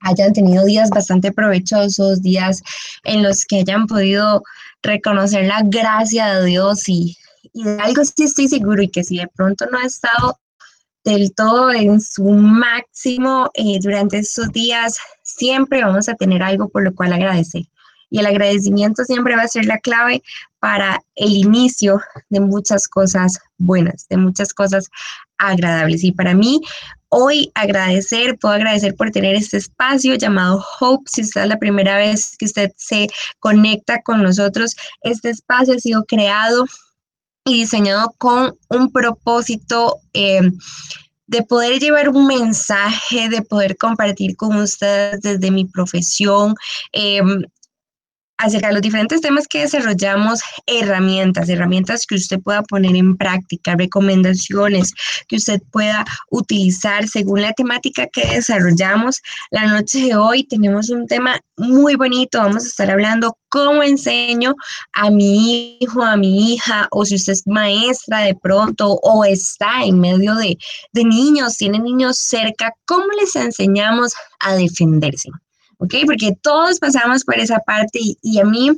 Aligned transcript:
hayan 0.00 0.32
tenido 0.32 0.64
días 0.64 0.90
bastante 0.90 1.32
provechosos, 1.32 2.22
días 2.22 2.62
en 3.04 3.22
los 3.22 3.44
que 3.44 3.60
hayan 3.60 3.86
podido 3.86 4.42
reconocer 4.82 5.46
la 5.46 5.62
gracia 5.64 6.34
de 6.34 6.46
Dios 6.46 6.88
y, 6.88 7.16
y 7.52 7.64
de 7.64 7.80
algo 7.80 8.04
sí 8.04 8.24
estoy 8.24 8.48
seguro 8.48 8.82
y 8.82 8.88
que 8.88 9.04
si 9.04 9.18
de 9.18 9.28
pronto 9.28 9.66
no 9.70 9.78
ha 9.78 9.86
estado 9.86 10.38
del 11.04 11.34
todo 11.34 11.72
en 11.72 12.00
su 12.00 12.24
máximo 12.24 13.50
eh, 13.54 13.78
durante 13.80 14.18
estos 14.18 14.50
días, 14.52 14.98
siempre 15.22 15.82
vamos 15.82 16.08
a 16.08 16.14
tener 16.14 16.42
algo 16.42 16.68
por 16.68 16.84
lo 16.84 16.94
cual 16.94 17.12
agradecer. 17.12 17.62
Y 18.08 18.20
el 18.20 18.26
agradecimiento 18.26 19.04
siempre 19.04 19.36
va 19.36 19.42
a 19.42 19.48
ser 19.48 19.64
la 19.64 19.78
clave 19.78 20.22
para 20.62 21.02
el 21.16 21.32
inicio 21.32 22.00
de 22.30 22.38
muchas 22.38 22.86
cosas 22.86 23.36
buenas, 23.58 24.06
de 24.08 24.16
muchas 24.16 24.54
cosas 24.54 24.88
agradables. 25.36 26.04
Y 26.04 26.12
para 26.12 26.34
mí, 26.34 26.60
hoy 27.08 27.50
agradecer, 27.56 28.38
puedo 28.38 28.54
agradecer 28.54 28.94
por 28.94 29.10
tener 29.10 29.34
este 29.34 29.56
espacio 29.56 30.14
llamado 30.14 30.64
Hope. 30.78 31.02
Si 31.12 31.22
esta 31.22 31.42
es 31.42 31.48
la 31.48 31.58
primera 31.58 31.96
vez 31.96 32.36
que 32.38 32.44
usted 32.44 32.70
se 32.76 33.08
conecta 33.40 34.02
con 34.02 34.22
nosotros, 34.22 34.76
este 35.00 35.30
espacio 35.30 35.74
ha 35.74 35.80
sido 35.80 36.04
creado 36.04 36.64
y 37.44 37.54
diseñado 37.54 38.14
con 38.16 38.56
un 38.68 38.92
propósito 38.92 39.98
eh, 40.12 40.42
de 41.26 41.42
poder 41.42 41.80
llevar 41.80 42.08
un 42.08 42.28
mensaje, 42.28 43.28
de 43.28 43.42
poder 43.42 43.76
compartir 43.76 44.36
con 44.36 44.54
ustedes 44.58 45.22
desde 45.22 45.50
mi 45.50 45.64
profesión, 45.64 46.54
eh, 46.92 47.20
acerca 48.38 48.68
de 48.68 48.74
los 48.74 48.82
diferentes 48.82 49.20
temas 49.20 49.46
que 49.46 49.60
desarrollamos, 49.60 50.40
herramientas, 50.66 51.48
herramientas 51.48 52.06
que 52.06 52.16
usted 52.16 52.40
pueda 52.40 52.62
poner 52.62 52.96
en 52.96 53.16
práctica, 53.16 53.76
recomendaciones 53.76 54.92
que 55.28 55.36
usted 55.36 55.60
pueda 55.70 56.04
utilizar 56.30 57.06
según 57.08 57.42
la 57.42 57.52
temática 57.52 58.06
que 58.12 58.26
desarrollamos. 58.26 59.20
La 59.50 59.66
noche 59.66 60.00
de 60.00 60.16
hoy 60.16 60.44
tenemos 60.44 60.90
un 60.90 61.06
tema 61.06 61.40
muy 61.56 61.94
bonito, 61.94 62.38
vamos 62.38 62.64
a 62.64 62.68
estar 62.68 62.90
hablando 62.90 63.36
cómo 63.48 63.82
enseño 63.82 64.54
a 64.94 65.10
mi 65.10 65.78
hijo, 65.78 66.02
a 66.02 66.16
mi 66.16 66.54
hija, 66.54 66.88
o 66.90 67.04
si 67.04 67.16
usted 67.16 67.34
es 67.34 67.46
maestra 67.46 68.20
de 68.20 68.34
pronto 68.34 68.92
o 69.02 69.24
está 69.24 69.84
en 69.84 70.00
medio 70.00 70.34
de, 70.34 70.56
de 70.92 71.04
niños, 71.04 71.56
tiene 71.58 71.78
niños 71.78 72.18
cerca, 72.18 72.72
cómo 72.86 73.06
les 73.20 73.36
enseñamos 73.36 74.14
a 74.40 74.54
defenderse. 74.54 75.28
¿Ok? 75.82 75.94
Porque 76.06 76.36
todos 76.40 76.78
pasamos 76.78 77.24
por 77.24 77.38
esa 77.38 77.58
parte 77.58 77.98
y, 78.00 78.38
a 78.38 78.44
mí 78.44 78.70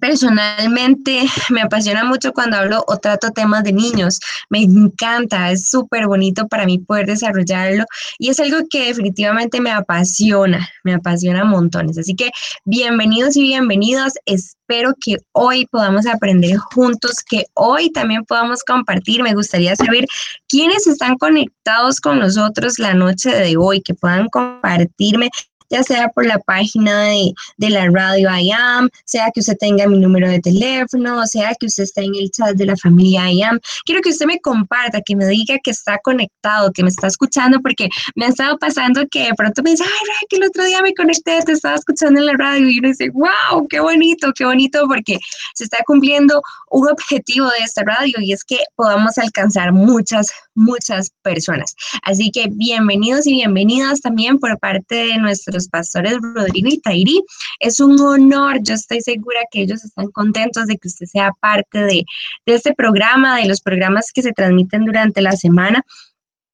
personalmente 0.00 1.24
me 1.50 1.62
apasiona 1.62 2.04
mucho 2.04 2.32
cuando 2.32 2.56
hablo 2.56 2.84
o 2.86 2.96
trato 2.96 3.30
temas 3.30 3.64
de 3.64 3.72
niños. 3.72 4.20
Me 4.48 4.62
encanta, 4.62 5.50
es 5.50 5.68
súper 5.68 6.06
bonito 6.06 6.46
para 6.48 6.64
mí 6.64 6.78
poder 6.78 7.06
desarrollarlo 7.06 7.84
y 8.18 8.30
es 8.30 8.40
algo 8.40 8.58
que 8.70 8.86
definitivamente 8.86 9.60
me 9.60 9.70
apasiona, 9.70 10.68
me 10.84 10.94
apasiona 10.94 11.44
montones. 11.44 11.98
Así 11.98 12.14
que 12.14 12.30
bienvenidos 12.64 13.36
y 13.36 13.42
bienvenidos. 13.42 14.14
Espero 14.26 14.94
que 15.00 15.16
hoy 15.32 15.66
podamos 15.66 16.06
aprender 16.06 16.56
juntos, 16.56 17.16
que 17.28 17.44
hoy 17.54 17.90
también 17.90 18.24
podamos 18.24 18.62
compartir. 18.62 19.22
Me 19.22 19.34
gustaría 19.34 19.74
saber 19.76 20.06
quiénes 20.48 20.86
están 20.86 21.16
conectados 21.18 22.00
con 22.00 22.20
nosotros 22.20 22.78
la 22.78 22.94
noche 22.94 23.30
de 23.30 23.56
hoy, 23.56 23.82
que 23.82 23.94
puedan 23.94 24.28
compartirme 24.28 25.30
ya 25.70 25.82
sea 25.82 26.08
por 26.08 26.26
la 26.26 26.38
página 26.38 27.04
de, 27.04 27.32
de 27.56 27.70
la 27.70 27.88
radio 27.88 28.28
IAM, 28.36 28.88
sea 29.04 29.30
que 29.32 29.40
usted 29.40 29.56
tenga 29.58 29.86
mi 29.86 29.98
número 29.98 30.28
de 30.28 30.40
teléfono, 30.40 31.26
sea 31.26 31.54
que 31.58 31.66
usted 31.66 31.84
esté 31.84 32.02
en 32.02 32.14
el 32.14 32.30
chat 32.30 32.54
de 32.54 32.66
la 32.66 32.76
familia 32.76 33.30
IAM. 33.30 33.60
Quiero 33.84 34.02
que 34.02 34.10
usted 34.10 34.26
me 34.26 34.40
comparta, 34.40 35.00
que 35.00 35.16
me 35.16 35.26
diga 35.26 35.56
que 35.62 35.70
está 35.70 35.98
conectado, 35.98 36.72
que 36.72 36.82
me 36.82 36.88
está 36.88 37.06
escuchando, 37.06 37.60
porque 37.60 37.88
me 38.14 38.26
ha 38.26 38.28
estado 38.28 38.58
pasando 38.58 39.06
que 39.10 39.24
de 39.24 39.34
pronto 39.34 39.62
me 39.62 39.70
dice, 39.70 39.84
ay, 39.84 40.26
que 40.28 40.36
el 40.36 40.44
otro 40.44 40.64
día 40.64 40.82
me 40.82 40.94
conecté, 40.94 41.40
te 41.42 41.52
estaba 41.52 41.76
escuchando 41.76 42.20
en 42.20 42.26
la 42.26 42.34
radio, 42.34 42.68
y 42.68 42.78
uno 42.78 42.88
dice, 42.88 43.10
wow, 43.10 43.66
qué 43.68 43.80
bonito, 43.80 44.32
qué 44.34 44.44
bonito, 44.44 44.86
porque 44.88 45.18
se 45.54 45.64
está 45.64 45.78
cumpliendo 45.86 46.42
un 46.70 46.88
objetivo 46.88 47.46
de 47.46 47.64
esta 47.64 47.82
radio 47.82 48.14
y 48.18 48.32
es 48.32 48.44
que 48.44 48.58
podamos 48.76 49.18
alcanzar 49.18 49.72
muchas, 49.72 50.28
muchas 50.54 51.10
personas. 51.22 51.74
Así 52.02 52.30
que 52.30 52.48
bienvenidos 52.50 53.26
y 53.26 53.32
bienvenidas 53.32 54.00
también 54.00 54.38
por 54.38 54.58
parte 54.58 54.94
de 54.94 55.18
nuestros 55.18 55.59
pastores 55.68 56.18
Rodrigo 56.20 56.68
y 56.70 56.80
Tairi. 56.80 57.22
Es 57.58 57.80
un 57.80 58.00
honor, 58.00 58.58
yo 58.62 58.74
estoy 58.74 59.00
segura 59.00 59.40
que 59.50 59.62
ellos 59.62 59.84
están 59.84 60.10
contentos 60.10 60.66
de 60.66 60.76
que 60.76 60.88
usted 60.88 61.06
sea 61.06 61.32
parte 61.40 61.80
de, 61.80 62.04
de 62.46 62.54
este 62.54 62.74
programa, 62.74 63.38
de 63.38 63.46
los 63.46 63.60
programas 63.60 64.12
que 64.12 64.22
se 64.22 64.32
transmiten 64.32 64.84
durante 64.84 65.20
la 65.20 65.32
semana. 65.32 65.84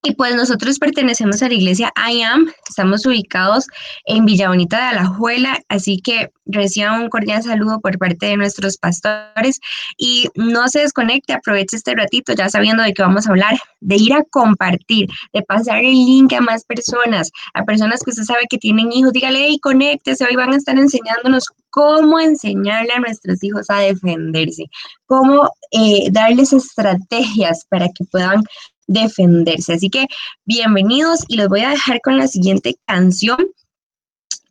Y 0.06 0.14
pues 0.14 0.36
nosotros 0.36 0.78
pertenecemos 0.78 1.42
a 1.42 1.48
la 1.48 1.54
iglesia 1.54 1.92
I 1.96 2.22
Am, 2.22 2.46
estamos 2.68 3.04
ubicados 3.06 3.66
en 4.04 4.24
Villa 4.24 4.50
Bonita 4.50 4.76
de 4.76 4.84
Alajuela, 4.84 5.58
así 5.68 6.00
que 6.00 6.30
reciban 6.44 7.00
un 7.00 7.08
cordial 7.08 7.42
saludo 7.42 7.80
por 7.80 7.98
parte 7.98 8.26
de 8.26 8.36
nuestros 8.36 8.76
pastores 8.76 9.58
y 9.96 10.28
no 10.36 10.68
se 10.68 10.82
desconecte, 10.82 11.32
aproveche 11.32 11.76
este 11.76 11.96
ratito 11.96 12.32
ya 12.34 12.48
sabiendo 12.48 12.84
de 12.84 12.94
qué 12.94 13.02
vamos 13.02 13.26
a 13.26 13.30
hablar, 13.30 13.58
de 13.80 13.96
ir 13.96 14.14
a 14.14 14.22
compartir, 14.30 15.08
de 15.32 15.42
pasar 15.42 15.78
el 15.78 15.94
link 15.94 16.32
a 16.34 16.40
más 16.40 16.64
personas, 16.64 17.32
a 17.54 17.64
personas 17.64 18.04
que 18.04 18.10
usted 18.10 18.22
sabe 18.22 18.46
que 18.48 18.58
tienen 18.58 18.92
hijos, 18.92 19.12
dígale, 19.12 19.48
y 19.48 19.58
conéctese, 19.58 20.24
hoy 20.24 20.36
van 20.36 20.52
a 20.52 20.56
estar 20.56 20.78
enseñándonos 20.78 21.46
cómo 21.70 22.20
enseñarle 22.20 22.92
a 22.92 23.00
nuestros 23.00 23.42
hijos 23.42 23.66
a 23.70 23.80
defenderse, 23.80 24.66
cómo 25.06 25.50
eh, 25.72 26.08
darles 26.12 26.52
estrategias 26.52 27.66
para 27.68 27.88
que 27.88 28.04
puedan 28.04 28.44
defenderse. 28.86 29.74
Así 29.74 29.90
que 29.90 30.06
bienvenidos 30.44 31.24
y 31.28 31.36
los 31.36 31.48
voy 31.48 31.60
a 31.60 31.70
dejar 31.70 32.00
con 32.00 32.18
la 32.18 32.28
siguiente 32.28 32.76
canción. 32.86 33.38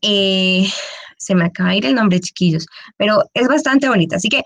Eh, 0.01 0.67
se 1.17 1.35
me 1.35 1.45
acaba 1.45 1.71
de 1.71 1.77
ir 1.77 1.85
el 1.85 1.95
nombre, 1.95 2.19
chiquillos, 2.19 2.67
pero 2.97 3.23
es 3.33 3.47
bastante 3.47 3.89
bonita, 3.89 4.17
así 4.17 4.29
que 4.29 4.43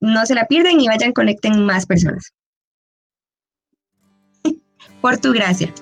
no 0.00 0.26
se 0.26 0.34
la 0.34 0.46
pierdan 0.46 0.80
y 0.80 0.86
vayan, 0.86 1.12
conecten 1.12 1.64
más 1.64 1.86
personas. 1.86 2.32
Por 5.00 5.18
tu 5.18 5.32
gracia. 5.32 5.72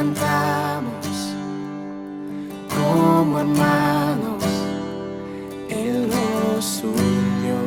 Cantamos 0.00 1.34
como 2.74 3.40
hermanos, 3.40 4.42
Él 5.68 6.08
nos 6.08 6.82
unió, 6.82 7.58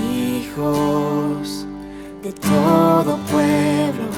hijos 0.00 1.66
de 2.22 2.32
todo 2.34 3.18
pueblo, 3.32 4.08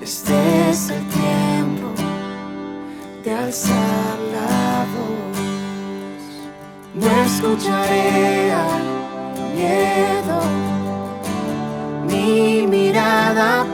este 0.00 0.70
es 0.70 0.90
el 0.90 1.06
tiempo 1.06 1.88
de 3.22 3.30
alzar 3.32 4.18
la 4.36 4.84
voz, 4.94 5.38
no 6.94 7.06
escucharé 7.24 8.50
al 8.50 8.82
miedo 9.54 10.62
mi 12.08 12.66
mirada 12.66 13.71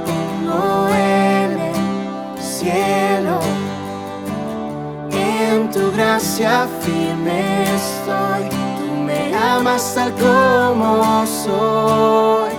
gracia 5.98 6.68
firme 6.80 7.64
estoy. 7.64 8.48
Tú 8.78 8.94
me 9.02 9.34
amas 9.34 9.94
tal 9.94 10.12
como 10.12 11.26
soy. 11.26 12.52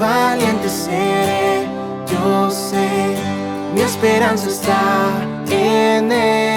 Valiente 0.00 0.68
seré, 0.68 1.68
yo 2.10 2.50
sé. 2.50 3.16
Mi 3.74 3.82
esperanza 3.82 4.48
está 4.48 5.10
en 5.48 6.10
él. 6.10 6.51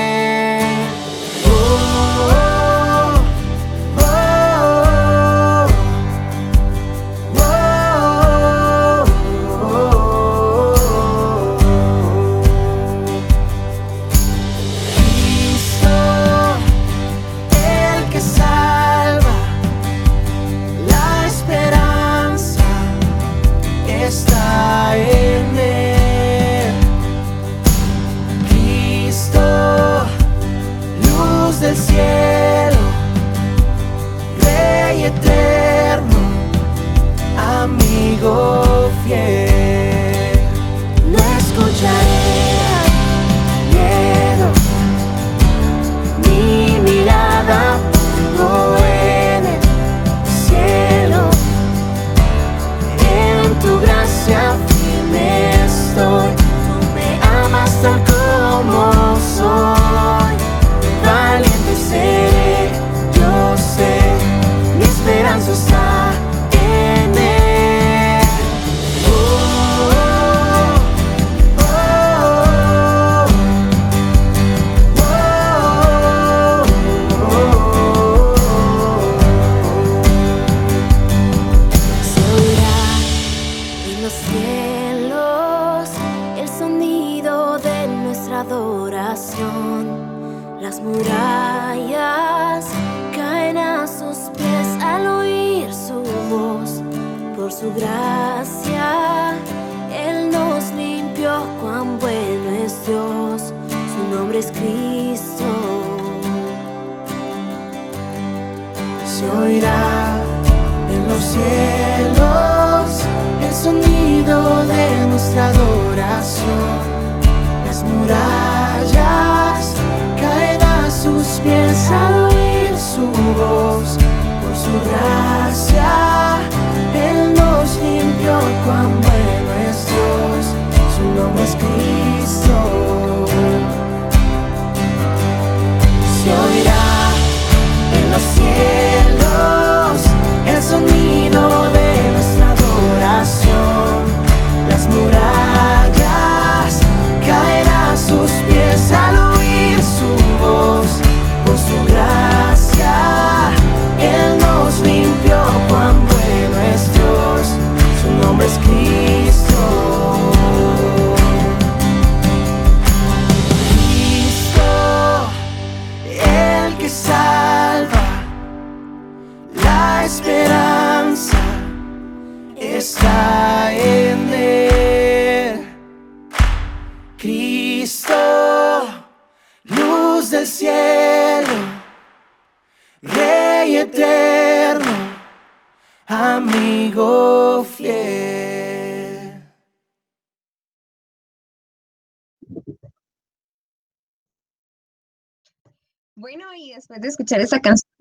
Bueno, 196.15 196.45
y 196.57 196.73
después 196.73 197.01
de 197.01 197.09
escuchar 197.09 197.41
esta 197.41 197.59
canción, 197.59 197.91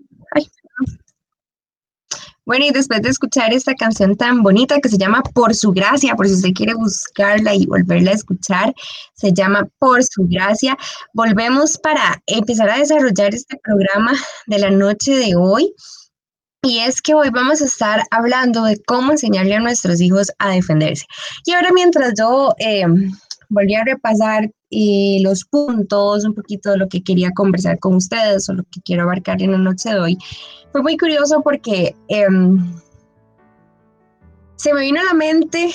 bueno, 2.46 2.66
y 2.66 2.70
después 2.70 3.00
de 3.02 3.08
escuchar 3.08 3.52
esta 3.52 3.74
canción 3.74 4.16
tan 4.16 4.42
bonita 4.42 4.78
que 4.80 4.88
se 4.88 4.98
llama 4.98 5.22
Por 5.22 5.54
su 5.54 5.72
gracia, 5.72 6.14
por 6.14 6.28
si 6.28 6.34
usted 6.34 6.52
quiere 6.54 6.74
buscarla 6.74 7.54
y 7.54 7.66
volverla 7.66 8.10
a 8.10 8.14
escuchar, 8.14 8.74
se 9.14 9.32
llama 9.32 9.68
Por 9.78 10.04
su 10.04 10.26
gracia. 10.28 10.76
Volvemos 11.14 11.78
para 11.78 12.22
empezar 12.26 12.68
a 12.68 12.78
desarrollar 12.78 13.34
este 13.34 13.58
programa 13.62 14.12
de 14.46 14.58
la 14.58 14.70
noche 14.70 15.16
de 15.16 15.34
hoy. 15.36 15.74
Y 16.64 16.78
es 16.78 17.02
que 17.02 17.12
hoy 17.12 17.28
vamos 17.28 17.60
a 17.60 17.66
estar 17.66 18.02
hablando 18.10 18.64
de 18.64 18.80
cómo 18.86 19.12
enseñarle 19.12 19.54
a 19.54 19.60
nuestros 19.60 20.00
hijos 20.00 20.32
a 20.38 20.48
defenderse. 20.48 21.04
Y 21.44 21.52
ahora 21.52 21.68
mientras 21.74 22.14
yo 22.18 22.54
eh, 22.58 22.86
volví 23.50 23.74
a 23.74 23.84
repasar 23.84 24.50
eh, 24.70 25.18
los 25.20 25.44
puntos, 25.44 26.24
un 26.24 26.34
poquito 26.34 26.70
de 26.70 26.78
lo 26.78 26.88
que 26.88 27.02
quería 27.02 27.30
conversar 27.32 27.78
con 27.78 27.96
ustedes 27.96 28.48
o 28.48 28.54
lo 28.54 28.62
que 28.64 28.80
quiero 28.82 29.02
abarcar 29.02 29.42
en 29.42 29.52
la 29.52 29.58
noche 29.58 29.90
de 29.90 30.00
hoy, 30.00 30.18
fue 30.72 30.82
muy 30.82 30.96
curioso 30.96 31.42
porque 31.42 31.94
em, 32.08 32.74
se 34.56 34.72
me 34.72 34.80
vino 34.80 35.02
a 35.02 35.04
la 35.04 35.14
mente 35.14 35.70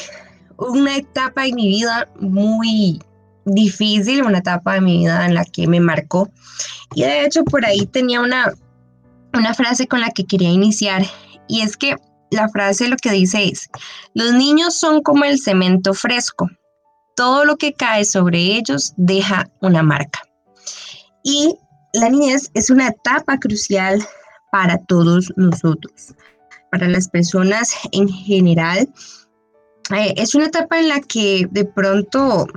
una 0.58 0.98
etapa 0.98 1.46
en 1.46 1.54
mi 1.54 1.68
vida 1.68 2.10
muy 2.20 3.00
difícil, 3.46 4.24
una 4.24 4.40
etapa 4.40 4.74
de 4.74 4.82
mi 4.82 4.98
vida 4.98 5.28
en 5.28 5.36
la 5.36 5.46
que 5.46 5.68
me 5.68 5.80
marcó. 5.80 6.32
Y 6.96 7.04
de 7.04 7.26
hecho 7.26 7.44
por 7.44 7.64
ahí 7.64 7.86
tenía 7.86 8.22
una, 8.22 8.54
una 9.34 9.54
frase 9.54 9.88
con 9.88 10.02
la 10.02 10.12
que 10.12 10.26
quería 10.26 10.50
iniciar 10.50 11.06
y 11.48 11.62
es 11.62 11.78
que 11.78 11.96
la 12.32 12.48
frase 12.50 12.88
lo 12.88 12.96
que 12.98 13.12
dice 13.12 13.46
es, 13.46 13.70
los 14.14 14.34
niños 14.34 14.76
son 14.76 15.02
como 15.02 15.26
el 15.26 15.40
cemento 15.40 15.94
fresco, 15.94 16.50
todo 17.16 17.44
lo 17.44 17.58
que 17.58 17.74
cae 17.74 18.06
sobre 18.06 18.40
ellos 18.40 18.94
deja 18.98 19.50
una 19.62 19.84
marca. 19.84 20.22
Y 21.24 21.56
la 21.94 22.10
niñez 22.10 22.50
es 22.54 22.70
una 22.70 22.88
etapa 22.88 23.38
crucial 23.40 24.02
para 24.52 24.78
todos 24.86 25.34
nosotros, 25.36 26.14
para 26.72 26.88
las 26.88 27.10
personas 27.10 27.74
en 27.92 28.08
general. 28.08 28.88
Eh, 29.96 30.14
es 30.18 30.36
una 30.36 30.46
etapa 30.46 30.80
en 30.80 30.88
la 30.88 31.02
que 31.02 31.48
de 31.52 31.66
pronto 31.66 32.48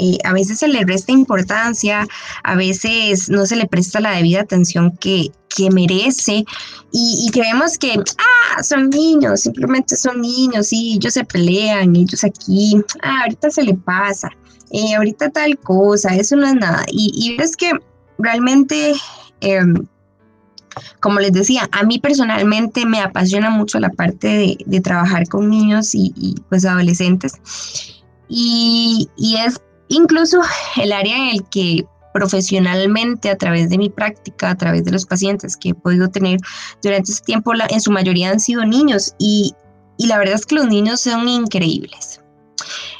eh, 0.00 0.18
a 0.24 0.32
veces 0.32 0.58
se 0.60 0.68
le 0.68 0.84
resta 0.84 1.12
importancia, 1.12 2.06
a 2.44 2.54
veces 2.56 3.28
no 3.28 3.46
se 3.46 3.56
le 3.56 3.66
presta 3.66 4.00
la 4.00 4.12
debida 4.12 4.40
atención 4.40 4.96
que, 4.98 5.30
que 5.54 5.70
merece 5.70 6.44
y, 6.92 7.28
creemos 7.32 7.76
que, 7.78 7.94
ah, 7.96 8.62
son 8.62 8.90
niños, 8.90 9.40
simplemente 9.40 9.96
son 9.96 10.20
niños, 10.20 10.72
y 10.72 10.94
ellos 10.94 11.14
se 11.14 11.24
pelean, 11.24 11.94
ellos 11.94 12.24
aquí, 12.24 12.76
ah, 13.02 13.22
ahorita 13.22 13.50
se 13.50 13.62
le 13.62 13.74
pasa, 13.74 14.30
eh, 14.70 14.94
ahorita 14.94 15.30
tal 15.30 15.58
cosa, 15.58 16.14
eso 16.14 16.36
no 16.36 16.46
es 16.46 16.54
nada. 16.54 16.84
Y, 16.90 17.12
y 17.14 17.42
es 17.42 17.56
que 17.56 17.72
realmente... 18.18 18.94
Eh, 19.40 19.60
como 21.00 21.18
les 21.18 21.32
decía, 21.32 21.68
a 21.72 21.82
mí 21.82 21.98
personalmente 21.98 22.86
me 22.86 23.00
apasiona 23.00 23.50
mucho 23.50 23.80
la 23.80 23.90
parte 23.90 24.56
de, 24.64 24.80
trabajar 24.80 25.26
con 25.26 25.48
niños 25.48 25.92
y, 25.92 26.12
y 26.16 26.36
pues 26.48 26.64
adolescentes. 26.64 27.32
Y, 28.28 29.08
y, 29.16 29.36
es 29.36 29.60
incluso 29.88 30.40
el 30.76 30.92
área 30.92 31.16
en 31.16 31.28
el 31.36 31.48
que 31.48 31.86
profesionalmente 32.12 33.30
a 33.30 33.36
través 33.36 33.70
de 33.70 33.78
mi 33.78 33.90
práctica, 33.90 34.50
a 34.50 34.56
través 34.56 34.84
de 34.84 34.90
los 34.90 35.06
pacientes 35.06 35.56
que 35.56 35.70
he 35.70 35.74
podido 35.74 36.08
tener 36.08 36.40
durante 36.82 37.12
ese 37.12 37.22
tiempo, 37.22 37.52
en 37.68 37.80
su 37.80 37.90
mayoría 37.90 38.30
han 38.30 38.40
sido 38.40 38.64
niños 38.64 39.14
y, 39.18 39.54
y, 39.98 40.06
la 40.06 40.18
verdad 40.18 40.34
es 40.34 40.46
que 40.46 40.56
los 40.56 40.66
niños 40.66 41.00
son 41.00 41.28
increíbles. 41.28 42.20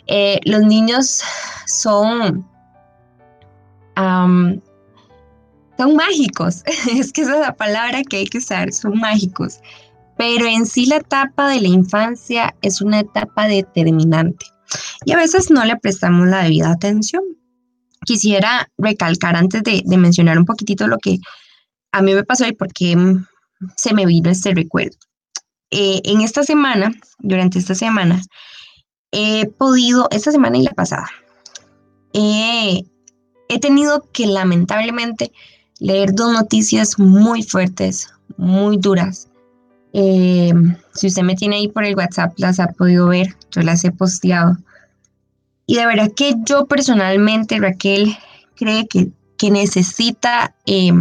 Eh, 0.06 0.38
los 0.44 0.62
niños 0.62 1.22
son, 1.66 2.46
um, 3.96 4.60
son 5.76 5.96
mágicos, 5.96 6.62
es 6.94 7.12
que 7.12 7.22
esa 7.22 7.34
es 7.34 7.40
la 7.40 7.56
palabra 7.56 8.02
que 8.04 8.18
hay 8.18 8.26
que 8.26 8.38
usar, 8.38 8.72
son 8.72 8.98
mágicos, 8.98 9.58
pero 10.16 10.46
en 10.46 10.64
sí 10.64 10.86
la 10.86 10.96
etapa 10.96 11.48
de 11.48 11.60
la 11.60 11.68
infancia 11.68 12.54
es 12.62 12.80
una 12.80 13.00
etapa 13.00 13.46
determinante 13.48 14.46
y 15.04 15.12
a 15.12 15.16
veces 15.16 15.50
no 15.50 15.64
le 15.64 15.76
prestamos 15.76 16.26
la 16.28 16.42
debida 16.42 16.70
atención. 16.70 17.22
Quisiera 18.04 18.68
recalcar 18.78 19.36
antes 19.36 19.62
de, 19.62 19.82
mencionar 19.96 20.38
un 20.38 20.44
poquitito 20.44 20.86
lo 20.86 20.98
que 20.98 21.18
a 21.92 22.02
mí 22.02 22.14
me 22.14 22.24
pasó 22.24 22.46
y 22.46 22.52
por 22.52 22.72
qué 22.72 22.96
se 23.76 23.94
me 23.94 24.06
vino 24.06 24.30
este 24.30 24.54
recuerdo. 24.54 24.96
Eh, 25.70 26.00
en 26.04 26.20
esta 26.20 26.44
semana, 26.44 26.92
durante 27.18 27.58
esta 27.58 27.74
semana, 27.74 28.22
he 29.10 29.46
podido, 29.46 30.08
esta 30.10 30.30
semana 30.30 30.58
y 30.58 30.62
la 30.62 30.72
pasada, 30.72 31.08
he 32.12 33.60
tenido 33.60 34.02
que 34.12 34.26
lamentablemente 34.26 35.32
leer 35.80 36.14
dos 36.14 36.32
noticias 36.32 36.98
muy 36.98 37.42
fuertes, 37.42 38.08
muy 38.36 38.76
duras. 38.76 39.27
Eh, 39.92 40.52
si 40.94 41.06
usted 41.06 41.22
me 41.22 41.34
tiene 41.34 41.56
ahí 41.56 41.68
por 41.68 41.84
el 41.84 41.96
WhatsApp, 41.96 42.32
las 42.36 42.60
ha 42.60 42.68
podido 42.68 43.08
ver, 43.08 43.36
yo 43.50 43.62
las 43.62 43.84
he 43.84 43.90
posteado. 43.90 44.56
Y 45.66 45.76
de 45.76 45.86
verdad 45.86 46.10
que 46.14 46.34
yo 46.44 46.66
personalmente, 46.66 47.58
Raquel, 47.58 48.16
cree 48.56 48.86
que, 48.86 49.10
que 49.36 49.50
necesita 49.50 50.54
eh, 50.66 50.92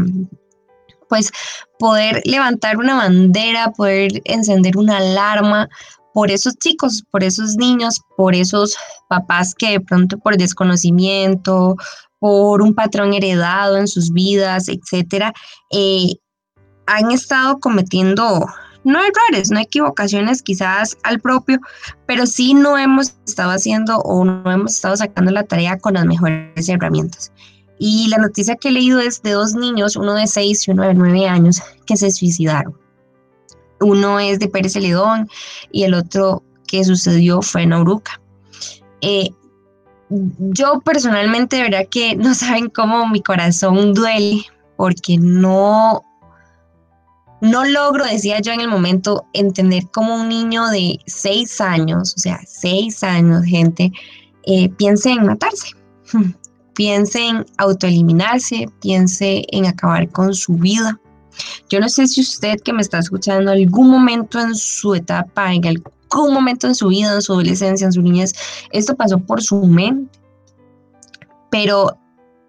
pues 1.09 1.31
poder 1.79 2.21
levantar 2.25 2.77
una 2.77 2.95
bandera, 2.95 3.71
poder 3.71 4.21
encender 4.25 4.77
una 4.77 4.97
alarma 4.97 5.69
por 6.13 6.31
esos 6.31 6.57
chicos, 6.57 7.03
por 7.11 7.23
esos 7.23 7.55
niños, 7.55 8.01
por 8.15 8.35
esos 8.35 8.75
papás 9.07 9.53
que 9.53 9.71
de 9.71 9.79
pronto 9.79 10.17
por 10.17 10.35
desconocimiento, 10.37 11.75
por 12.19 12.61
un 12.61 12.73
patrón 12.73 13.13
heredado 13.13 13.77
en 13.77 13.87
sus 13.87 14.11
vidas, 14.11 14.67
etcétera, 14.67 15.33
eh, 15.71 16.15
han 16.87 17.11
estado 17.11 17.59
cometiendo 17.59 18.47
no 18.87 18.99
errores, 19.01 19.51
no 19.51 19.59
equivocaciones 19.59 20.41
quizás 20.41 20.97
al 21.03 21.19
propio, 21.19 21.59
pero 22.05 22.25
sí 22.25 22.53
no 22.53 22.77
hemos 22.77 23.15
estado 23.27 23.51
haciendo 23.51 23.97
o 23.99 24.23
no 24.23 24.49
hemos 24.49 24.75
estado 24.75 24.95
sacando 24.95 25.29
la 25.29 25.43
tarea 25.43 25.77
con 25.77 25.95
las 25.95 26.05
mejores 26.05 26.69
herramientas. 26.69 27.33
Y 27.79 28.07
la 28.07 28.17
noticia 28.17 28.55
que 28.55 28.69
he 28.69 28.71
leído 28.71 28.99
es 29.01 29.21
de 29.21 29.31
dos 29.31 29.53
niños, 29.55 29.97
uno 29.97 30.13
de 30.13 30.25
6 30.25 30.67
y 30.67 30.71
uno 30.71 30.83
de 30.83 30.93
9 30.93 31.27
años, 31.27 31.61
que 31.85 31.97
se 31.97 32.09
suicidaron. 32.11 32.77
Uno 33.81 34.21
es 34.21 34.39
de 34.39 34.47
Pérez 34.47 34.73
Celedón 34.73 35.27
y 35.69 35.83
el 35.83 35.93
otro 35.93 36.41
que 36.65 36.85
sucedió 36.85 37.41
fue 37.41 37.63
en 37.63 37.73
Auruca. 37.73 38.21
Eh, 39.01 39.31
yo 40.09 40.79
personalmente, 40.79 41.57
de 41.57 41.63
verdad 41.63 41.87
que 41.91 42.15
no 42.15 42.33
saben 42.33 42.69
cómo 42.69 43.05
mi 43.09 43.21
corazón 43.21 43.93
duele 43.93 44.45
porque 44.77 45.17
no, 45.17 46.03
no 47.41 47.65
logro, 47.65 48.05
decía 48.05 48.39
yo 48.39 48.51
en 48.51 48.61
el 48.61 48.67
momento, 48.67 49.25
entender 49.33 49.83
cómo 49.91 50.15
un 50.15 50.29
niño 50.29 50.67
de 50.67 50.99
seis 51.05 51.61
años, 51.61 52.15
o 52.15 52.19
sea, 52.19 52.39
seis 52.47 53.03
años, 53.03 53.43
gente, 53.45 53.91
eh, 54.43 54.69
piense 54.69 55.11
en 55.11 55.25
matarse, 55.25 55.71
piense 56.73 57.27
en 57.27 57.45
autoeliminarse, 57.57 58.69
piense 58.81 59.45
en 59.51 59.65
acabar 59.65 60.09
con 60.09 60.33
su 60.33 60.53
vida. 60.53 60.99
Yo 61.69 61.79
no 61.79 61.89
sé 61.89 62.07
si 62.07 62.21
usted 62.21 62.59
que 62.61 62.73
me 62.73 62.81
está 62.81 62.97
escuchando 62.97 63.51
algún 63.51 63.89
momento 63.89 64.39
en 64.39 64.55
su 64.55 64.95
etapa, 64.95 65.53
en 65.53 65.65
algún 65.67 66.33
momento 66.33 66.65
en 66.65 66.73
su 66.73 66.87
vida, 66.87 67.13
en 67.13 67.21
su 67.21 67.33
adolescencia, 67.33 67.85
en 67.85 67.93
su 67.93 68.01
niñez, 68.01 68.33
esto 68.71 68.95
pasó 68.95 69.19
por 69.19 69.43
su 69.43 69.61
mente. 69.63 70.17
Pero 71.51 71.97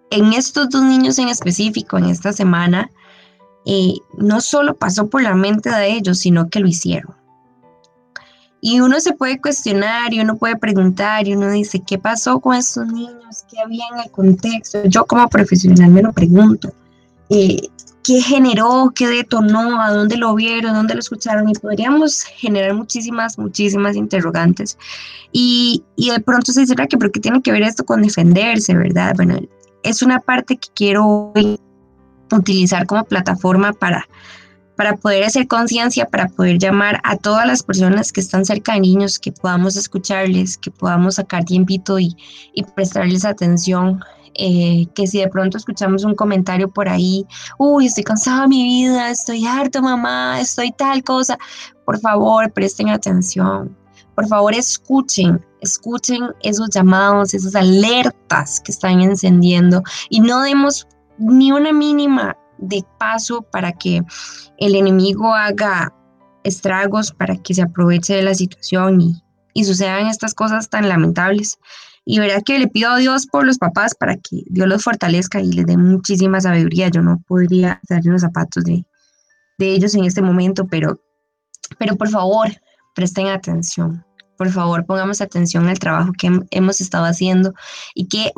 en 0.09 0.33
estos 0.33 0.69
dos 0.69 0.81
niños 0.81 1.19
en 1.19 1.29
específico, 1.29 1.97
en 1.97 2.05
esta 2.05 2.33
semana, 2.33 2.89
eh, 3.65 3.93
no 4.17 4.41
solo 4.41 4.75
pasó 4.75 5.07
por 5.07 5.21
la 5.21 5.35
mente 5.35 5.69
de 5.69 5.91
ellos, 5.91 6.19
sino 6.19 6.49
que 6.49 6.59
lo 6.59 6.67
hicieron. 6.67 7.15
Y 8.61 8.81
uno 8.81 8.99
se 8.99 9.13
puede 9.13 9.39
cuestionar 9.39 10.13
y 10.13 10.19
uno 10.19 10.35
puede 10.37 10.57
preguntar 10.57 11.27
y 11.27 11.33
uno 11.33 11.49
dice, 11.49 11.81
¿qué 11.85 11.97
pasó 11.97 12.39
con 12.39 12.55
estos 12.55 12.87
niños? 12.87 13.45
¿Qué 13.49 13.57
había 13.63 13.85
en 13.93 13.99
el 14.01 14.11
contexto? 14.11 14.83
Yo 14.85 15.05
como 15.05 15.29
profesional 15.29 15.89
me 15.91 16.01
lo 16.01 16.11
pregunto. 16.11 16.73
Eh, 17.29 17.57
¿Qué 18.03 18.21
generó? 18.21 18.91
¿Qué 18.93 19.07
detonó? 19.07 19.79
¿A 19.79 19.91
dónde 19.91 20.17
lo 20.17 20.33
vieron? 20.35 20.73
¿Dónde 20.73 20.95
lo 20.95 20.99
escucharon? 20.99 21.47
Y 21.47 21.53
podríamos 21.53 22.23
generar 22.23 22.73
muchísimas, 22.73 23.37
muchísimas 23.37 23.95
interrogantes. 23.95 24.77
Y, 25.31 25.83
y 25.95 26.09
de 26.09 26.19
pronto 26.19 26.51
se 26.51 26.61
dice, 26.61 26.75
que 26.75 26.97
¿pero 26.97 27.11
qué 27.11 27.19
tiene 27.19 27.41
que 27.41 27.51
ver 27.51 27.63
esto 27.63 27.85
con 27.85 28.01
defenderse, 28.01 28.75
verdad? 28.75 29.13
Bueno, 29.15 29.39
es 29.83 30.01
una 30.01 30.19
parte 30.19 30.57
que 30.57 30.69
quiero 30.73 31.31
utilizar 32.37 32.85
como 32.85 33.03
plataforma 33.03 33.73
para, 33.73 34.07
para 34.75 34.95
poder 34.95 35.23
hacer 35.25 35.47
conciencia, 35.47 36.05
para 36.05 36.27
poder 36.29 36.57
llamar 36.57 37.01
a 37.03 37.17
todas 37.17 37.45
las 37.45 37.63
personas 37.63 38.11
que 38.11 38.21
están 38.21 38.45
cerca 38.45 38.73
de 38.73 38.79
niños, 38.79 39.19
que 39.19 39.31
podamos 39.31 39.75
escucharles, 39.75 40.57
que 40.57 40.71
podamos 40.71 41.15
sacar 41.15 41.43
tiempito 41.43 41.99
y, 41.99 42.15
prestarles 42.75 43.25
atención. 43.25 43.99
Eh, 44.35 44.87
que 44.95 45.05
si 45.05 45.19
de 45.19 45.27
pronto 45.27 45.57
escuchamos 45.57 46.05
un 46.05 46.15
comentario 46.15 46.69
por 46.69 46.87
ahí, 46.87 47.25
uy, 47.57 47.87
estoy 47.87 48.05
cansada 48.05 48.43
de 48.43 48.47
mi 48.47 48.63
vida, 48.63 49.09
estoy 49.09 49.45
harto 49.45 49.81
mamá, 49.81 50.39
estoy 50.39 50.71
tal 50.71 51.03
cosa, 51.03 51.37
por 51.83 51.99
favor, 51.99 52.49
presten 52.53 52.87
atención, 52.89 53.75
por 54.15 54.27
favor 54.27 54.53
escuchen, 54.53 55.43
escuchen 55.61 56.29
esos 56.41 56.69
llamados, 56.69 57.33
esas 57.33 57.55
alertas 57.55 58.61
que 58.61 58.71
están 58.71 59.01
encendiendo 59.01 59.81
y 60.09 60.21
no 60.21 60.41
demos 60.41 60.87
ni 61.19 61.51
una 61.51 61.71
mínima 61.71 62.37
de 62.57 62.83
paso 62.97 63.41
para 63.41 63.71
que 63.71 64.01
el 64.57 64.75
enemigo 64.75 65.33
haga 65.33 65.93
estragos, 66.43 67.11
para 67.11 67.37
que 67.37 67.53
se 67.53 67.61
aproveche 67.61 68.15
de 68.15 68.23
la 68.23 68.33
situación 68.33 69.01
y, 69.01 69.23
y 69.53 69.65
sucedan 69.65 70.07
estas 70.07 70.33
cosas 70.33 70.69
tan 70.69 70.89
lamentables. 70.89 71.57
Y 72.05 72.19
verdad 72.19 72.41
que 72.43 72.57
le 72.57 72.67
pido 72.67 72.91
a 72.91 72.97
Dios 72.97 73.27
por 73.27 73.45
los 73.45 73.57
papás 73.57 73.93
para 73.93 74.15
que 74.15 74.43
Dios 74.47 74.67
los 74.67 74.83
fortalezca 74.83 75.41
y 75.41 75.51
les 75.51 75.65
dé 75.65 75.77
muchísima 75.77 76.41
sabiduría. 76.41 76.89
Yo 76.89 77.01
no 77.01 77.21
podría 77.27 77.79
estar 77.83 78.01
en 78.03 78.13
los 78.13 78.21
zapatos 78.21 78.63
de, 78.63 78.85
de 79.59 79.71
ellos 79.73 79.93
en 79.95 80.05
este 80.05 80.21
momento, 80.21 80.65
pero, 80.65 80.99
pero 81.77 81.95
por 81.95 82.09
favor, 82.09 82.49
presten 82.95 83.27
atención 83.27 84.03
por 84.39 84.49
favor 84.51 84.85
pongamos 84.85 85.19
atención 85.19 85.67
al 85.67 85.79
trabajo 85.79 86.13
que 86.17 86.31
hemos 86.51 86.79
estado 86.79 87.03
haciendo 87.03 87.53
y 87.93 88.07
qué 88.07 88.31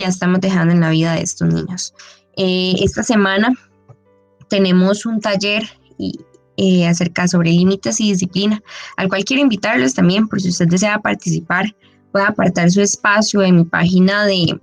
huella 0.00 0.08
estamos 0.08 0.40
dejando 0.40 0.72
en 0.74 0.80
la 0.80 0.90
vida 0.90 1.14
de 1.14 1.22
estos 1.22 1.52
niños. 1.52 1.94
Eh, 2.36 2.74
esta 2.82 3.02
semana 3.02 3.52
tenemos 4.48 5.06
un 5.06 5.20
taller 5.20 5.62
eh, 6.56 6.86
acerca 6.86 7.28
sobre 7.28 7.50
límites 7.50 8.00
y 8.00 8.12
disciplina, 8.12 8.62
al 8.96 9.08
cual 9.08 9.24
quiero 9.24 9.42
invitarlos 9.42 9.94
también, 9.94 10.28
por 10.28 10.40
si 10.40 10.48
usted 10.48 10.68
desea 10.68 10.98
participar, 10.98 11.74
puede 12.12 12.26
apartar 12.26 12.70
su 12.70 12.80
espacio 12.80 13.42
en 13.42 13.56
mi 13.56 13.64
página 13.64 14.24
de 14.26 14.58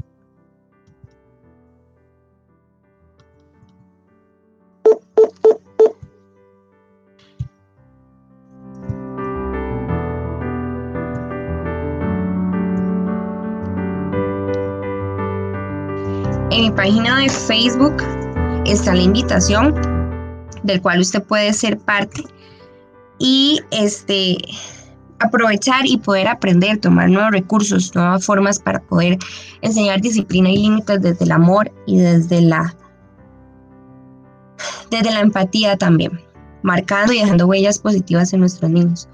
En 16.58 16.64
mi 16.64 16.72
página 16.72 17.20
de 17.20 17.30
Facebook 17.30 17.98
está 18.66 18.96
la 18.96 19.04
invitación 19.04 19.76
del 20.64 20.82
cual 20.82 21.02
usted 21.02 21.22
puede 21.22 21.54
ser 21.54 21.78
parte 21.78 22.24
y 23.20 23.62
este 23.70 24.38
aprovechar 25.20 25.86
y 25.86 25.98
poder 25.98 26.28
aprender, 26.28 26.80
tomar 26.80 27.12
nuevos 27.12 27.32
recursos, 27.32 27.94
nuevas 27.94 28.26
formas 28.26 28.58
para 28.58 28.80
poder 28.80 29.20
enseñar 29.62 30.02
disciplina 30.02 30.50
y 30.50 30.58
límites 30.58 31.00
desde 31.00 31.26
el 31.26 31.32
amor 31.32 31.72
y 31.86 32.00
desde 32.00 32.42
la 32.42 32.76
desde 34.90 35.12
la 35.12 35.20
empatía 35.20 35.78
también, 35.78 36.20
marcando 36.64 37.14
y 37.14 37.20
dejando 37.20 37.46
huellas 37.46 37.78
positivas 37.78 38.34
en 38.34 38.40
nuestros 38.40 38.72
niños. 38.72 39.08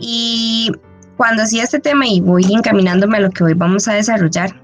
Y 0.00 0.72
cuando 1.16 1.44
hacía 1.44 1.62
este 1.62 1.78
tema 1.78 2.08
y 2.08 2.20
voy 2.20 2.42
encaminándome 2.52 3.18
a 3.18 3.20
lo 3.20 3.30
que 3.30 3.44
hoy 3.44 3.54
vamos 3.54 3.86
a 3.86 3.92
desarrollar, 3.92 4.60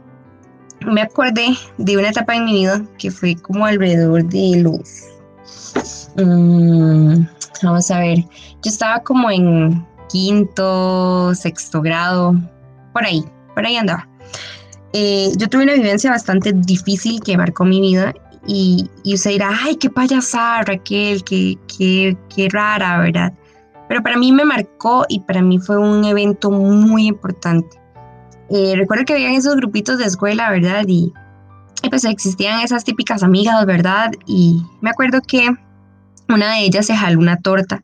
me 0.86 1.02
acordé 1.02 1.56
de 1.78 1.96
una 1.96 2.10
etapa 2.10 2.36
en 2.36 2.44
mi 2.44 2.52
vida 2.52 2.82
que 2.98 3.10
fue 3.10 3.36
como 3.36 3.66
alrededor 3.66 4.24
de 4.24 4.62
los... 4.62 5.06
Mm, 6.16 7.26
vamos 7.62 7.90
a 7.90 8.00
ver, 8.00 8.18
yo 8.18 8.70
estaba 8.70 9.00
como 9.00 9.30
en 9.30 9.84
quinto, 10.08 11.34
sexto 11.34 11.80
grado, 11.80 12.34
por 12.92 13.04
ahí, 13.04 13.24
por 13.54 13.66
ahí 13.66 13.76
andaba. 13.76 14.08
Eh, 14.92 15.30
yo 15.36 15.48
tuve 15.48 15.64
una 15.64 15.74
vivencia 15.74 16.10
bastante 16.10 16.52
difícil 16.52 17.20
que 17.20 17.36
marcó 17.36 17.64
mi 17.64 17.80
vida 17.80 18.14
y, 18.46 18.88
y 19.04 19.14
usted 19.14 19.32
dirá, 19.32 19.50
ay, 19.62 19.76
qué 19.76 19.90
payasada, 19.90 20.62
Raquel, 20.62 21.22
qué, 21.24 21.58
qué, 21.76 22.16
qué 22.34 22.48
rara, 22.50 22.98
¿verdad? 23.00 23.32
Pero 23.88 24.02
para 24.02 24.16
mí 24.16 24.32
me 24.32 24.44
marcó 24.44 25.04
y 25.08 25.20
para 25.20 25.42
mí 25.42 25.58
fue 25.58 25.78
un 25.78 26.04
evento 26.04 26.50
muy 26.50 27.06
importante. 27.06 27.78
Eh, 28.50 28.74
recuerdo 28.76 29.04
que 29.04 29.12
había 29.14 29.32
esos 29.32 29.56
grupitos 29.56 29.98
de 29.98 30.06
escuela, 30.06 30.50
¿verdad? 30.50 30.84
Y, 30.86 31.12
pues 31.90 32.04
existían 32.04 32.60
esas 32.60 32.84
típicas 32.84 33.22
amigas, 33.22 33.64
¿verdad? 33.66 34.10
Y 34.26 34.62
me 34.80 34.90
acuerdo 34.90 35.20
que 35.26 35.48
una 36.28 36.54
de 36.54 36.64
ellas 36.64 36.86
se 36.86 36.96
jaló 36.96 37.18
una 37.18 37.36
torta 37.36 37.82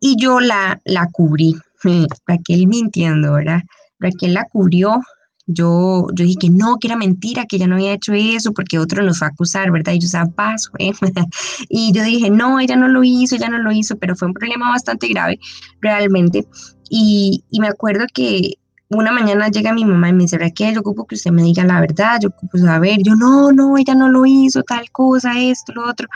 y 0.00 0.16
yo 0.16 0.40
la, 0.40 0.80
la 0.84 1.08
cubrí. 1.12 1.54
Raquel 2.26 2.66
mintiendo, 2.66 3.32
¿verdad? 3.32 3.62
Raquel 4.00 4.34
la 4.34 4.44
cubrió. 4.44 5.00
Yo, 5.46 6.06
yo 6.14 6.24
dije 6.24 6.38
que 6.40 6.50
no, 6.50 6.78
que 6.78 6.86
era 6.86 6.96
mentira, 6.96 7.46
que 7.46 7.56
ella 7.56 7.66
no 7.66 7.74
había 7.74 7.92
hecho 7.92 8.12
eso, 8.12 8.52
porque 8.52 8.78
otro 8.78 9.02
nos 9.02 9.18
fue 9.18 9.26
a 9.26 9.30
acusar, 9.30 9.70
¿verdad? 9.72 9.92
Y 9.92 9.98
yo, 9.98 10.08
sea, 10.08 10.26
paso, 10.26 10.70
y 11.68 11.92
yo 11.92 12.04
dije, 12.04 12.30
no, 12.30 12.60
ella 12.60 12.76
no 12.76 12.86
lo 12.86 13.02
hizo, 13.02 13.34
ella 13.34 13.48
no 13.48 13.58
lo 13.58 13.72
hizo, 13.72 13.98
pero 13.98 14.14
fue 14.14 14.28
un 14.28 14.34
problema 14.34 14.70
bastante 14.70 15.08
grave, 15.08 15.40
realmente. 15.80 16.46
Y, 16.88 17.42
y 17.50 17.58
me 17.58 17.66
acuerdo 17.66 18.06
que 18.14 18.54
una 18.98 19.12
mañana 19.12 19.48
llega 19.48 19.72
mi 19.72 19.84
mamá 19.84 20.08
y 20.08 20.12
me 20.12 20.24
dice, 20.24 20.38
Raquel, 20.38 20.74
yo 20.74 20.80
ocupo 20.80 21.06
que 21.06 21.14
usted 21.14 21.30
me 21.30 21.42
diga 21.42 21.64
la 21.64 21.80
verdad, 21.80 22.18
yo 22.20 22.28
ocupo 22.28 22.58
saber, 22.58 22.98
yo 23.02 23.14
no, 23.14 23.52
no, 23.52 23.76
ella 23.76 23.94
no 23.94 24.08
lo 24.08 24.26
hizo, 24.26 24.62
tal 24.62 24.90
cosa, 24.90 25.38
esto, 25.38 25.72
lo 25.72 25.88
otro. 25.88 26.08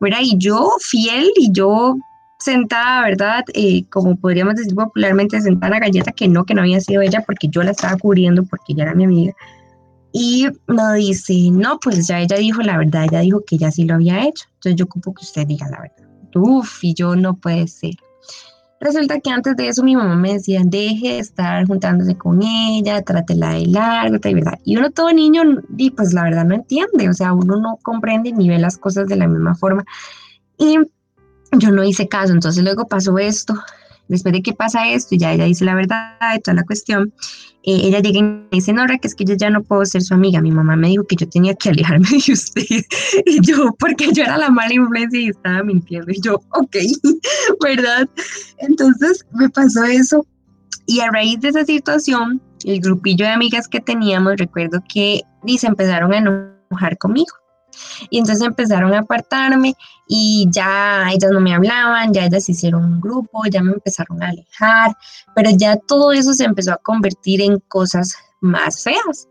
Bueno, 0.00 0.16
y 0.20 0.36
yo 0.38 0.70
fiel 0.80 1.30
y 1.36 1.50
yo 1.52 1.96
sentada, 2.38 3.02
¿verdad? 3.02 3.44
Eh, 3.54 3.84
como 3.90 4.16
podríamos 4.16 4.56
decir 4.56 4.74
popularmente, 4.74 5.40
sentada 5.40 5.76
en 5.76 5.80
la 5.80 5.86
galleta, 5.86 6.12
que 6.12 6.28
no, 6.28 6.44
que 6.44 6.54
no 6.54 6.62
había 6.62 6.80
sido 6.80 7.02
ella 7.02 7.22
porque 7.26 7.48
yo 7.48 7.62
la 7.62 7.70
estaba 7.70 7.96
cubriendo 7.96 8.44
porque 8.44 8.72
ella 8.72 8.84
era 8.84 8.94
mi 8.94 9.04
amiga. 9.04 9.32
Y 10.12 10.48
me 10.66 10.94
dice, 10.94 11.34
no, 11.50 11.78
pues 11.78 12.06
ya 12.06 12.20
ella 12.20 12.36
dijo 12.36 12.62
la 12.62 12.78
verdad, 12.78 13.04
ella 13.04 13.20
dijo 13.20 13.42
que 13.46 13.56
ella 13.56 13.70
sí 13.70 13.84
lo 13.84 13.94
había 13.94 14.26
hecho. 14.26 14.46
Entonces 14.54 14.76
yo 14.76 14.84
ocupo 14.86 15.12
que 15.14 15.24
usted 15.24 15.46
diga 15.46 15.68
la 15.68 15.80
verdad. 15.80 16.08
Uf, 16.34 16.84
y 16.84 16.94
yo 16.94 17.16
no 17.16 17.34
puede 17.34 17.66
ser. 17.66 17.94
Resulta 18.86 19.18
que 19.18 19.30
antes 19.30 19.56
de 19.56 19.66
eso 19.66 19.82
mi 19.82 19.96
mamá 19.96 20.14
me 20.14 20.34
decía, 20.34 20.60
deje 20.64 21.14
de 21.14 21.18
estar 21.18 21.66
juntándose 21.66 22.16
con 22.16 22.40
ella, 22.40 23.02
trátela 23.02 23.54
de 23.54 23.66
largo, 23.66 24.18
¿verdad? 24.22 24.60
Y 24.64 24.76
uno 24.76 24.92
todo 24.92 25.12
niño, 25.12 25.42
y 25.76 25.90
pues 25.90 26.12
la 26.12 26.22
verdad 26.22 26.44
no 26.44 26.54
entiende, 26.54 27.08
o 27.08 27.12
sea, 27.12 27.32
uno 27.32 27.56
no 27.56 27.80
comprende 27.82 28.30
ni 28.30 28.48
ve 28.48 28.60
las 28.60 28.78
cosas 28.78 29.08
de 29.08 29.16
la 29.16 29.26
misma 29.26 29.56
forma. 29.56 29.84
Y 30.56 30.78
yo 31.58 31.72
no 31.72 31.82
hice 31.82 32.06
caso, 32.06 32.32
entonces 32.32 32.62
luego 32.62 32.86
pasó 32.86 33.18
esto, 33.18 33.54
después 34.08 34.32
de 34.32 34.42
que 34.42 34.52
pasa 34.52 34.88
esto, 34.88 35.14
y 35.14 35.18
ya 35.18 35.32
ella 35.32 35.44
dice 35.44 35.64
la 35.64 35.74
verdad 35.74 36.16
de 36.32 36.40
toda 36.40 36.54
la 36.54 36.64
cuestión, 36.64 37.12
eh, 37.62 37.80
ella 37.84 38.00
llega 38.00 38.18
y 38.18 38.22
me 38.22 38.48
dice, 38.52 38.72
no, 38.72 38.86
que 38.86 39.08
es 39.08 39.14
que 39.14 39.24
yo 39.24 39.34
ya 39.34 39.50
no 39.50 39.62
puedo 39.62 39.84
ser 39.84 40.02
su 40.02 40.14
amiga, 40.14 40.40
mi 40.40 40.50
mamá 40.50 40.76
me 40.76 40.88
dijo 40.88 41.04
que 41.04 41.16
yo 41.16 41.28
tenía 41.28 41.54
que 41.54 41.70
alejarme 41.70 42.08
de 42.08 42.32
usted, 42.32 42.62
y 43.26 43.40
yo, 43.40 43.74
porque 43.78 44.12
yo 44.12 44.22
era 44.22 44.38
la 44.38 44.50
mala 44.50 44.74
influencia 44.74 45.20
y 45.20 45.28
estaba 45.28 45.62
mintiendo, 45.62 46.10
y 46.10 46.20
yo, 46.20 46.40
ok, 46.52 46.76
¿verdad? 47.64 48.08
Entonces 48.58 49.24
me 49.32 49.48
pasó 49.50 49.84
eso, 49.84 50.26
y 50.86 51.00
a 51.00 51.10
raíz 51.10 51.40
de 51.40 51.48
esa 51.48 51.64
situación, 51.64 52.40
el 52.64 52.80
grupillo 52.80 53.26
de 53.26 53.32
amigas 53.32 53.68
que 53.68 53.80
teníamos, 53.80 54.36
recuerdo 54.36 54.82
que 54.92 55.22
se 55.58 55.66
empezaron 55.66 56.12
a 56.12 56.18
enojar 56.18 56.98
conmigo. 56.98 57.32
Y 58.10 58.18
entonces 58.18 58.46
empezaron 58.46 58.92
a 58.94 59.00
apartarme 59.00 59.74
y 60.08 60.46
ya 60.50 61.08
ellas 61.10 61.30
no 61.32 61.40
me 61.40 61.54
hablaban, 61.54 62.12
ya 62.12 62.26
ellas 62.26 62.48
hicieron 62.48 62.84
un 62.84 63.00
grupo, 63.00 63.42
ya 63.50 63.62
me 63.62 63.72
empezaron 63.72 64.22
a 64.22 64.28
alejar, 64.28 64.96
pero 65.34 65.50
ya 65.50 65.76
todo 65.76 66.12
eso 66.12 66.32
se 66.32 66.44
empezó 66.44 66.72
a 66.72 66.76
convertir 66.78 67.40
en 67.40 67.58
cosas 67.68 68.14
más 68.40 68.82
feas. 68.82 69.28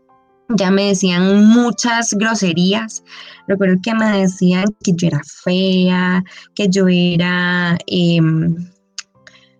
Ya 0.50 0.70
me 0.70 0.88
decían 0.88 1.44
muchas 1.46 2.14
groserías. 2.14 3.02
Recuerdo 3.48 3.80
que 3.82 3.94
me 3.94 4.20
decían 4.20 4.64
que 4.82 4.92
yo 4.94 5.08
era 5.08 5.20
fea, 5.24 6.22
que 6.54 6.68
yo 6.68 6.86
era... 6.88 7.76
Em, 7.86 8.54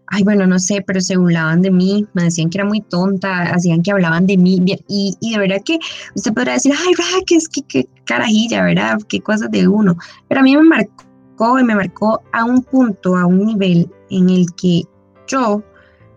ay, 0.09 0.23
bueno, 0.23 0.47
no 0.47 0.59
sé, 0.59 0.85
pero 0.87 1.01
se 1.01 1.17
burlaban 1.17 1.63
de 1.63 1.71
mí, 1.71 2.07
me 2.15 2.25
decían 2.25 2.51
que 2.51 2.59
era 2.59 2.65
muy 2.65 2.81
tonta, 2.81 3.43
hacían 3.53 3.83
que 3.83 3.91
hablaban 3.91 4.27
de 4.27 4.37
mí, 4.37 4.63
y, 4.89 5.17
y 5.21 5.33
de 5.33 5.39
verdad 5.39 5.63
que 5.65 5.79
usted 6.15 6.33
podrá 6.33 6.53
decir, 6.53 6.73
ay, 6.79 6.95
que 7.27 7.37
es 7.37 7.49
que, 7.49 7.63
qué 7.63 7.89
carajilla, 8.07 8.65
¿verdad? 8.65 8.99
Qué 9.09 9.21
cosas 9.21 9.51
de 9.51 9.69
uno, 9.69 9.97
pero 10.29 10.41
a 10.41 10.45
mí 10.45 10.57
me 10.57 10.63
marcó 10.63 11.59
y 11.59 11.65
me 11.65 11.75
marcó 11.75 12.23
a 12.33 12.45
un 12.45 12.63
punto, 12.63 13.17
a 13.17 13.27
un 13.27 13.45
nivel 13.45 13.91
en 14.11 14.31
el 14.31 14.47
que 14.55 14.85
yo, 15.27 15.63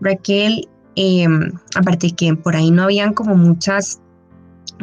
Raquel, 0.00 0.66
em, 0.94 1.52
aparte 1.74 2.10
que 2.12 2.34
por 2.34 2.56
ahí 2.56 2.70
no 2.70 2.84
habían 2.84 3.12
como 3.12 3.36
muchas 3.36 4.00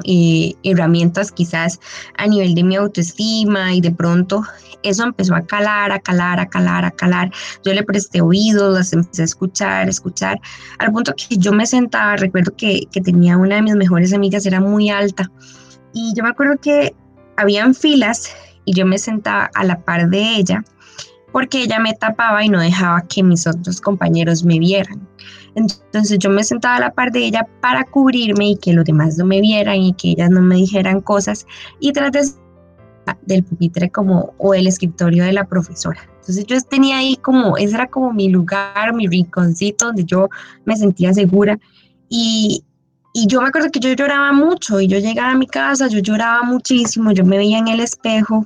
eh, 0.05 0.53
herramientas 0.63 1.31
quizás 1.31 1.79
a 2.17 2.27
nivel 2.27 2.53
de 2.53 2.63
mi 2.63 2.75
autoestima 2.75 3.73
y 3.73 3.81
de 3.81 3.91
pronto 3.91 4.43
eso 4.83 5.03
empezó 5.03 5.33
a 5.33 5.41
calar, 5.41 5.91
a 5.91 5.99
calar, 5.99 6.39
a 6.39 6.47
calar, 6.47 6.85
a 6.85 6.91
calar. 6.91 7.31
Yo 7.65 7.73
le 7.73 7.83
presté 7.83 8.21
oídos, 8.21 8.73
las 8.75 8.93
empecé 8.93 9.23
a 9.23 9.25
escuchar, 9.25 9.89
escuchar, 9.89 10.39
al 10.77 10.91
punto 10.91 11.13
que 11.15 11.37
yo 11.37 11.51
me 11.51 11.65
sentaba, 11.65 12.15
recuerdo 12.15 12.55
que, 12.55 12.81
que 12.91 13.01
tenía 13.01 13.37
una 13.37 13.55
de 13.55 13.63
mis 13.63 13.75
mejores 13.75 14.13
amigas, 14.13 14.45
era 14.45 14.61
muy 14.61 14.89
alta, 14.89 15.31
y 15.93 16.13
yo 16.15 16.23
me 16.23 16.29
acuerdo 16.29 16.57
que 16.61 16.95
habían 17.35 17.73
filas 17.73 18.29
y 18.65 18.73
yo 18.73 18.85
me 18.85 18.97
sentaba 18.97 19.49
a 19.53 19.63
la 19.63 19.79
par 19.79 20.09
de 20.09 20.35
ella 20.35 20.63
porque 21.31 21.63
ella 21.63 21.79
me 21.79 21.93
tapaba 21.93 22.43
y 22.43 22.49
no 22.49 22.59
dejaba 22.59 23.01
que 23.01 23.21
mis 23.21 23.45
otros 23.45 23.79
compañeros 23.81 24.43
me 24.43 24.59
vieran. 24.59 25.07
Entonces 25.55 26.17
yo 26.19 26.29
me 26.29 26.43
sentaba 26.43 26.77
a 26.77 26.79
la 26.79 26.93
par 26.93 27.11
de 27.11 27.25
ella 27.25 27.47
para 27.61 27.83
cubrirme 27.83 28.51
y 28.51 28.57
que 28.57 28.73
los 28.73 28.85
demás 28.85 29.17
no 29.17 29.25
me 29.25 29.41
vieran 29.41 29.77
y 29.77 29.93
que 29.93 30.09
ellas 30.11 30.29
no 30.29 30.41
me 30.41 30.55
dijeran 30.55 31.01
cosas 31.01 31.45
y 31.79 31.91
tras 31.91 32.11
de 32.11 32.21
del 33.23 33.43
pupitre 33.43 33.89
como 33.89 34.33
o 34.37 34.53
el 34.53 34.67
escritorio 34.67 35.23
de 35.23 35.33
la 35.33 35.45
profesora. 35.45 36.01
Entonces 36.19 36.45
yo 36.45 36.59
tenía 36.61 36.97
ahí 36.97 37.15
como, 37.17 37.57
ese 37.57 37.75
era 37.75 37.87
como 37.87 38.11
mi 38.11 38.29
lugar, 38.29 38.93
mi 38.93 39.07
rinconcito 39.07 39.87
donde 39.87 40.03
yo 40.03 40.29
me 40.65 40.75
sentía 40.75 41.13
segura 41.13 41.57
y, 42.09 42.63
y 43.19 43.25
yo 43.25 43.41
me 43.41 43.47
acuerdo 43.47 43.71
que 43.71 43.79
yo 43.79 43.91
lloraba 43.93 44.31
mucho 44.31 44.79
y 44.79 44.87
yo 44.87 44.99
llegaba 44.99 45.31
a 45.31 45.37
mi 45.37 45.47
casa, 45.47 45.87
yo 45.87 45.97
lloraba 45.97 46.43
muchísimo, 46.43 47.11
yo 47.11 47.25
me 47.25 47.39
veía 47.39 47.57
en 47.57 47.67
el 47.67 47.79
espejo, 47.79 48.45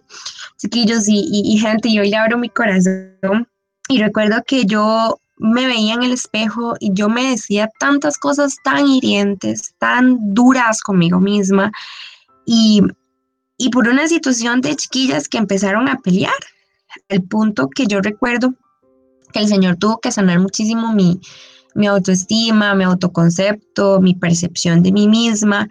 chiquillos 0.58 1.10
y, 1.10 1.28
y, 1.30 1.54
y 1.54 1.58
gente, 1.58 1.92
yo 1.92 2.04
le 2.04 2.16
abro 2.16 2.38
mi 2.38 2.48
corazón 2.48 3.50
y 3.90 4.02
recuerdo 4.02 4.42
que 4.48 4.64
yo 4.64 5.20
me 5.36 5.66
veía 5.66 5.96
en 5.96 6.04
el 6.04 6.14
espejo 6.14 6.76
y 6.80 6.94
yo 6.94 7.10
me 7.10 7.32
decía 7.32 7.70
tantas 7.82 8.18
cosas 8.18 8.56
tan 8.64 8.88
hirientes, 8.88 9.74
tan 9.78 10.34
duras 10.34 10.82
conmigo 10.82 11.20
misma 11.20 11.70
y 12.46 12.82
y 13.58 13.70
por 13.72 13.90
una 13.90 14.08
situación 14.08 14.62
de 14.62 14.78
chiquillas 14.78 15.28
que 15.28 15.38
empezaron 15.38 15.90
a 15.90 15.98
pelear, 15.98 16.34
el 17.10 17.24
punto 17.24 17.68
que 17.68 17.88
yo 17.88 18.00
recuerdo 18.00 18.54
que 19.34 19.40
el 19.40 19.50
Señor 19.50 19.76
tuvo 19.76 20.00
que 20.00 20.14
sanar 20.14 20.40
muchísimo 20.40 20.94
mi, 20.94 21.20
mi 21.76 21.88
autoestima, 21.88 22.76
mi 22.76 22.84
autoconcepto, 22.84 24.02
mi 24.02 24.14
percepción 24.14 24.84
de 24.84 24.92
mí 24.92 25.08
misma 25.08 25.68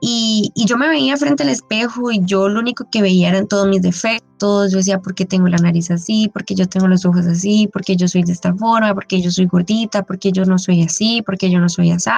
y, 0.00 0.52
yo 0.54 0.76
me 0.76 0.88
veía 0.88 1.16
frente 1.16 1.42
al 1.42 1.48
espejo 1.48 2.10
y 2.10 2.20
yo 2.24 2.48
lo 2.48 2.60
único 2.60 2.86
que 2.90 3.00
veía 3.00 3.30
eran 3.30 3.48
todos 3.48 3.66
mis 3.66 3.80
defectos. 3.80 4.70
Yo 4.70 4.78
decía, 4.78 5.00
¿por 5.00 5.14
qué 5.14 5.24
tengo 5.24 5.48
la 5.48 5.56
nariz 5.56 5.90
así? 5.90 6.28
¿Por 6.32 6.44
qué 6.44 6.54
yo 6.54 6.68
tengo 6.68 6.86
los 6.86 7.06
ojos 7.06 7.26
así? 7.26 7.68
¿Por 7.72 7.82
qué 7.82 7.96
yo 7.96 8.06
soy 8.06 8.22
de 8.22 8.32
esta 8.32 8.54
forma? 8.54 8.94
¿Por 8.94 9.06
qué 9.06 9.22
yo 9.22 9.30
soy 9.30 9.46
gordita? 9.46 10.02
¿Por 10.02 10.18
qué 10.18 10.32
yo 10.32 10.44
no 10.44 10.58
soy 10.58 10.82
así? 10.82 11.22
¿Por 11.22 11.38
qué 11.38 11.50
yo 11.50 11.58
no 11.60 11.68
soy 11.68 11.92
así? 11.92 12.10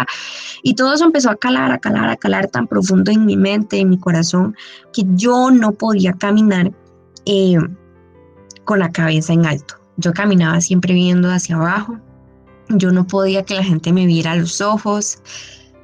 Y 0.64 0.74
todo 0.74 0.92
eso 0.94 1.04
empezó 1.04 1.30
a 1.30 1.36
calar, 1.36 1.70
a 1.70 1.78
calar, 1.78 2.10
a 2.10 2.16
calar 2.16 2.48
tan 2.48 2.66
profundo 2.66 3.12
en 3.12 3.24
mi 3.24 3.36
mente, 3.36 3.78
en 3.78 3.90
mi 3.90 3.98
corazón, 3.98 4.56
que 4.92 5.04
yo 5.14 5.50
no 5.50 5.72
podía 5.72 6.12
caminar 6.14 6.72
eh, 7.26 7.58
con 8.64 8.80
la 8.80 8.90
cabeza 8.90 9.32
en 9.32 9.46
alto. 9.46 9.76
Yo 9.96 10.12
caminaba 10.12 10.60
siempre 10.60 10.94
viendo 10.94 11.30
hacia 11.30 11.56
abajo. 11.56 11.96
Yo 12.70 12.90
no 12.92 13.06
podía 13.06 13.44
que 13.44 13.54
la 13.54 13.64
gente 13.64 13.92
me 13.92 14.06
viera 14.06 14.36
los 14.36 14.60
ojos. 14.60 15.18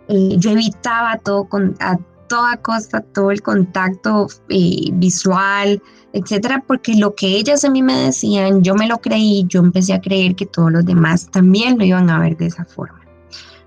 Eh, 0.08 0.36
yo 0.38 0.50
evitaba 0.50 1.18
todo 1.18 1.44
con, 1.44 1.76
a 1.80 1.98
toda 2.28 2.56
costa 2.56 3.00
todo 3.00 3.30
el 3.30 3.42
contacto 3.42 4.28
eh, 4.48 4.90
visual, 4.92 5.82
etcétera, 6.12 6.62
porque 6.66 6.94
lo 6.94 7.14
que 7.14 7.36
ellas 7.36 7.64
a 7.64 7.70
mí 7.70 7.82
me 7.82 7.94
decían, 7.94 8.62
yo 8.62 8.74
me 8.74 8.86
lo 8.86 8.98
creí, 8.98 9.44
yo 9.48 9.60
empecé 9.60 9.92
a 9.94 10.00
creer 10.00 10.34
que 10.34 10.46
todos 10.46 10.72
los 10.72 10.84
demás 10.84 11.30
también 11.30 11.78
lo 11.78 11.84
iban 11.84 12.10
a 12.10 12.18
ver 12.18 12.36
de 12.36 12.46
esa 12.46 12.64
forma. 12.64 13.03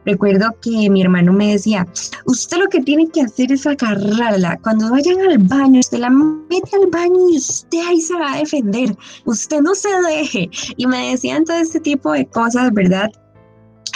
Recuerdo 0.08 0.56
que 0.62 0.90
mi 0.90 1.02
hermano 1.02 1.34
me 1.34 1.52
decía, 1.52 1.86
usted 2.24 2.58
lo 2.58 2.70
que 2.70 2.80
tiene 2.80 3.10
que 3.10 3.24
hacer 3.24 3.52
es 3.52 3.68
agarrarla. 3.68 4.58
Cuando 4.64 4.90
vayan 4.90 5.20
al 5.20 5.38
baño, 5.38 5.82
usted 5.82 6.00
la 6.00 6.10
mete 6.10 6.78
al 6.82 6.90
baño 6.90 7.30
y 7.30 7.36
usted 7.36 7.80
ahí 7.86 8.00
se 8.00 8.14
va 8.14 8.34
a 8.34 8.38
defender. 8.38 8.96
Usted 9.26 9.60
no 9.60 9.76
se 9.76 9.90
deje. 10.08 10.50
Y 10.78 10.88
me 10.88 11.12
decían 11.12 11.44
todo 11.44 11.58
este 11.58 11.82
tipo 11.82 12.14
de 12.14 12.26
cosas, 12.26 12.72
¿verdad? 12.72 13.12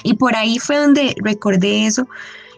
Y 0.03 0.13
por 0.15 0.35
ahí 0.35 0.59
fue 0.59 0.79
donde 0.79 1.15
recordé 1.23 1.85
eso 1.87 2.05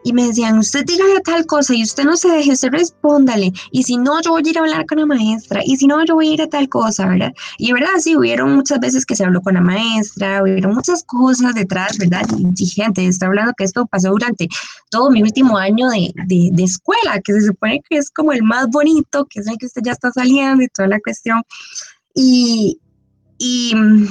y 0.03 0.13
me 0.13 0.27
decían, 0.27 0.57
usted 0.57 0.85
dígale 0.85 1.21
tal 1.21 1.45
cosa 1.45 1.73
y 1.73 1.83
usted 1.83 2.03
no 2.03 2.17
se 2.17 2.29
deje, 2.29 2.51
usted 2.51 2.69
respóndale. 2.69 3.51
Y 3.71 3.83
si 3.83 3.97
no, 3.97 4.21
yo 4.21 4.31
voy 4.31 4.43
a 4.45 4.49
ir 4.49 4.57
a 4.57 4.61
hablar 4.61 4.85
con 4.85 4.99
la 4.99 5.05
maestra. 5.05 5.61
Y 5.65 5.77
si 5.77 5.87
no, 5.87 6.03
yo 6.05 6.15
voy 6.15 6.29
a 6.29 6.33
ir 6.33 6.41
a 6.41 6.47
tal 6.47 6.67
cosa, 6.69 7.07
¿verdad? 7.07 7.33
Y 7.57 7.71
verdad, 7.71 7.89
sí, 7.99 8.15
hubieron 8.15 8.55
muchas 8.55 8.79
veces 8.79 9.05
que 9.05 9.15
se 9.15 9.23
habló 9.23 9.41
con 9.41 9.53
la 9.55 9.61
maestra, 9.61 10.43
hubieron 10.43 10.73
muchas 10.73 11.03
cosas 11.03 11.53
detrás, 11.55 11.97
¿verdad? 11.97 12.25
Y 12.57 12.65
gente, 12.67 13.05
está 13.05 13.27
hablando 13.27 13.53
que 13.57 13.63
esto 13.63 13.85
pasó 13.85 14.09
durante 14.09 14.47
todo 14.89 15.09
mi 15.09 15.21
último 15.21 15.57
año 15.57 15.89
de, 15.89 16.11
de, 16.27 16.49
de 16.51 16.63
escuela, 16.63 17.21
que 17.23 17.33
se 17.33 17.47
supone 17.47 17.81
que 17.89 17.97
es 17.97 18.11
como 18.11 18.33
el 18.33 18.43
más 18.43 18.67
bonito, 18.69 19.25
que 19.25 19.39
es 19.39 19.47
el 19.47 19.57
que 19.57 19.67
usted 19.67 19.81
ya 19.83 19.93
está 19.93 20.11
saliendo 20.11 20.63
y 20.63 20.67
toda 20.67 20.87
la 20.87 20.99
cuestión. 20.99 21.41
Y, 22.13 22.79
y 23.37 23.73
mm, 23.75 24.07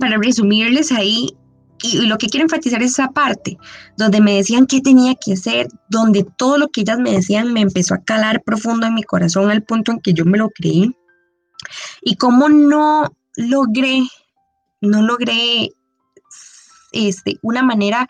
para 0.00 0.16
resumirles 0.18 0.92
ahí, 0.92 1.36
y, 1.82 2.06
lo 2.06 2.18
que 2.18 2.28
quiero 2.28 2.44
enfatizar 2.44 2.82
es 2.82 2.92
esa 2.92 3.08
parte, 3.08 3.58
donde 3.96 4.20
me 4.20 4.36
decían 4.36 4.66
qué 4.66 4.80
tenía 4.80 5.14
que 5.14 5.34
hacer, 5.34 5.68
donde 5.88 6.26
todo 6.36 6.58
lo 6.58 6.68
que 6.68 6.82
ellas 6.82 6.98
me 6.98 7.12
decían 7.12 7.52
me 7.52 7.60
empezó 7.60 7.94
a 7.94 8.02
calar 8.04 8.42
profundo 8.42 8.86
en 8.86 8.94
mi 8.94 9.02
corazón 9.02 9.50
al 9.50 9.62
punto 9.62 9.92
en 9.92 10.00
que 10.00 10.12
yo 10.12 10.24
me 10.24 10.38
lo 10.38 10.50
creí. 10.50 10.94
Y 12.02 12.16
cómo 12.16 12.48
no 12.48 13.12
logré, 13.36 14.02
no 14.80 15.02
logré 15.02 15.70
este, 16.92 17.38
una 17.42 17.62
manera 17.62 18.08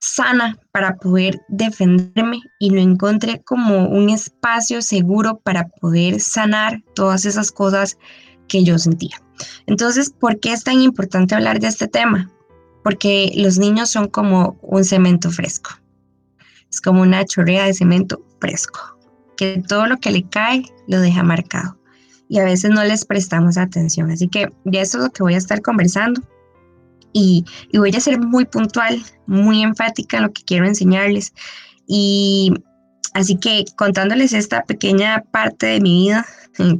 sana 0.00 0.56
para 0.72 0.96
poder 0.96 1.40
defenderme 1.48 2.40
y 2.60 2.70
no 2.70 2.80
encontré 2.80 3.42
como 3.42 3.88
un 3.88 4.10
espacio 4.10 4.80
seguro 4.80 5.40
para 5.40 5.68
poder 5.68 6.20
sanar 6.20 6.82
todas 6.94 7.24
esas 7.24 7.50
cosas 7.50 7.98
que 8.46 8.62
yo 8.62 8.78
sentía. 8.78 9.20
Entonces, 9.66 10.10
¿por 10.10 10.38
qué 10.40 10.52
es 10.52 10.64
tan 10.64 10.80
importante 10.80 11.34
hablar 11.34 11.60
de 11.60 11.68
este 11.68 11.88
tema? 11.88 12.30
Porque 12.88 13.32
los 13.34 13.58
niños 13.58 13.90
son 13.90 14.08
como 14.08 14.58
un 14.62 14.82
cemento 14.82 15.30
fresco. 15.30 15.72
Es 16.70 16.80
como 16.80 17.02
una 17.02 17.22
chorrea 17.26 17.66
de 17.66 17.74
cemento 17.74 18.24
fresco, 18.40 18.80
que 19.36 19.62
todo 19.68 19.86
lo 19.86 19.98
que 19.98 20.10
le 20.10 20.26
cae 20.26 20.62
lo 20.86 20.98
deja 20.98 21.22
marcado. 21.22 21.78
Y 22.30 22.38
a 22.38 22.44
veces 22.44 22.70
no 22.70 22.82
les 22.82 23.04
prestamos 23.04 23.58
atención. 23.58 24.10
Así 24.10 24.26
que 24.26 24.50
ya 24.64 24.80
eso 24.80 24.96
es 24.96 25.04
lo 25.04 25.10
que 25.10 25.22
voy 25.22 25.34
a 25.34 25.36
estar 25.36 25.60
conversando. 25.60 26.22
Y, 27.12 27.44
y 27.70 27.76
voy 27.76 27.94
a 27.94 28.00
ser 28.00 28.18
muy 28.18 28.46
puntual, 28.46 29.02
muy 29.26 29.62
enfática 29.62 30.16
en 30.16 30.22
lo 30.22 30.32
que 30.32 30.44
quiero 30.44 30.66
enseñarles. 30.66 31.34
Y 31.86 32.54
así 33.12 33.36
que 33.36 33.66
contándoles 33.76 34.32
esta 34.32 34.62
pequeña 34.62 35.24
parte 35.30 35.66
de 35.66 35.80
mi 35.82 36.04
vida 36.04 36.24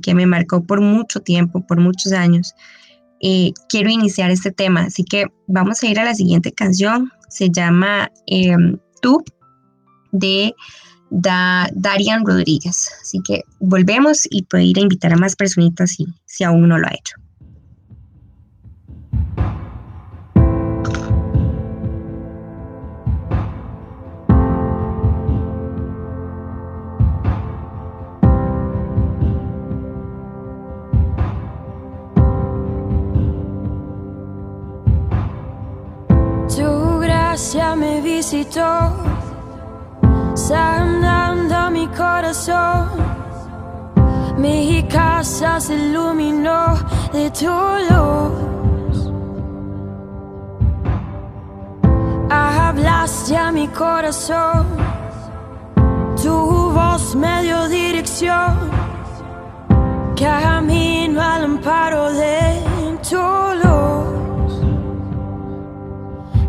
que 0.00 0.14
me 0.14 0.24
marcó 0.24 0.64
por 0.64 0.80
mucho 0.80 1.20
tiempo, 1.20 1.66
por 1.66 1.78
muchos 1.78 2.12
años, 2.12 2.54
eh, 3.20 3.52
quiero 3.68 3.90
iniciar 3.90 4.30
este 4.30 4.52
tema. 4.52 4.82
Así 4.82 5.04
que 5.04 5.26
vamos 5.46 5.82
a 5.82 5.86
ir 5.86 5.98
a 5.98 6.04
la 6.04 6.14
siguiente 6.14 6.52
canción. 6.52 7.10
Se 7.28 7.50
llama 7.50 8.10
em, 8.26 8.78
Tú 9.00 9.22
de 10.12 10.54
Darian 11.10 12.24
Rodríguez. 12.26 12.90
Así 13.00 13.20
que 13.26 13.42
volvemos 13.60 14.26
y 14.30 14.42
puedo 14.44 14.64
ir 14.64 14.78
a 14.78 14.82
invitar 14.82 15.12
a 15.12 15.16
más 15.16 15.36
personitas 15.36 15.90
si, 15.90 16.06
si 16.26 16.44
aún 16.44 16.68
no 16.68 16.78
lo 16.78 16.86
ha 16.86 16.92
hecho. 16.92 17.16
Visitó, 38.08 38.70
sanando 40.34 41.70
mi 41.70 41.86
corazón. 41.88 42.88
Mi 44.36 44.82
casa 44.88 45.60
se 45.60 45.74
iluminó 45.74 46.62
de 47.12 47.30
tu 47.30 47.56
luz. 47.88 48.96
Hablaste 52.30 53.36
a 53.36 53.52
mi 53.52 53.66
corazón, 53.68 54.66
tu 56.22 56.36
voz 56.78 57.14
me 57.14 57.42
dio 57.42 57.68
dirección. 57.68 58.52
Camino 60.16 61.20
al 61.22 61.44
amparo 61.44 62.12
de 62.12 62.40
tu 63.08 63.47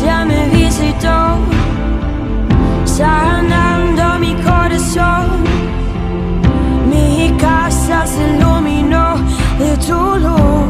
Gracia 0.00 0.24
me 0.24 0.48
visitó, 0.48 1.36
sanando 2.86 4.18
mi 4.18 4.34
corazón. 4.36 5.44
Mi 6.88 7.30
casa 7.36 8.06
se 8.06 8.36
iluminó 8.36 9.16
de 9.58 9.76
tu 9.76 10.16
luz. 10.16 10.69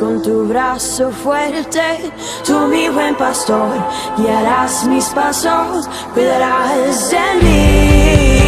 Con 0.00 0.20
tu 0.20 0.48
brazo 0.48 1.12
fuerte, 1.12 2.10
tú 2.44 2.66
mi 2.66 2.88
buen 2.88 3.14
pastor, 3.14 3.70
guiarás 4.16 4.84
mis 4.86 5.04
pasos, 5.10 5.88
cuidarás 6.12 7.10
de 7.10 7.18
mí. 7.42 8.39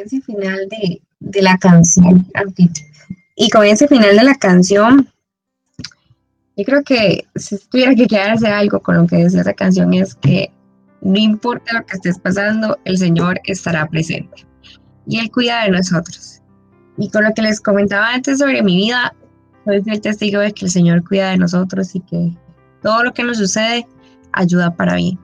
Ese 0.00 0.20
final 0.20 0.68
de, 0.68 1.00
de 1.20 1.42
la 1.42 1.56
canción, 1.58 2.26
Y 3.36 3.50
con 3.50 3.64
final 3.76 4.16
de 4.16 4.24
la 4.24 4.34
canción, 4.34 5.08
yo 6.56 6.64
creo 6.64 6.82
que 6.82 7.26
si 7.36 7.58
tuviera 7.70 7.94
que 7.94 8.06
quedarse 8.06 8.46
algo 8.46 8.80
con 8.80 8.96
lo 8.96 9.06
que 9.06 9.16
dice 9.16 9.40
esa 9.40 9.54
canción 9.54 9.94
es 9.94 10.14
que 10.14 10.52
no 11.00 11.18
importa 11.18 11.72
lo 11.72 11.86
que 11.86 11.96
estés 11.96 12.18
pasando, 12.18 12.78
el 12.84 12.98
Señor 12.98 13.40
estará 13.44 13.88
presente 13.88 14.46
y 15.06 15.18
Él 15.18 15.30
cuida 15.30 15.64
de 15.64 15.70
nosotros. 15.70 16.40
Y 16.98 17.10
con 17.10 17.24
lo 17.24 17.32
que 17.34 17.42
les 17.42 17.60
comentaba 17.60 18.12
antes 18.12 18.38
sobre 18.38 18.62
mi 18.62 18.76
vida, 18.76 19.14
soy 19.64 19.82
el 19.86 20.00
testigo 20.00 20.40
de 20.40 20.52
que 20.52 20.66
el 20.66 20.70
Señor 20.70 21.02
cuida 21.06 21.30
de 21.30 21.38
nosotros 21.38 21.94
y 21.94 22.00
que 22.00 22.36
todo 22.82 23.04
lo 23.04 23.12
que 23.12 23.24
nos 23.24 23.38
sucede 23.38 23.86
ayuda 24.32 24.74
para 24.74 24.96
bien. 24.96 25.18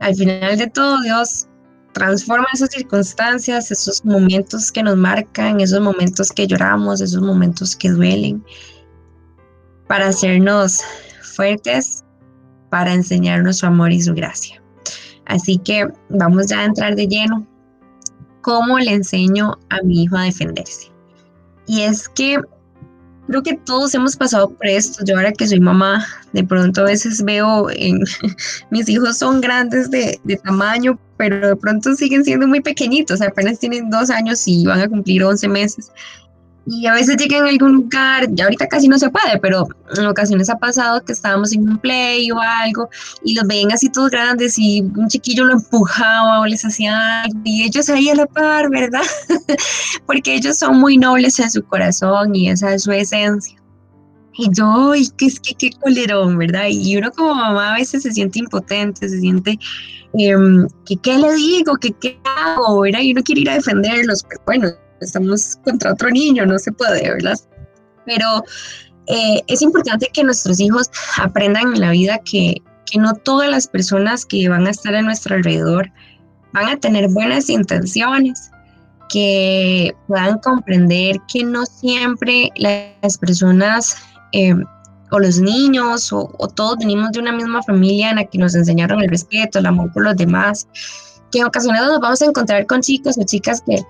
Al 0.00 0.14
final 0.14 0.58
de 0.58 0.66
todo, 0.68 1.00
Dios 1.00 1.48
transforma 1.92 2.46
esas 2.52 2.70
circunstancias, 2.70 3.70
esos 3.70 4.04
momentos 4.04 4.72
que 4.72 4.82
nos 4.82 4.96
marcan, 4.96 5.60
esos 5.60 5.80
momentos 5.80 6.30
que 6.30 6.46
lloramos, 6.46 7.00
esos 7.00 7.22
momentos 7.22 7.76
que 7.76 7.90
duelen, 7.90 8.44
para 9.86 10.08
hacernos 10.08 10.80
fuertes, 11.22 12.04
para 12.70 12.94
enseñarnos 12.94 13.58
su 13.58 13.66
amor 13.66 13.92
y 13.92 14.00
su 14.00 14.14
gracia. 14.14 14.62
Así 15.26 15.58
que 15.58 15.86
vamos 16.08 16.48
ya 16.48 16.60
a 16.60 16.64
entrar 16.64 16.96
de 16.96 17.06
lleno. 17.06 17.46
¿Cómo 18.40 18.78
le 18.78 18.92
enseño 18.92 19.56
a 19.70 19.82
mi 19.84 20.02
hijo 20.02 20.16
a 20.16 20.24
defenderse? 20.24 20.90
Y 21.66 21.82
es 21.82 22.08
que 22.08 22.40
creo 23.26 23.42
que 23.42 23.54
todos 23.54 23.94
hemos 23.94 24.16
pasado 24.16 24.50
por 24.50 24.66
esto. 24.66 25.04
Yo 25.04 25.16
ahora 25.16 25.32
que 25.32 25.46
soy 25.46 25.60
mamá, 25.60 26.06
de 26.32 26.44
pronto 26.44 26.82
a 26.82 26.84
veces 26.84 27.22
veo 27.22 27.68
en 27.70 28.00
mis 28.70 28.88
hijos 28.88 29.18
son 29.18 29.40
grandes 29.40 29.90
de, 29.90 30.18
de, 30.24 30.36
tamaño, 30.36 30.98
pero 31.16 31.48
de 31.48 31.56
pronto 31.56 31.94
siguen 31.94 32.24
siendo 32.24 32.48
muy 32.48 32.60
pequeñitos, 32.60 33.20
apenas 33.20 33.58
tienen 33.58 33.90
dos 33.90 34.10
años 34.10 34.46
y 34.46 34.64
van 34.66 34.80
a 34.80 34.88
cumplir 34.88 35.24
11 35.24 35.48
meses. 35.48 35.92
Y 36.64 36.86
a 36.86 36.94
veces 36.94 37.16
llegan 37.16 37.44
a 37.44 37.48
algún 37.48 37.72
lugar, 37.72 38.28
ya 38.30 38.44
ahorita 38.44 38.68
casi 38.68 38.86
no 38.86 38.96
se 38.96 39.10
puede, 39.10 39.38
pero 39.40 39.66
en 39.96 40.06
ocasiones 40.06 40.48
ha 40.48 40.56
pasado 40.56 41.04
que 41.04 41.12
estábamos 41.12 41.52
en 41.52 41.68
un 41.68 41.78
play 41.78 42.30
o 42.30 42.38
algo 42.38 42.88
y 43.24 43.34
los 43.34 43.46
ven 43.48 43.72
así 43.72 43.88
todos 43.88 44.10
grandes 44.10 44.56
y 44.58 44.80
un 44.80 45.08
chiquillo 45.08 45.44
lo 45.44 45.54
empujaba 45.54 46.40
o 46.40 46.46
les 46.46 46.64
hacía 46.64 47.22
algo 47.22 47.40
y 47.44 47.64
ellos 47.64 47.88
ahí 47.88 48.08
a 48.10 48.14
la 48.14 48.26
par, 48.26 48.70
¿verdad? 48.70 49.02
Porque 50.06 50.34
ellos 50.34 50.56
son 50.58 50.78
muy 50.78 50.96
nobles 50.96 51.40
en 51.40 51.50
su 51.50 51.64
corazón 51.64 52.34
y 52.36 52.48
esa 52.48 52.74
es 52.74 52.84
su 52.84 52.92
esencia. 52.92 53.62
Y 54.34 54.48
yo, 54.54 54.94
y 54.94 55.10
que 55.10 55.26
es 55.26 55.40
que 55.40 55.54
qué 55.54 55.70
colerón, 55.78 56.38
¿verdad? 56.38 56.66
Y 56.70 56.96
uno 56.96 57.10
como 57.10 57.34
mamá 57.34 57.74
a 57.74 57.78
veces 57.78 58.02
se 58.02 58.12
siente 58.12 58.38
impotente, 58.38 59.08
se 59.08 59.20
siente, 59.20 59.58
eh, 60.18 60.36
qué 61.02 61.18
le 61.18 61.34
digo, 61.34 61.76
que 61.76 61.92
qué 62.00 62.18
hago, 62.24 62.80
¿verdad? 62.80 63.00
Y 63.00 63.12
uno 63.12 63.22
quiere 63.22 63.42
ir 63.42 63.50
a 63.50 63.54
defenderlos, 63.54 64.24
pero 64.28 64.40
bueno, 64.46 64.68
estamos 65.02 65.58
contra 65.64 65.92
otro 65.92 66.10
niño, 66.10 66.46
no 66.46 66.58
se 66.58 66.72
puede, 66.72 67.10
¿verdad? 67.10 67.38
Pero 68.06 68.44
eh, 69.06 69.42
es 69.46 69.62
importante 69.62 70.08
que 70.12 70.24
nuestros 70.24 70.60
hijos 70.60 70.90
aprendan 71.18 71.74
en 71.74 71.80
la 71.80 71.90
vida 71.90 72.18
que, 72.24 72.62
que 72.86 72.98
no 72.98 73.14
todas 73.14 73.50
las 73.50 73.66
personas 73.66 74.24
que 74.24 74.48
van 74.48 74.66
a 74.66 74.70
estar 74.70 74.94
a 74.94 75.02
nuestro 75.02 75.34
alrededor 75.34 75.90
van 76.52 76.68
a 76.68 76.76
tener 76.78 77.08
buenas 77.08 77.48
intenciones, 77.48 78.50
que 79.08 79.94
puedan 80.06 80.38
comprender 80.38 81.16
que 81.32 81.44
no 81.44 81.66
siempre 81.66 82.50
las 82.56 83.18
personas 83.18 83.96
eh, 84.32 84.54
o 85.10 85.18
los 85.18 85.38
niños 85.38 86.12
o, 86.12 86.34
o, 86.38 86.48
todos 86.48 86.78
venimos 86.78 87.12
de 87.12 87.20
una 87.20 87.32
misma 87.32 87.62
familia 87.62 88.10
en 88.10 88.16
la 88.16 88.24
que 88.24 88.38
nos 88.38 88.54
enseñaron 88.54 89.02
el 89.02 89.10
respeto, 89.10 89.58
el 89.58 89.66
amor 89.66 89.92
por 89.92 90.04
los 90.04 90.16
demás, 90.16 90.66
que 91.30 91.40
en 91.40 91.44
ocasiones 91.44 91.82
nos 91.82 92.00
vamos 92.00 92.22
a 92.22 92.26
encontrar 92.26 92.64
con 92.66 92.80
chicos 92.80 93.18
o 93.18 93.24
chicas 93.24 93.62
que 93.66 93.82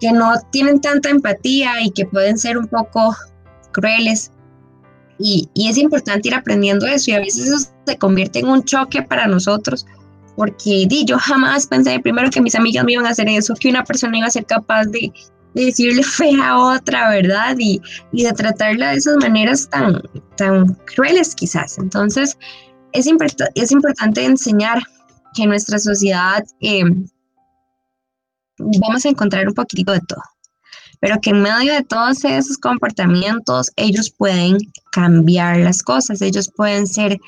que 0.00 0.12
no 0.12 0.32
tienen 0.50 0.80
tanta 0.80 1.10
empatía 1.10 1.82
y 1.82 1.90
que 1.90 2.06
pueden 2.06 2.38
ser 2.38 2.58
un 2.58 2.66
poco 2.66 3.14
crueles. 3.72 4.32
Y, 5.18 5.48
y, 5.54 5.68
es 5.68 5.76
importante 5.78 6.28
ir 6.28 6.34
aprendiendo 6.34 6.86
eso 6.86 7.10
y 7.10 7.14
a 7.14 7.18
veces 7.18 7.48
eso 7.48 7.70
se 7.84 7.98
convierte 7.98 8.38
en 8.38 8.46
un 8.46 8.62
choque 8.62 9.02
para 9.02 9.26
nosotros 9.26 9.84
porque 10.38 10.86
di, 10.88 11.04
yo 11.04 11.18
jamás 11.18 11.66
pensé 11.66 11.98
primero 11.98 12.30
que 12.30 12.40
mis 12.40 12.54
amigas 12.54 12.84
me 12.84 12.92
iban 12.92 13.06
a 13.06 13.08
hacer 13.08 13.28
eso, 13.28 13.54
que 13.58 13.70
una 13.70 13.82
persona 13.82 14.18
iba 14.18 14.28
a 14.28 14.30
ser 14.30 14.46
capaz 14.46 14.84
de, 14.84 15.12
de 15.54 15.64
decirle 15.64 16.00
fea 16.04 16.50
a 16.50 16.76
otra, 16.76 17.10
¿verdad? 17.10 17.56
Y, 17.58 17.82
y, 18.12 18.22
de 18.22 18.32
tratarla 18.32 18.92
de 18.92 18.98
esas 18.98 19.16
maneras 19.16 19.68
tan, 19.68 20.00
tan 20.36 20.74
crueles 20.94 21.34
quizás. 21.34 21.76
Entonces, 21.78 22.38
es, 22.92 23.08
import 23.08 23.34
es 23.56 23.72
importante 23.72 24.24
enseñar 24.24 24.80
que 25.34 25.44
nuestra 25.44 25.80
sociedad 25.80 26.44
eh, 26.60 26.84
vamos 28.58 29.04
a 29.04 29.08
encontrar 29.08 29.48
un 29.48 29.54
poquito 29.54 29.92
de 29.92 30.00
todo, 30.00 30.22
pero 31.00 31.20
que 31.20 31.30
en 31.30 31.42
medio 31.42 31.72
de 31.72 31.84
todos 31.84 32.24
esos 32.24 32.58
comportamientos 32.58 33.70
ellos 33.76 34.10
pueden 34.10 34.58
cambiar 34.92 35.58
las 35.58 35.82
cosas, 35.82 36.22
ellos 36.22 36.50
pueden 36.56 36.86
ser 36.86 37.18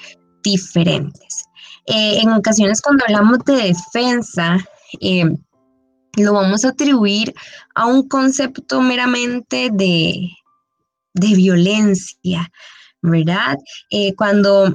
diferentes. 0.43 1.45
Eh, 1.87 2.21
en 2.21 2.31
ocasiones 2.31 2.83
cuando 2.83 3.05
hablamos 3.07 3.39
de 3.45 3.73
defensa, 3.73 4.59
eh, 5.01 5.25
lo 6.17 6.33
vamos 6.35 6.65
a 6.65 6.71
atribuir 6.71 7.35
a 7.75 7.87
un 7.87 8.09
concepto 8.09 8.81
meramente 8.81 9.71
de, 9.73 10.31
de 11.15 11.35
violencia, 11.35 12.51
¿verdad? 13.03 13.57
Eh, 13.91 14.15
cuando 14.15 14.73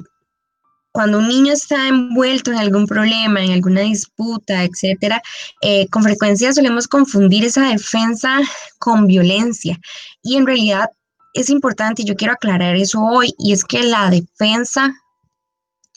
cuando 0.95 1.17
un 1.17 1.27
niño 1.27 1.51
está 1.51 1.89
envuelto 1.89 2.51
en 2.51 2.57
algún 2.57 2.87
problema, 2.87 3.43
en 3.43 3.51
alguna 3.51 3.81
disputa, 3.81 4.63
etcétera, 4.63 5.21
eh, 5.59 5.89
con 5.89 6.03
frecuencia 6.03 6.53
solemos 6.53 6.87
confundir 6.87 7.43
esa 7.43 7.67
defensa 7.67 8.39
con 8.79 9.05
violencia. 9.05 9.77
Y 10.23 10.37
en 10.37 10.45
realidad 10.45 10.89
es 11.33 11.49
importante, 11.49 12.01
y 12.01 12.05
yo 12.05 12.15
quiero 12.15 12.31
aclarar 12.31 12.77
eso 12.77 13.01
hoy, 13.01 13.33
y 13.37 13.51
es 13.51 13.65
que 13.65 13.83
la 13.83 14.09
defensa 14.09 14.95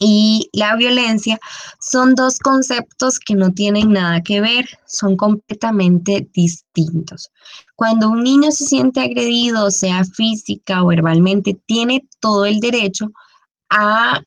y 0.01 0.51
la 0.53 0.75
violencia 0.75 1.39
son 1.81 2.17
dos 2.17 2.41
conceptos 2.41 3.21
que 3.21 3.37
no 3.37 3.53
tienen 3.53 3.93
nada 3.93 4.21
que 4.21 4.41
ver, 4.41 4.67
son 4.85 5.17
completamente 5.17 6.29
distintos. 6.35 7.31
Cuando 7.77 8.11
un 8.11 8.25
niño 8.25 8.51
se 8.51 8.65
siente 8.65 8.99
agredido, 8.99 9.71
sea 9.71 10.05
física 10.05 10.83
o 10.83 10.89
verbalmente, 10.89 11.57
tiene 11.67 12.05
todo 12.19 12.47
el 12.47 12.59
derecho 12.59 13.05
a 13.05 13.28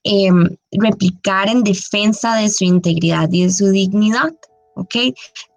em, 0.03 0.49
replicar 0.71 1.49
en 1.49 1.63
defensa 1.63 2.35
de 2.35 2.49
su 2.49 2.63
integridad 2.63 3.29
y 3.31 3.43
de 3.43 3.51
su 3.51 3.69
dignidad, 3.69 4.33
¿ok? 4.75 4.95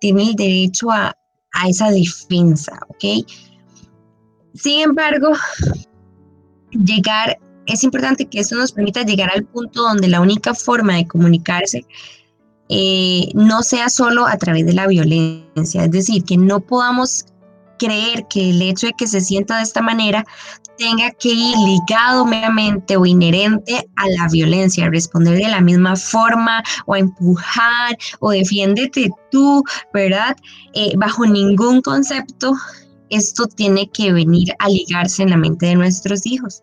Tiene 0.01 0.23
el 0.31 0.35
derecho 0.35 0.91
a, 0.91 1.17
a 1.53 1.69
esa 1.69 1.91
defensa, 1.91 2.79
¿ok? 2.89 3.27
Sin 4.55 4.81
embargo, 4.81 5.33
llegar, 6.71 7.39
es 7.67 7.83
importante 7.85 8.27
que 8.27 8.41
eso 8.41 8.57
nos 8.57 8.73
permita 8.73 9.03
llegar 9.03 9.31
al 9.31 9.45
punto 9.45 9.83
donde 9.83 10.09
la 10.09 10.21
única 10.21 10.55
forma 10.55 10.95
de 10.95 11.07
comunicarse 11.07 11.85
eh, 12.69 13.29
no 13.35 13.63
sea 13.63 13.89
solo 13.89 14.27
a 14.27 14.37
través 14.39 14.65
de 14.67 14.73
la 14.73 14.87
violencia, 14.87 15.85
es 15.85 15.91
decir, 15.91 16.25
que 16.25 16.37
no 16.37 16.61
podamos 16.61 17.27
creer 17.79 18.27
que 18.29 18.51
el 18.51 18.63
hecho 18.63 18.87
de 18.87 18.95
que 18.97 19.07
se 19.07 19.21
sienta 19.21 19.59
de 19.59 19.65
esta 19.65 19.83
manera 19.83 20.25
tenga 20.77 21.11
que 21.13 21.29
ir 21.29 21.57
ligado 21.57 22.25
meramente 22.25 22.97
o 22.97 23.07
inherente 23.07 23.87
a 23.97 24.09
la 24.09 24.29
violencia, 24.29 24.89
responder 24.89 25.39
de 25.39 25.49
la 25.49 25.61
misma 25.61 25.97
forma 25.97 26.63
o 26.87 26.97
empujar 26.97 27.97
o 28.21 28.31
defiéndete 28.31 29.11
tú, 29.31 29.63
¿verdad? 29.93 30.37
Eh, 30.75 30.93
bajo 30.97 31.27
ningún 31.27 31.81
concepto 31.81 32.55
esto 33.11 33.47
tiene 33.47 33.89
que 33.91 34.13
venir 34.13 34.55
a 34.59 34.69
ligarse 34.69 35.23
en 35.23 35.31
la 35.31 35.37
mente 35.37 35.67
de 35.67 35.77
nuestros 35.77 36.27
hijos. 36.27 36.63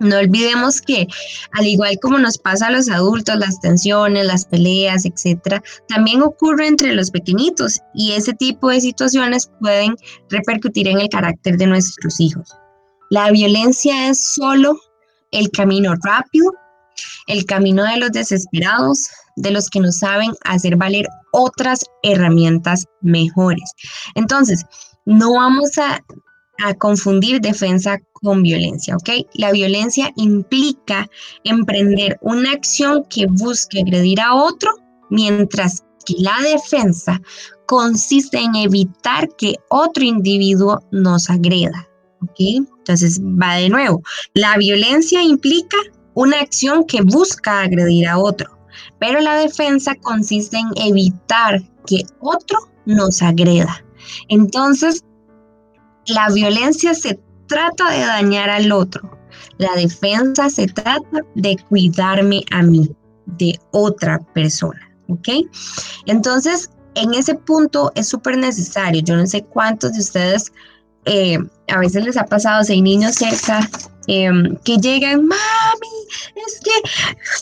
No 0.00 0.18
olvidemos 0.18 0.80
que, 0.80 1.06
al 1.52 1.66
igual 1.66 1.98
como 2.02 2.18
nos 2.18 2.36
pasa 2.36 2.66
a 2.66 2.70
los 2.70 2.88
adultos, 2.90 3.36
las 3.36 3.60
tensiones, 3.60 4.26
las 4.26 4.44
peleas, 4.44 5.04
etcétera, 5.04 5.62
también 5.88 6.22
ocurre 6.22 6.66
entre 6.66 6.94
los 6.94 7.10
pequeñitos 7.10 7.80
y 7.94 8.12
ese 8.12 8.34
tipo 8.34 8.70
de 8.70 8.80
situaciones 8.80 9.50
pueden 9.60 9.94
repercutir 10.30 10.88
en 10.88 11.00
el 11.00 11.08
carácter 11.08 11.56
de 11.56 11.68
nuestros 11.68 12.20
hijos. 12.20 12.54
La 13.10 13.30
violencia 13.30 14.08
es 14.08 14.34
solo 14.34 14.78
el 15.30 15.50
camino 15.50 15.94
rápido, 16.02 16.52
el 17.26 17.44
camino 17.44 17.84
de 17.84 17.98
los 17.98 18.12
desesperados, 18.12 19.08
de 19.36 19.50
los 19.50 19.68
que 19.68 19.80
no 19.80 19.90
saben 19.92 20.32
hacer 20.44 20.76
valer 20.76 21.06
otras 21.32 21.80
herramientas 22.02 22.86
mejores. 23.00 23.72
Entonces, 24.14 24.64
no 25.04 25.34
vamos 25.34 25.76
a, 25.78 26.02
a 26.64 26.74
confundir 26.74 27.40
defensa 27.40 27.98
con 28.12 28.42
violencia, 28.42 28.96
¿ok? 28.96 29.26
La 29.34 29.52
violencia 29.52 30.10
implica 30.16 31.08
emprender 31.42 32.18
una 32.22 32.52
acción 32.52 33.04
que 33.10 33.26
busque 33.26 33.80
agredir 33.80 34.20
a 34.20 34.34
otro, 34.34 34.70
mientras 35.10 35.84
que 36.06 36.14
la 36.18 36.36
defensa 36.42 37.20
consiste 37.66 38.38
en 38.38 38.54
evitar 38.54 39.28
que 39.36 39.56
otro 39.68 40.04
individuo 40.04 40.80
nos 40.90 41.28
agreda. 41.28 41.88
¿Ok? 42.24 42.66
Entonces 42.78 43.20
va 43.20 43.54
de 43.54 43.68
nuevo. 43.68 44.02
La 44.34 44.56
violencia 44.56 45.22
implica 45.22 45.76
una 46.14 46.40
acción 46.40 46.84
que 46.84 47.02
busca 47.02 47.62
agredir 47.62 48.08
a 48.08 48.18
otro, 48.18 48.58
pero 48.98 49.20
la 49.20 49.36
defensa 49.36 49.94
consiste 49.96 50.58
en 50.58 50.68
evitar 50.76 51.62
que 51.86 52.04
otro 52.20 52.58
nos 52.86 53.22
agreda. 53.22 53.84
Entonces, 54.28 55.02
la 56.06 56.28
violencia 56.30 56.94
se 56.94 57.18
trata 57.46 57.90
de 57.90 58.00
dañar 58.00 58.50
al 58.50 58.72
otro. 58.72 59.18
La 59.58 59.74
defensa 59.74 60.50
se 60.50 60.66
trata 60.66 61.20
de 61.34 61.56
cuidarme 61.68 62.42
a 62.50 62.62
mí, 62.62 62.90
de 63.26 63.58
otra 63.72 64.18
persona. 64.34 64.80
¿Ok? 65.08 65.28
Entonces, 66.06 66.70
en 66.94 67.14
ese 67.14 67.34
punto 67.34 67.92
es 67.94 68.08
súper 68.08 68.38
necesario. 68.38 69.02
Yo 69.02 69.16
no 69.16 69.26
sé 69.26 69.42
cuántos 69.44 69.92
de 69.92 70.00
ustedes 70.00 70.52
eh, 71.06 71.38
a 71.68 71.78
veces 71.78 72.04
les 72.04 72.16
ha 72.16 72.24
pasado, 72.24 72.64
si 72.64 72.74
hay 72.74 72.82
niños 72.82 73.14
cerca 73.14 73.68
em, 74.06 74.56
que 74.64 74.76
llegan, 74.76 75.26
mami, 75.26 75.94
es 76.46 76.60
que 76.60 76.70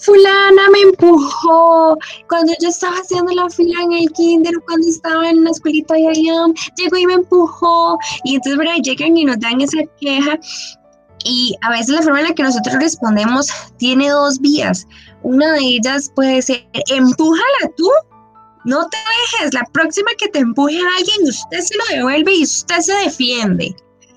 fulana 0.03 0.63
me 0.73 0.81
empujó 0.91 1.97
cuando 2.29 2.53
yo 2.61 2.69
estaba 2.69 2.97
haciendo 2.97 3.33
la 3.33 3.49
fila 3.51 3.81
en 3.83 3.93
el 3.93 4.13
kinder, 4.13 4.55
cuando 4.67 4.87
estaba 4.89 5.29
en 5.29 5.45
la 5.45 5.51
escuelita 5.51 5.95
de 5.95 6.09
allá, 6.09 6.47
llegó 6.77 6.97
y 6.97 7.07
me 7.07 7.15
empujó. 7.15 7.99
Y 8.25 8.37
entonces, 8.37 8.59
¿verdad? 8.59 8.77
Llegan 8.83 9.17
y 9.17 9.25
nos 9.25 9.41
dan 9.41 9.61
esa 9.61 9.79
queja. 10.01 10.39
Y 11.25 11.55
a 11.63 11.71
veces 11.71 11.91
la 11.91 12.03
forma 12.03 12.21
en 12.21 12.29
la 12.29 12.35
que 12.35 12.43
nosotros 12.43 12.75
respondemos 12.81 13.49
tiene 13.79 14.09
dos 14.09 14.41
vías. 14.41 14.87
Una 15.23 15.53
de 15.53 15.61
ellas 15.61 16.11
puede 16.15 16.43
ser, 16.43 16.67
empújala 16.89 17.71
tú 17.77 17.89
no 18.65 18.89
te 18.89 18.97
dejes, 18.97 19.55
la 19.55 19.65
próxima 19.73 20.11
que 20.19 20.29
te 20.29 20.39
empuje 20.41 20.79
a 20.79 20.97
alguien, 20.99 21.29
usted 21.29 21.61
se 21.61 21.77
lo 21.77 21.97
devuelve 21.97 22.35
y 22.35 22.43
usted 22.45 22.81
se 22.81 22.95
defiende. 22.95 23.75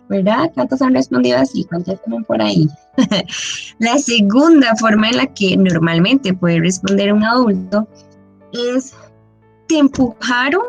¿Verdad? 0.08 0.52
¿Cuántos 0.54 0.82
han 0.84 0.94
respondido 0.94 1.40
así? 1.40 1.64
Contéstame 1.66 2.24
por 2.26 2.40
ahí. 2.40 2.68
la 3.80 3.98
segunda 3.98 4.76
forma 4.76 5.10
en 5.10 5.18
la 5.18 5.34
que 5.34 5.58
normalmente 5.58 6.34
puede 6.34 6.60
responder 6.60 7.12
un 7.12 7.24
adulto 7.24 7.88
es, 8.54 8.94
¿te 9.68 9.80
empujaron? 9.80 10.62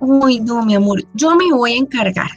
Uy, 0.00 0.38
no, 0.40 0.64
mi 0.64 0.76
amor, 0.76 1.02
yo 1.14 1.34
me 1.34 1.52
voy 1.52 1.72
a 1.72 1.78
encargar. 1.78 2.30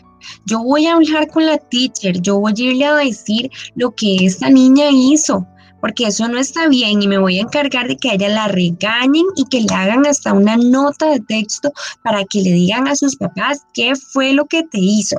Yo 0.46 0.64
voy 0.64 0.88
a 0.88 0.94
hablar 0.94 1.28
con 1.30 1.46
la 1.46 1.58
teacher, 1.58 2.20
yo 2.22 2.40
voy 2.40 2.54
a 2.58 2.62
irle 2.62 2.86
a 2.86 2.96
decir 2.96 3.50
lo 3.76 3.92
que 3.92 4.26
esta 4.26 4.50
niña 4.50 4.86
hizo 4.92 5.46
porque 5.82 6.06
eso 6.06 6.28
no 6.28 6.40
está 6.40 6.68
bien 6.68 7.02
y 7.02 7.08
me 7.08 7.18
voy 7.18 7.40
a 7.40 7.42
encargar 7.42 7.88
de 7.88 7.98
que 7.98 8.14
ella 8.14 8.30
la 8.30 8.48
regañen 8.48 9.26
y 9.36 9.46
que 9.46 9.62
le 9.62 9.74
hagan 9.74 10.06
hasta 10.06 10.32
una 10.32 10.56
nota 10.56 11.10
de 11.10 11.20
texto 11.22 11.72
para 12.04 12.24
que 12.26 12.42
le 12.42 12.52
digan 12.52 12.88
a 12.88 12.96
sus 12.96 13.16
papás 13.16 13.66
qué 13.74 13.94
fue 13.96 14.34
lo 14.34 14.46
que 14.46 14.64
te 14.64 14.80
hizo. 14.80 15.18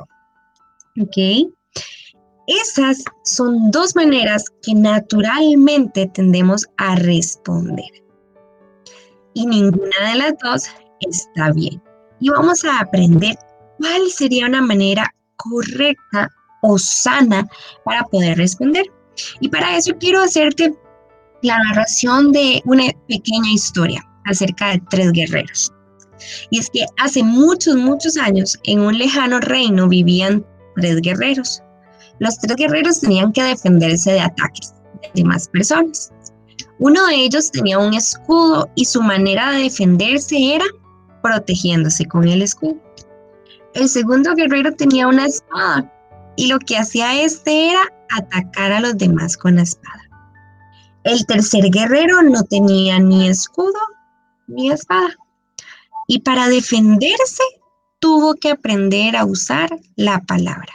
¿Ok? 0.99 1.51
Esas 2.47 3.03
son 3.23 3.71
dos 3.71 3.95
maneras 3.95 4.45
que 4.63 4.73
naturalmente 4.73 6.09
tendemos 6.13 6.65
a 6.77 6.95
responder. 6.95 7.89
Y 9.33 9.45
ninguna 9.45 10.11
de 10.11 10.15
las 10.15 10.33
dos 10.43 10.63
está 10.99 11.51
bien. 11.51 11.81
Y 12.19 12.29
vamos 12.29 12.63
a 12.65 12.79
aprender 12.79 13.37
cuál 13.79 14.09
sería 14.09 14.47
una 14.47 14.61
manera 14.61 15.13
correcta 15.37 16.29
o 16.61 16.77
sana 16.77 17.47
para 17.85 18.03
poder 18.03 18.37
responder. 18.37 18.85
Y 19.39 19.49
para 19.49 19.77
eso 19.77 19.93
quiero 19.99 20.21
hacerte 20.21 20.73
la 21.41 21.57
narración 21.59 22.31
de 22.31 22.61
una 22.65 22.85
pequeña 23.07 23.51
historia 23.51 24.03
acerca 24.25 24.71
de 24.71 24.81
tres 24.89 25.11
guerreros. 25.11 25.71
Y 26.49 26.59
es 26.59 26.69
que 26.69 26.85
hace 26.97 27.23
muchos, 27.23 27.75
muchos 27.75 28.17
años 28.17 28.57
en 28.63 28.79
un 28.79 28.97
lejano 28.97 29.39
reino 29.41 29.87
vivían 29.87 30.45
tres 30.75 31.01
guerreros. 31.01 31.61
Los 32.19 32.37
tres 32.39 32.55
guerreros 32.55 33.01
tenían 33.01 33.33
que 33.33 33.43
defenderse 33.43 34.13
de 34.13 34.21
ataques 34.21 34.73
de 35.01 35.09
demás 35.15 35.49
personas. 35.49 36.11
Uno 36.79 37.05
de 37.07 37.15
ellos 37.15 37.51
tenía 37.51 37.79
un 37.79 37.93
escudo 37.93 38.69
y 38.75 38.85
su 38.85 39.01
manera 39.01 39.51
de 39.51 39.63
defenderse 39.63 40.55
era 40.55 40.65
protegiéndose 41.21 42.05
con 42.05 42.27
el 42.27 42.41
escudo. 42.41 42.77
El 43.73 43.89
segundo 43.89 44.33
guerrero 44.35 44.71
tenía 44.73 45.07
una 45.07 45.25
espada 45.25 45.91
y 46.35 46.47
lo 46.47 46.59
que 46.59 46.77
hacía 46.77 47.21
este 47.21 47.69
era 47.69 47.81
atacar 48.09 48.71
a 48.71 48.79
los 48.79 48.97
demás 48.97 49.37
con 49.37 49.55
la 49.55 49.63
espada. 49.63 50.01
El 51.03 51.25
tercer 51.25 51.69
guerrero 51.69 52.21
no 52.21 52.43
tenía 52.43 52.99
ni 52.99 53.27
escudo 53.27 53.79
ni 54.47 54.71
espada. 54.71 55.15
Y 56.07 56.19
para 56.19 56.47
defenderse 56.47 57.43
tuvo 57.99 58.35
que 58.35 58.51
aprender 58.51 59.15
a 59.15 59.25
usar 59.25 59.69
la 59.95 60.19
palabra 60.21 60.73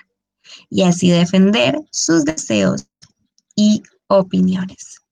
y 0.71 0.83
así 0.83 1.11
defender 1.11 1.79
sus 1.91 2.25
deseos 2.25 2.87
y 3.55 3.83
opiniones. 4.09 5.03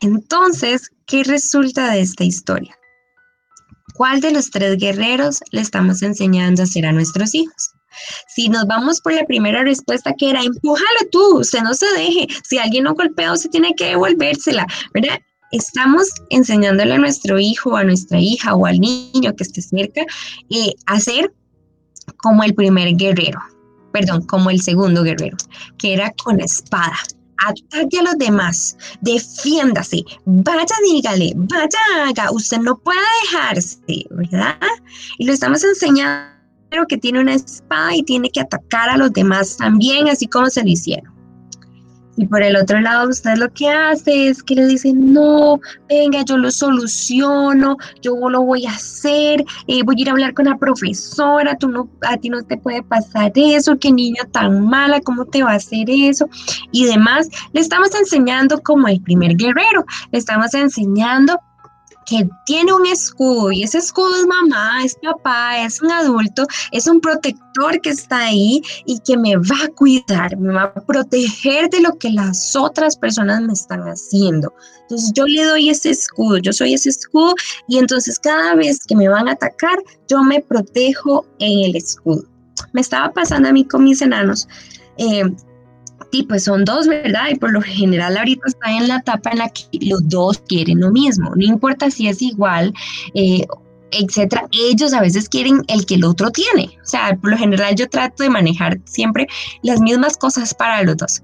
Entonces, 0.00 0.90
¿qué 1.06 1.24
resulta 1.24 1.90
de 1.90 2.00
esta 2.00 2.24
historia? 2.24 2.76
¿Cuál 3.94 4.20
de 4.20 4.30
los 4.30 4.50
tres 4.50 4.76
guerreros 4.76 5.40
le 5.50 5.62
estamos 5.62 6.02
enseñando 6.02 6.62
a 6.62 6.64
hacer 6.64 6.84
a 6.84 6.92
nuestros 6.92 7.34
hijos? 7.34 7.70
Si 8.28 8.48
nos 8.48 8.66
vamos 8.66 9.00
por 9.00 9.12
la 9.12 9.24
primera 9.24 9.62
respuesta 9.62 10.14
que 10.18 10.30
era, 10.30 10.42
empújalo 10.42 11.00
tú, 11.10 11.38
usted 11.40 11.60
no 11.60 11.74
se 11.74 11.86
deje. 11.96 12.28
Si 12.48 12.58
alguien 12.58 12.84
no 12.84 12.94
golpea, 12.94 13.32
usted 13.32 13.50
tiene 13.50 13.74
que 13.74 13.86
devolvérsela, 13.86 14.66
¿verdad? 14.94 15.18
Estamos 15.52 16.08
enseñándole 16.30 16.94
a 16.94 16.98
nuestro 16.98 17.38
hijo, 17.38 17.76
a 17.76 17.84
nuestra 17.84 18.18
hija 18.18 18.54
o 18.54 18.66
al 18.66 18.80
niño 18.80 19.34
que 19.36 19.44
esté 19.44 19.62
cerca 19.62 20.02
eh, 20.50 20.74
a 20.86 21.00
ser 21.00 21.32
como 22.18 22.42
el 22.44 22.54
primer 22.54 22.94
guerrero, 22.96 23.40
perdón, 23.92 24.22
como 24.26 24.50
el 24.50 24.60
segundo 24.60 25.02
guerrero, 25.02 25.36
que 25.78 25.94
era 25.94 26.12
con 26.22 26.40
espada, 26.40 26.98
ataque 27.44 27.98
a 27.98 28.02
los 28.02 28.18
demás, 28.18 28.76
defiéndase, 29.00 30.02
vaya, 30.24 30.64
dígale, 30.84 31.32
vaya, 31.36 31.78
haga, 32.06 32.30
usted 32.30 32.58
no 32.58 32.78
puede 32.78 32.98
dejarse, 33.22 33.78
¿verdad? 34.10 34.56
Y 35.18 35.26
lo 35.26 35.32
estamos 35.32 35.62
enseñando 35.64 36.35
que 36.88 36.98
tiene 36.98 37.20
una 37.20 37.34
espada 37.34 37.94
y 37.94 38.02
tiene 38.02 38.30
que 38.30 38.40
atacar 38.40 38.90
a 38.90 38.96
los 38.96 39.12
demás 39.12 39.56
también, 39.56 40.08
así 40.08 40.26
como 40.26 40.50
se 40.50 40.62
lo 40.62 40.68
hicieron. 40.68 41.16
Y 42.18 42.26
por 42.26 42.42
el 42.42 42.56
otro 42.56 42.80
lado, 42.80 43.10
usted 43.10 43.36
lo 43.36 43.52
que 43.52 43.68
hace 43.68 44.28
es 44.28 44.42
que 44.42 44.54
le 44.54 44.66
dice, 44.66 44.92
no, 44.94 45.60
venga, 45.86 46.24
yo 46.24 46.38
lo 46.38 46.50
soluciono, 46.50 47.76
yo 48.00 48.16
lo 48.30 48.40
voy 48.40 48.64
a 48.64 48.70
hacer, 48.70 49.44
eh, 49.66 49.82
voy 49.82 49.96
a 49.98 50.00
ir 50.00 50.08
a 50.08 50.12
hablar 50.12 50.32
con 50.32 50.46
la 50.46 50.56
profesora, 50.56 51.58
tú 51.58 51.68
no, 51.68 51.90
a 52.08 52.16
ti 52.16 52.30
no 52.30 52.42
te 52.42 52.56
puede 52.56 52.82
pasar 52.82 53.32
eso, 53.34 53.78
qué 53.78 53.92
niña 53.92 54.22
tan 54.32 54.66
mala, 54.66 55.00
cómo 55.00 55.26
te 55.26 55.42
va 55.42 55.52
a 55.52 55.56
hacer 55.56 55.90
eso, 55.90 56.26
y 56.72 56.86
demás. 56.86 57.28
Le 57.52 57.60
estamos 57.60 57.94
enseñando 57.94 58.62
como 58.62 58.88
el 58.88 59.02
primer 59.02 59.36
guerrero, 59.36 59.84
le 60.10 60.18
estamos 60.18 60.54
enseñando 60.54 61.38
que 62.06 62.28
tiene 62.46 62.72
un 62.72 62.86
escudo 62.86 63.50
y 63.52 63.64
ese 63.64 63.78
escudo 63.78 64.14
es 64.16 64.26
mamá, 64.26 64.84
es 64.84 64.96
papá, 65.02 65.58
es 65.64 65.82
un 65.82 65.90
adulto, 65.90 66.46
es 66.70 66.86
un 66.86 67.00
protector 67.00 67.80
que 67.80 67.90
está 67.90 68.18
ahí 68.26 68.62
y 68.86 69.00
que 69.00 69.16
me 69.16 69.36
va 69.36 69.64
a 69.64 69.68
cuidar, 69.68 70.36
me 70.38 70.54
va 70.54 70.62
a 70.62 70.74
proteger 70.74 71.68
de 71.68 71.80
lo 71.80 71.98
que 71.98 72.10
las 72.10 72.54
otras 72.54 72.96
personas 72.96 73.42
me 73.42 73.52
están 73.52 73.82
haciendo. 73.82 74.54
Entonces 74.82 75.12
yo 75.14 75.26
le 75.26 75.44
doy 75.44 75.68
ese 75.68 75.90
escudo, 75.90 76.38
yo 76.38 76.52
soy 76.52 76.74
ese 76.74 76.90
escudo 76.90 77.34
y 77.68 77.78
entonces 77.78 78.18
cada 78.20 78.54
vez 78.54 78.78
que 78.86 78.94
me 78.94 79.08
van 79.08 79.28
a 79.28 79.32
atacar, 79.32 79.78
yo 80.08 80.22
me 80.22 80.40
protejo 80.40 81.26
en 81.40 81.64
el 81.64 81.76
escudo. 81.76 82.24
Me 82.72 82.80
estaba 82.80 83.12
pasando 83.12 83.48
a 83.48 83.52
mí 83.52 83.64
con 83.66 83.84
mis 83.84 84.00
enanos. 84.00 84.48
Eh, 84.98 85.24
y 86.16 86.22
pues 86.22 86.44
son 86.44 86.64
dos, 86.64 86.86
¿verdad? 86.86 87.28
Y 87.30 87.36
por 87.36 87.52
lo 87.52 87.60
general 87.60 88.16
ahorita 88.16 88.42
está 88.46 88.70
en 88.70 88.88
la 88.88 88.96
etapa 88.96 89.30
en 89.30 89.38
la 89.38 89.48
que 89.50 89.64
los 89.86 90.08
dos 90.08 90.42
quieren 90.48 90.80
lo 90.80 90.90
mismo, 90.90 91.34
no 91.34 91.44
importa 91.44 91.90
si 91.90 92.08
es 92.08 92.22
igual, 92.22 92.72
eh, 93.14 93.44
etcétera, 93.90 94.48
ellos 94.52 94.92
a 94.92 95.00
veces 95.00 95.28
quieren 95.28 95.62
el 95.68 95.86
que 95.86 95.94
el 95.94 96.04
otro 96.04 96.30
tiene. 96.30 96.76
O 96.82 96.86
sea, 96.86 97.16
por 97.16 97.30
lo 97.30 97.36
general 97.36 97.74
yo 97.76 97.88
trato 97.88 98.22
de 98.22 98.30
manejar 98.30 98.80
siempre 98.84 99.26
las 99.62 99.80
mismas 99.80 100.16
cosas 100.16 100.54
para 100.54 100.82
los 100.82 100.96
dos. 100.96 101.22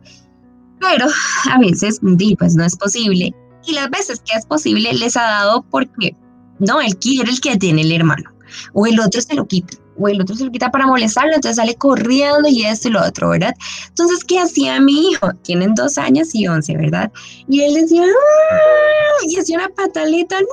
Pero 0.80 1.07
a 1.51 1.59
veces, 1.59 2.01
pues 2.38 2.55
no 2.55 2.64
es 2.64 2.76
posible. 2.76 3.34
Y 3.66 3.72
las 3.72 3.90
veces 3.90 4.20
que 4.24 4.36
es 4.38 4.47
posible 4.47 4.93
les 4.93 5.16
ha 5.16 5.22
dado 5.22 5.64
porque, 5.70 6.16
no, 6.59 6.80
él 6.80 6.97
quiere 6.99 7.30
el 7.30 7.40
que 7.40 7.57
tiene 7.57 7.82
el 7.82 7.93
hermano. 7.93 8.30
O 8.74 8.86
el 8.86 8.99
otro 9.01 9.20
se 9.20 9.34
lo 9.34 9.47
quita 9.47 9.82
o 9.99 10.09
el 10.09 10.20
otro 10.20 10.34
se 10.34 10.45
lo 10.45 10.51
quita 10.51 10.70
para 10.70 10.86
molestarlo, 10.86 11.34
entonces 11.34 11.57
sale 11.57 11.74
corriendo 11.74 12.49
y 12.49 12.64
esto 12.64 12.88
y 12.88 12.93
lo 12.93 13.03
otro, 13.05 13.30
¿verdad? 13.30 13.55
Entonces, 13.88 14.24
¿qué 14.24 14.40
hacía 14.40 14.80
mi 14.80 15.11
hijo? 15.11 15.32
Tienen 15.43 15.74
dos 15.74 15.99
años 15.99 16.34
y 16.34 16.47
once, 16.49 16.76
¿verdad? 16.76 17.11
Y 17.49 17.62
él 17.62 17.74
decía, 17.74 18.05
y 19.26 19.38
hacía 19.38 19.59
una 19.59 19.68
pataleta, 19.68 20.40
no, 20.40 20.47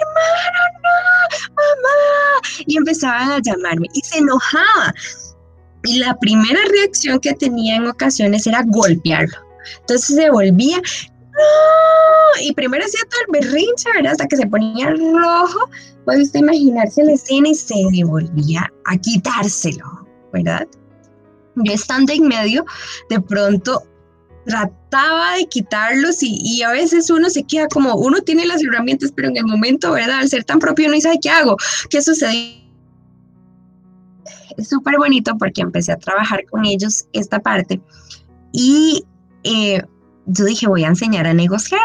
hermano, 0.00 0.60
no, 0.82 1.52
mamá, 1.56 2.64
y 2.66 2.76
empezaban 2.76 3.30
a 3.30 3.40
llamarme 3.40 3.88
y 3.92 4.00
se 4.00 4.18
enojaba. 4.18 4.94
Y 5.84 5.98
la 5.98 6.16
primera 6.18 6.60
reacción 6.70 7.20
que 7.20 7.32
tenía 7.34 7.76
en 7.76 7.86
ocasiones 7.86 8.46
era 8.46 8.62
golpearlo. 8.66 9.36
Entonces 9.80 10.16
se 10.16 10.30
volvía, 10.30 10.78
¡no! 10.78 12.42
Y 12.42 12.52
primero 12.54 12.84
hacía 12.84 13.00
todo 13.08 13.20
el 13.26 13.40
berrinche, 13.40 13.88
¿verdad? 13.94 14.12
Hasta 14.12 14.26
que 14.26 14.36
se 14.36 14.46
ponía 14.46 14.90
rojo. 14.90 15.68
Puede 16.06 16.22
usted 16.22 16.40
imaginarse 16.40 17.02
la 17.02 17.12
escena 17.12 17.48
y 17.48 17.54
se 17.54 17.74
devolvía 17.92 18.72
a 18.84 18.96
quitárselo, 18.96 20.06
¿verdad? 20.32 20.66
Yo 21.56 21.72
estando 21.72 22.12
en 22.12 22.28
medio, 22.28 22.64
de 23.10 23.20
pronto 23.20 23.82
trataba 24.46 25.34
de 25.34 25.46
quitarlos 25.46 26.22
y, 26.22 26.38
y, 26.40 26.62
a 26.62 26.70
veces 26.70 27.10
uno 27.10 27.28
se 27.28 27.42
queda 27.42 27.66
como, 27.66 27.96
uno 27.96 28.20
tiene 28.20 28.46
las 28.46 28.62
herramientas, 28.62 29.12
pero 29.16 29.28
en 29.28 29.36
el 29.36 29.44
momento, 29.44 29.90
¿verdad? 29.90 30.20
Al 30.20 30.28
ser 30.28 30.44
tan 30.44 30.60
propio 30.60 30.88
no 30.88 31.00
sabe 31.00 31.18
qué 31.20 31.28
hago, 31.28 31.56
qué 31.90 32.00
sucedió. 32.00 32.56
es 34.56 34.68
súper 34.68 34.96
bonito 34.98 35.36
porque 35.36 35.62
empecé 35.62 35.90
a 35.90 35.98
trabajar 35.98 36.46
con 36.48 36.64
ellos 36.64 37.06
esta 37.12 37.40
parte 37.40 37.80
y 38.52 39.04
eh, 39.42 39.82
yo 40.26 40.44
dije, 40.44 40.68
voy 40.68 40.84
a 40.84 40.88
enseñar 40.88 41.26
a 41.26 41.34
negociar. 41.34 41.80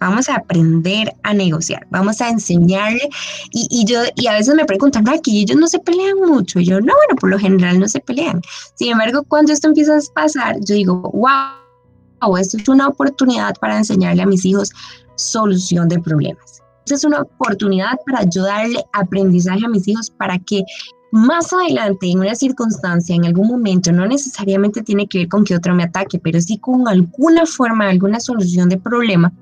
Vamos 0.00 0.28
a 0.28 0.36
aprender 0.36 1.12
a 1.22 1.34
negociar, 1.34 1.86
vamos 1.90 2.20
a 2.20 2.28
enseñarle. 2.28 3.08
Y, 3.52 3.84
yo, 3.84 4.00
y 4.14 4.26
a 4.26 4.34
veces 4.34 4.54
me 4.54 4.64
preguntan, 4.64 5.08
aquí 5.08 5.42
ellos 5.42 5.56
no 5.56 5.66
se 5.66 5.78
pelean 5.80 6.18
mucho. 6.18 6.60
Y 6.60 6.66
yo, 6.66 6.80
no, 6.80 6.94
bueno, 6.94 7.16
por 7.20 7.30
lo 7.30 7.38
general 7.38 7.78
no 7.80 7.88
se 7.88 8.00
pelean. 8.00 8.40
Sin 8.74 8.92
embargo, 8.92 9.24
cuando 9.24 9.52
esto 9.52 9.68
empieza 9.68 9.96
a 9.96 10.00
pasar, 10.14 10.56
yo 10.60 10.74
digo, 10.74 11.10
wow, 11.12 12.36
esto 12.36 12.56
es 12.58 12.68
una 12.68 12.88
oportunidad 12.88 13.54
para 13.60 13.78
enseñarle 13.78 14.22
a 14.22 14.26
mis 14.26 14.44
hijos 14.44 14.70
solución 15.16 15.88
de 15.88 15.98
problemas. 15.98 16.62
Esto 16.84 16.94
es 16.94 17.04
una 17.04 17.22
oportunidad 17.22 17.98
para 18.06 18.20
ayudarle 18.20 18.82
aprendizaje 18.92 19.66
a 19.66 19.68
mis 19.68 19.86
hijos 19.88 20.10
para 20.10 20.38
que 20.38 20.62
más 21.10 21.52
adelante, 21.52 22.10
en 22.10 22.20
una 22.20 22.34
circunstancia, 22.34 23.14
en 23.14 23.24
algún 23.24 23.48
momento, 23.48 23.92
no 23.92 24.06
necesariamente 24.06 24.82
tiene 24.82 25.06
que 25.06 25.18
ver 25.18 25.28
con 25.28 25.44
que 25.44 25.56
otro 25.56 25.74
me 25.74 25.84
ataque, 25.84 26.18
pero 26.18 26.40
sí 26.40 26.58
con 26.58 26.86
alguna 26.86 27.46
forma, 27.46 27.88
alguna 27.88 28.20
solución 28.20 28.68
de 28.68 28.78
problema, 28.78 29.32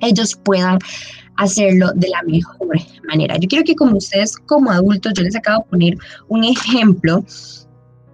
ellos 0.00 0.38
puedan 0.44 0.78
hacerlo 1.36 1.92
de 1.94 2.08
la 2.08 2.22
mejor 2.24 2.68
manera. 3.06 3.36
Yo 3.38 3.48
quiero 3.48 3.64
que 3.64 3.76
como 3.76 3.96
ustedes, 3.96 4.36
como 4.46 4.70
adultos, 4.70 5.12
yo 5.14 5.22
les 5.22 5.36
acabo 5.36 5.62
de 5.62 5.70
poner 5.70 5.98
un 6.28 6.44
ejemplo 6.44 7.24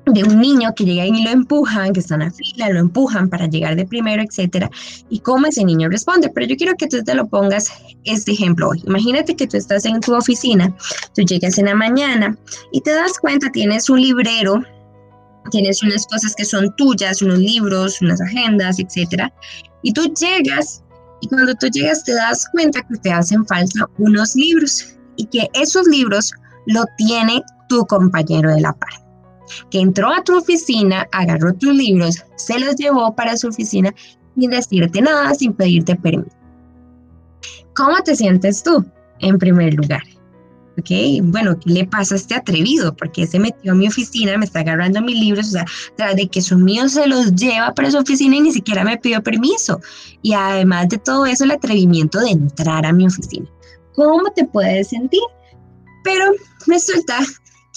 de 0.07 0.23
un 0.23 0.39
niño 0.39 0.75
que 0.77 0.85
llega 0.85 1.07
y 1.07 1.23
lo 1.23 1.31
empujan, 1.31 1.93
que 1.93 2.01
está 2.01 2.15
en 2.15 2.21
la 2.21 2.31
fila, 2.31 2.69
lo 2.69 2.81
empujan 2.81 3.31
para 3.31 3.47
llegar 3.47 3.75
de 3.77 3.87
primero, 3.87 4.23
etcétera, 4.23 4.71
y 5.09 5.21
cómo 5.21 5.47
ese 5.47 5.65
niño 5.65 5.89
responde. 5.89 6.29
Pero 6.29 6.47
yo 6.47 6.57
quiero 6.57 6.75
que 6.77 6.87
tú 6.87 7.03
te 7.03 7.15
lo 7.15 7.27
pongas 7.27 7.73
este 8.05 8.33
ejemplo 8.33 8.69
hoy. 8.69 8.83
Imagínate 8.87 9.35
que 9.35 9.47
tú 9.47 9.57
estás 9.57 9.87
en 9.87 10.01
tu 10.01 10.15
oficina, 10.15 10.75
tú 11.15 11.23
llegas 11.23 11.59
en 11.59 11.67
la 11.67 11.75
mañana 11.75 12.37
y 12.73 12.83
te 12.83 12.93
das 12.93 13.19
cuenta, 13.19 13.51
tienes 13.51 13.89
un 13.89 14.03
librero, 14.03 14.63
tienes 15.51 15.83
unas 15.83 16.07
cosas 16.07 16.35
que 16.35 16.45
son 16.45 16.75
tuyas, 16.77 17.23
unos 17.23 17.39
libros, 17.39 18.03
unas 18.03 18.21
agendas, 18.21 18.79
etcétera, 18.79 19.33
y 19.83 19.93
tú 19.93 20.13
llegas 20.21 20.84
y 21.25 21.29
cuando 21.29 21.55
tú 21.55 21.69
llegas 21.69 22.05
te 22.05 22.13
das 22.13 22.47
cuenta 22.51 22.83
que 22.83 22.99
te 22.99 23.11
hacen 23.11 23.47
falta 23.47 23.89
unos 23.97 24.37
libros 24.37 24.95
y 25.17 25.25
que 25.25 25.49
esos 25.55 25.87
libros 25.87 26.33
lo 26.67 26.85
tiene 26.99 27.43
tu 27.71 27.87
compañero 27.87 28.55
de 28.55 28.61
la 28.61 28.75
par 28.75 28.91
que 29.71 29.81
entró 29.81 30.13
a 30.13 30.23
tu 30.23 30.37
oficina, 30.37 31.07
agarró 31.13 31.55
tus 31.55 31.75
libros, 31.75 32.23
se 32.37 32.59
los 32.59 32.77
llevó 32.77 33.15
para 33.15 33.37
su 33.37 33.49
oficina 33.49 33.95
sin 34.35 34.51
decirte 34.51 35.01
nada, 35.01 35.35
sin 35.35 35.55
pedirte 35.55 35.97
permiso. 35.97 36.37
¿Cómo 37.75 37.97
te 38.03 38.17
sientes 38.17 38.63
tú, 38.63 38.85
en 39.21 39.39
primer 39.39 39.75
lugar? 39.75 40.03
¿Ok? 40.79 41.23
Bueno, 41.25 41.59
¿qué 41.59 41.71
le 41.71 41.87
pasa 41.87 42.15
a 42.15 42.19
este 42.19 42.35
atrevido? 42.35 42.95
Porque 42.97 43.27
se 43.27 43.39
metió 43.39 43.73
a 43.73 43.75
mi 43.75 43.89
oficina, 43.89 44.37
me 44.37 44.45
está 44.45 44.61
agarrando 44.61 45.01
mis 45.03 45.19
libros, 45.19 45.49
o 45.49 45.51
sea, 45.51 45.65
tras 45.97 46.17
de 46.17 46.29
que 46.29 46.41
son 46.41 46.65
míos 46.65 46.93
se 46.93 47.07
los 47.07 47.35
lleva 47.35 47.73
para 47.75 47.91
su 47.91 47.99
oficina 47.99 48.37
y 48.37 48.41
ni 48.41 48.53
siquiera 48.53 48.85
me 48.85 48.99
pidió 48.99 49.23
permiso. 49.23 49.81
Y 50.23 50.33
además 50.35 50.89
de 50.89 50.99
todo 50.99 51.27
eso, 51.27 51.45
el 51.45 51.53
atrevimiento 51.53 52.21
de 52.21 52.31
entrar 52.31 52.87
a 52.87 52.93
mi 52.93 53.07
oficina. 53.07 53.49
¿Cómo 53.95 54.31
te 54.35 54.45
puedes 54.45 54.89
sentir? 54.89 55.23
Pero 56.03 56.33
resulta 56.67 57.19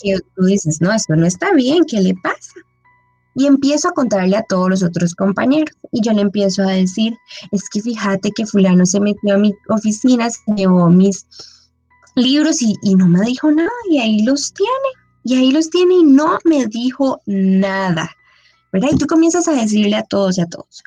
que 0.01 0.17
tú 0.35 0.45
dices, 0.45 0.81
no, 0.81 0.91
esto 0.91 1.15
no 1.15 1.25
está 1.25 1.53
bien, 1.53 1.85
¿qué 1.85 2.01
le 2.01 2.15
pasa? 2.15 2.53
Y 3.35 3.45
empiezo 3.45 3.89
a 3.89 3.93
contarle 3.93 4.35
a 4.35 4.43
todos 4.43 4.69
los 4.69 4.83
otros 4.83 5.13
compañeros. 5.13 5.75
Y 5.91 6.01
yo 6.01 6.11
le 6.11 6.21
empiezo 6.21 6.63
a 6.63 6.71
decir, 6.71 7.15
es 7.51 7.69
que 7.69 7.81
fíjate 7.81 8.31
que 8.31 8.47
fulano 8.47 8.83
se 8.85 8.99
metió 8.99 9.35
a 9.35 9.37
mi 9.37 9.53
oficina, 9.69 10.27
se 10.29 10.41
llevó 10.55 10.89
mis 10.89 11.27
libros 12.17 12.61
y, 12.61 12.75
no 12.95 13.07
me 13.07 13.21
dijo 13.21 13.51
nada. 13.51 13.69
Y 13.89 13.99
ahí 13.99 14.23
los 14.23 14.53
tiene. 14.53 14.71
Y 15.23 15.35
ahí 15.35 15.51
los 15.51 15.69
tiene 15.69 15.95
y 15.95 16.03
no 16.03 16.39
me 16.45 16.65
dijo 16.67 17.21
nada. 17.25 18.09
¿Verdad? 18.71 18.89
Y 18.93 18.97
tú 18.97 19.07
comienzas 19.07 19.47
a 19.47 19.53
decirle 19.53 19.95
a 19.95 20.03
todos 20.03 20.37
y 20.37 20.41
a 20.41 20.45
todos. 20.45 20.83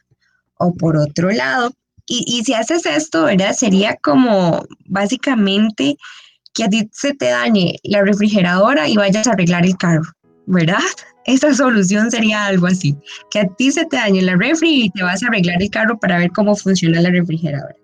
O 0.58 0.74
por 0.74 0.96
otro 0.96 1.30
lado, 1.30 1.72
y, 2.06 2.24
y 2.26 2.44
si 2.44 2.52
haces 2.52 2.84
esto, 2.84 3.24
¿verdad? 3.24 3.54
Sería 3.54 3.96
como 4.02 4.64
básicamente 4.86 5.96
que 6.54 6.64
a 6.64 6.68
ti 6.68 6.88
se 6.92 7.14
te 7.14 7.26
dañe 7.26 7.76
la 7.84 8.02
refrigeradora 8.02 8.88
y 8.88 8.96
vayas 8.96 9.26
a 9.26 9.32
arreglar 9.32 9.64
el 9.64 9.76
carro, 9.76 10.10
¿verdad? 10.46 10.78
Esa 11.26 11.54
solución 11.54 12.10
sería 12.10 12.46
algo 12.46 12.66
así, 12.66 12.96
que 13.30 13.40
a 13.40 13.46
ti 13.46 13.70
se 13.70 13.84
te 13.84 13.96
dañe 13.96 14.22
la 14.22 14.36
refri 14.36 14.84
y 14.84 14.90
te 14.90 15.02
vas 15.02 15.22
a 15.22 15.26
arreglar 15.26 15.62
el 15.62 15.70
carro 15.70 15.98
para 15.98 16.18
ver 16.18 16.30
cómo 16.32 16.56
funciona 16.56 17.00
la 17.00 17.10
refrigeradora. 17.10 17.76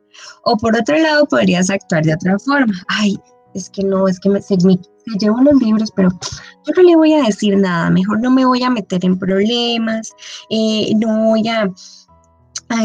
O 0.45 0.57
por 0.57 0.77
otro 0.77 0.99
lado, 0.99 1.27
podrías 1.27 1.71
actuar 1.71 2.05
de 2.05 2.15
otra 2.15 2.39
forma. 2.39 2.75
Ay, 2.89 3.17
es 3.57 3.71
que 3.71 3.83
no, 3.83 4.07
es 4.07 4.21
que 4.21 4.31
me, 4.31 4.43
se, 4.43 4.57
me, 4.65 4.79
los 5.07 5.63
libros, 5.63 5.91
pero 5.95 6.11
yo 6.11 6.73
no 6.77 6.83
le 6.83 6.97
voy 6.97 7.13
a 7.15 7.25
decir 7.25 7.57
nada, 7.57 7.91
mejor 7.91 8.21
no 8.21 8.31
me 8.31 8.45
voy 8.45 8.63
a 8.63 8.71
meter 8.71 9.05
en 9.05 9.19
problemas, 9.19 10.13
eh, 10.51 10.93
no 10.97 11.31
voy 11.31 11.49
a 11.49 11.71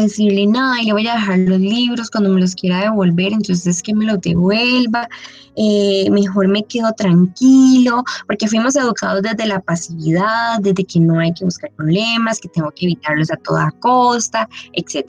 decirle 0.00 0.46
nada 0.46 0.80
y 0.80 0.86
le 0.86 0.92
voy 0.92 1.06
a 1.08 1.14
dejar 1.14 1.40
los 1.40 1.58
libros 1.58 2.10
cuando 2.10 2.30
me 2.30 2.40
los 2.40 2.54
quiera 2.54 2.80
devolver, 2.80 3.32
entonces 3.32 3.66
es 3.66 3.82
que 3.82 3.94
me 3.94 4.06
los 4.06 4.20
devuelva, 4.20 5.08
eh, 5.56 6.08
mejor 6.10 6.48
me 6.48 6.62
quedo 6.64 6.92
tranquilo, 6.92 8.04
porque 8.26 8.48
fuimos 8.48 8.76
educados 8.76 9.22
desde 9.22 9.46
la 9.46 9.60
pasividad, 9.60 10.60
desde 10.60 10.84
que 10.84 11.00
no 11.00 11.18
hay 11.18 11.34
que 11.34 11.44
buscar 11.44 11.70
problemas, 11.72 12.38
que 12.38 12.48
tengo 12.48 12.70
que 12.70 12.86
evitarlos 12.86 13.30
a 13.30 13.36
toda 13.36 13.70
costa, 13.80 14.48
etc. 14.72 15.06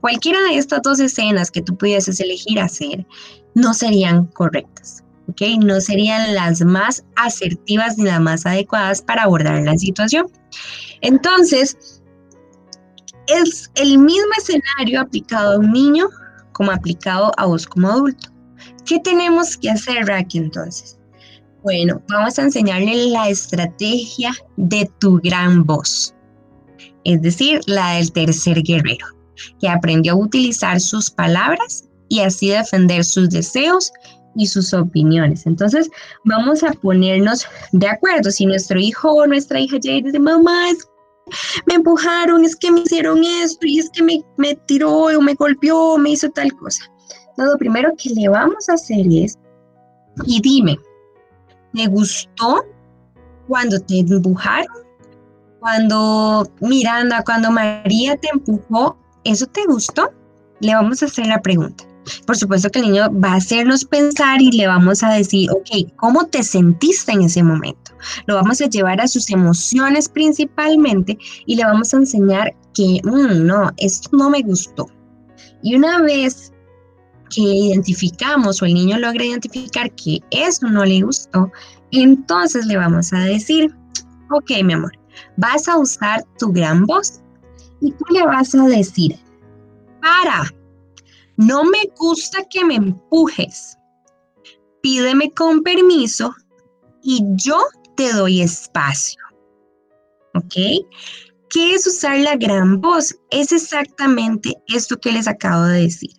Cualquiera 0.00 0.40
de 0.44 0.56
estas 0.56 0.80
dos 0.82 0.98
escenas 0.98 1.50
que 1.50 1.62
tú 1.62 1.76
pudieses 1.76 2.18
elegir 2.20 2.58
hacer 2.58 3.06
no 3.56 3.72
serían 3.72 4.26
correctas. 4.26 5.02
¿ok? 5.28 5.42
No 5.64 5.80
serían 5.80 6.34
las 6.34 6.60
más 6.60 7.04
asertivas 7.16 7.96
ni 7.98 8.04
las 8.04 8.20
más 8.20 8.46
adecuadas 8.46 9.02
para 9.02 9.24
abordar 9.24 9.62
la 9.62 9.76
situación. 9.76 10.26
Entonces, 11.00 12.02
es 13.26 13.70
el 13.74 13.98
mismo 13.98 14.30
escenario 14.38 15.00
aplicado 15.00 15.54
a 15.54 15.58
un 15.58 15.72
niño 15.72 16.08
como 16.52 16.70
aplicado 16.70 17.32
a 17.38 17.46
vos 17.46 17.66
como 17.66 17.88
adulto. 17.88 18.28
¿Qué 18.84 19.00
tenemos 19.00 19.56
que 19.56 19.70
hacer, 19.70 20.06
Racky, 20.06 20.38
entonces? 20.38 20.98
Bueno, 21.62 22.00
vamos 22.08 22.38
a 22.38 22.42
enseñarle 22.42 23.08
la 23.08 23.28
estrategia 23.28 24.32
de 24.56 24.88
tu 25.00 25.18
gran 25.20 25.64
voz, 25.64 26.14
es 27.04 27.20
decir, 27.22 27.60
la 27.66 27.94
del 27.94 28.12
tercer 28.12 28.62
guerrero, 28.62 29.06
que 29.60 29.68
aprendió 29.68 30.12
a 30.12 30.16
utilizar 30.16 30.80
sus 30.80 31.10
palabras 31.10 31.88
y 32.08 32.20
así 32.20 32.50
defender 32.50 33.04
sus 33.04 33.30
deseos 33.30 33.92
y 34.34 34.46
sus 34.46 34.72
opiniones. 34.74 35.46
Entonces, 35.46 35.90
vamos 36.24 36.62
a 36.62 36.72
ponernos 36.72 37.46
de 37.72 37.88
acuerdo. 37.88 38.30
Si 38.30 38.46
nuestro 38.46 38.78
hijo 38.78 39.12
o 39.12 39.26
nuestra 39.26 39.60
hija 39.60 39.78
ya 39.80 39.92
dice, 39.92 40.18
mamá, 40.18 40.70
es 40.70 40.86
me 41.66 41.74
empujaron, 41.74 42.44
es 42.44 42.54
que 42.54 42.70
me 42.70 42.80
hicieron 42.80 43.22
esto 43.24 43.66
y 43.66 43.80
es 43.80 43.90
que 43.90 44.02
me, 44.02 44.22
me 44.36 44.54
tiró 44.66 44.92
o 44.92 45.20
me 45.20 45.34
golpeó 45.34 45.94
o 45.94 45.98
me 45.98 46.10
hizo 46.10 46.30
tal 46.30 46.52
cosa. 46.54 46.84
lo 47.36 47.56
primero 47.58 47.92
que 47.98 48.10
le 48.10 48.28
vamos 48.28 48.68
a 48.68 48.74
hacer 48.74 49.06
es, 49.10 49.36
y 50.24 50.40
dime, 50.40 50.78
¿te 51.74 51.86
gustó 51.88 52.64
cuando 53.48 53.78
te 53.80 54.00
empujaron? 54.00 54.86
Cuando 55.60 56.48
Miranda, 56.60 57.22
cuando 57.24 57.50
María 57.50 58.16
te 58.16 58.28
empujó, 58.32 58.96
¿eso 59.24 59.46
te 59.46 59.64
gustó? 59.66 60.12
Le 60.60 60.74
vamos 60.74 61.02
a 61.02 61.06
hacer 61.06 61.26
la 61.26 61.42
pregunta. 61.42 61.84
Por 62.26 62.36
supuesto 62.36 62.70
que 62.70 62.80
el 62.80 62.86
niño 62.86 63.10
va 63.12 63.32
a 63.32 63.36
hacernos 63.36 63.84
pensar 63.84 64.40
y 64.40 64.50
le 64.52 64.66
vamos 64.66 65.02
a 65.02 65.12
decir, 65.12 65.50
ok, 65.50 65.92
¿cómo 65.96 66.26
te 66.26 66.42
sentiste 66.42 67.12
en 67.12 67.22
ese 67.22 67.42
momento? 67.42 67.92
Lo 68.26 68.34
vamos 68.34 68.60
a 68.60 68.66
llevar 68.66 69.00
a 69.00 69.08
sus 69.08 69.30
emociones 69.30 70.08
principalmente 70.08 71.18
y 71.46 71.56
le 71.56 71.64
vamos 71.64 71.92
a 71.92 71.98
enseñar 71.98 72.54
que, 72.74 73.00
mm, 73.02 73.46
no, 73.46 73.70
esto 73.78 74.10
no 74.12 74.30
me 74.30 74.42
gustó. 74.42 74.88
Y 75.62 75.74
una 75.74 76.00
vez 76.00 76.52
que 77.30 77.40
identificamos 77.40 78.62
o 78.62 78.66
el 78.66 78.74
niño 78.74 78.98
logra 78.98 79.24
identificar 79.24 79.90
que 79.92 80.20
eso 80.30 80.68
no 80.68 80.84
le 80.84 81.02
gustó, 81.02 81.50
entonces 81.90 82.66
le 82.66 82.76
vamos 82.76 83.12
a 83.12 83.18
decir, 83.20 83.74
ok, 84.30 84.50
mi 84.64 84.74
amor, 84.74 84.92
vas 85.36 85.68
a 85.68 85.78
usar 85.78 86.24
tu 86.38 86.52
gran 86.52 86.84
voz 86.86 87.20
y 87.80 87.90
tú 87.92 88.04
le 88.10 88.24
vas 88.24 88.54
a 88.54 88.64
decir, 88.66 89.18
para, 90.00 90.52
no 91.36 91.64
me 91.64 91.78
gusta 91.96 92.44
que 92.50 92.64
me 92.64 92.76
empujes. 92.76 93.76
Pídeme 94.82 95.32
con 95.32 95.62
permiso 95.62 96.34
y 97.02 97.22
yo 97.36 97.58
te 97.96 98.12
doy 98.12 98.40
espacio. 98.40 99.20
¿Ok? 100.34 100.54
¿Qué 101.50 101.74
es 101.74 101.86
usar 101.86 102.18
la 102.18 102.36
gran 102.36 102.80
voz? 102.80 103.14
Es 103.30 103.52
exactamente 103.52 104.54
esto 104.66 104.96
que 104.98 105.12
les 105.12 105.28
acabo 105.28 105.64
de 105.64 105.82
decir. 105.82 106.10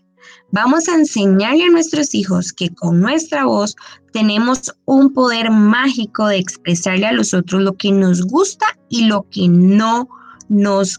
Vamos 0.52 0.88
a 0.88 0.96
enseñarle 0.96 1.66
a 1.66 1.70
nuestros 1.70 2.16
hijos 2.16 2.54
que 2.54 2.74
con 2.74 3.02
nuestra 3.02 3.46
voz 3.46 3.76
tenemos 4.14 4.72
un 4.86 5.14
poder 5.14 5.52
mágico 5.52 6.28
de 6.28 6.38
expresarle 6.38 7.06
a 7.06 7.12
los 7.12 7.34
otros 7.34 7.62
lo 7.62 7.74
que 7.74 7.92
nos 7.92 8.22
gusta 8.24 8.66
y 8.90 9.06
lo 9.06 9.28
que 9.30 9.50
no 9.50 10.08
nos 10.48 10.98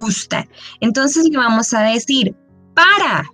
gusta. 0.00 0.46
Entonces 0.80 1.28
le 1.28 1.36
vamos 1.36 1.74
a 1.74 1.82
decir, 1.82 2.36
para, 2.74 3.24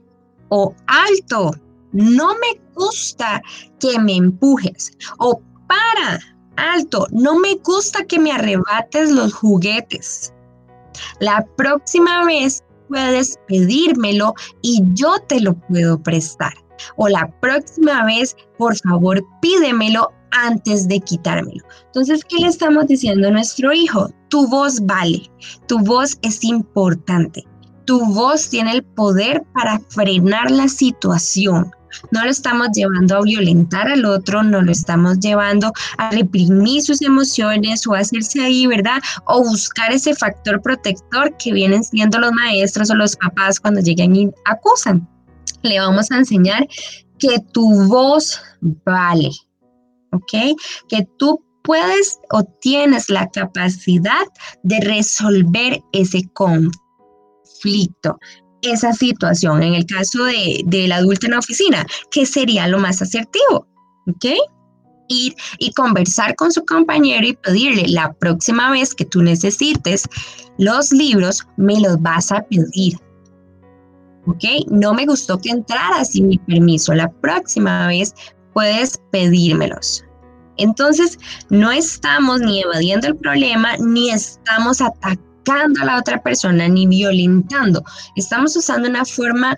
o 0.51 0.75
alto, 0.87 1.53
no 1.93 2.35
me 2.35 2.61
gusta 2.75 3.43
que 3.81 3.99
me 3.99 4.17
empujes 4.17 4.93
o 5.19 5.41
para, 5.67 6.21
alto, 6.57 7.07
no 7.11 7.39
me 7.39 7.55
gusta 7.57 8.05
que 8.05 8.19
me 8.19 8.33
arrebates 8.33 9.11
los 9.11 9.33
juguetes. 9.33 10.33
La 11.21 11.47
próxima 11.57 12.25
vez 12.25 12.63
puedes 12.89 13.39
pedírmelo 13.49 14.35
y 14.63 14.83
yo 14.95 15.19
te 15.29 15.41
lo 15.41 15.55
puedo 15.55 16.03
prestar. 16.03 16.53
O 16.97 17.09
la 17.09 17.31
próxima 17.41 18.05
vez, 18.05 18.37
por 18.59 18.77
favor, 18.77 19.23
pídemelo 19.41 20.13
antes 20.33 20.89
de 20.89 21.01
quitármelo. 21.01 21.63
Entonces, 21.87 22.25
¿qué 22.25 22.39
le 22.39 22.49
estamos 22.49 22.87
diciendo 22.87 23.29
a 23.29 23.33
nuestro 23.33 23.73
hijo? 23.73 24.11
Tu 24.29 24.47
voz 24.49 24.81
vale, 24.87 25.31
tu 25.67 25.79
voz 25.79 26.19
es 26.23 26.43
importante, 26.45 27.45
tu 27.91 28.05
voz 28.15 28.49
tiene 28.49 28.71
el 28.71 28.85
poder 28.85 29.43
para 29.53 29.81
frenar 29.89 30.49
la 30.53 30.69
situación. 30.69 31.73
No 32.13 32.23
lo 32.23 32.31
estamos 32.31 32.69
llevando 32.73 33.17
a 33.17 33.23
violentar 33.23 33.89
al 33.89 34.05
otro, 34.05 34.45
no 34.45 34.63
lo 34.63 34.71
estamos 34.71 35.19
llevando 35.19 35.73
a 35.99 36.13
reprimir 36.13 36.83
sus 36.83 37.03
emociones 37.03 37.85
o 37.89 37.95
hacerse 37.95 38.43
ahí, 38.43 38.69
¿verdad? 38.69 39.03
O 39.27 39.43
buscar 39.43 39.91
ese 39.91 40.15
factor 40.15 40.63
protector 40.63 41.37
que 41.37 41.53
vienen 41.53 41.83
siendo 41.83 42.21
los 42.21 42.31
maestros 42.31 42.93
o 42.93 42.95
los 42.95 43.17
papás 43.17 43.59
cuando 43.59 43.81
llegan 43.81 44.15
y 44.15 44.31
acusan. 44.45 45.09
Le 45.63 45.81
vamos 45.81 46.13
a 46.13 46.19
enseñar 46.19 46.69
que 47.19 47.41
tu 47.53 47.89
voz 47.89 48.41
vale, 48.85 49.31
¿ok? 50.13 50.57
Que 50.89 51.09
tú 51.19 51.45
puedes 51.65 52.21
o 52.31 52.45
tienes 52.61 53.11
la 53.11 53.29
capacidad 53.31 54.27
de 54.63 54.81
resolver 54.81 55.81
ese 55.93 56.23
conflicto, 56.35 56.80
esa 58.63 58.93
situación. 58.93 59.63
En 59.63 59.75
el 59.75 59.87
caso 59.87 60.25
de, 60.25 60.63
del 60.67 60.93
adulto 60.93 61.27
en 61.27 61.33
la 61.33 61.39
oficina, 61.39 61.87
¿qué 62.11 62.27
sería 62.27 62.67
lo 62.69 62.79
más 62.79 63.01
asertivo? 63.03 63.67
¿Ok? 64.07 64.27
Ir 65.09 65.35
y 65.59 65.73
conversar 65.73 66.37
con 66.37 66.53
su 66.53 66.65
compañero 66.65 67.27
y 67.27 67.35
pedirle 67.35 67.89
la 67.89 68.13
próxima 68.13 68.71
vez 68.71 68.95
que 68.95 69.05
tú 69.05 69.23
necesites 69.23 70.05
los 70.59 70.93
libros, 70.93 71.47
me 71.57 71.81
los 71.81 72.01
vas 72.01 72.31
a 72.31 72.43
pedir. 72.43 72.97
¿Ok? 74.27 74.45
No 74.71 74.95
me 74.95 75.07
gustó 75.07 75.39
que 75.39 75.51
entraras 75.51 76.13
sin 76.13 76.29
mi 76.29 76.39
permiso. 76.39 76.93
La 76.95 77.11
próxima 77.11 77.89
vez 77.89 78.15
puedes 78.53 79.01
pedírmelos. 79.11 80.05
Entonces, 80.59 81.19
no 81.49 81.73
estamos 81.73 82.41
ni 82.41 82.61
evadiendo 82.61 83.07
el 83.07 83.17
problema, 83.17 83.79
ni 83.79 84.11
estamos 84.11 84.83
atacando 84.83 85.30
a 85.51 85.85
la 85.85 85.99
otra 85.99 86.23
persona, 86.23 86.69
ni 86.69 86.87
violentando. 86.87 87.83
Estamos 88.17 88.57
usando 88.57 88.89
una 88.89 89.05
forma 89.05 89.57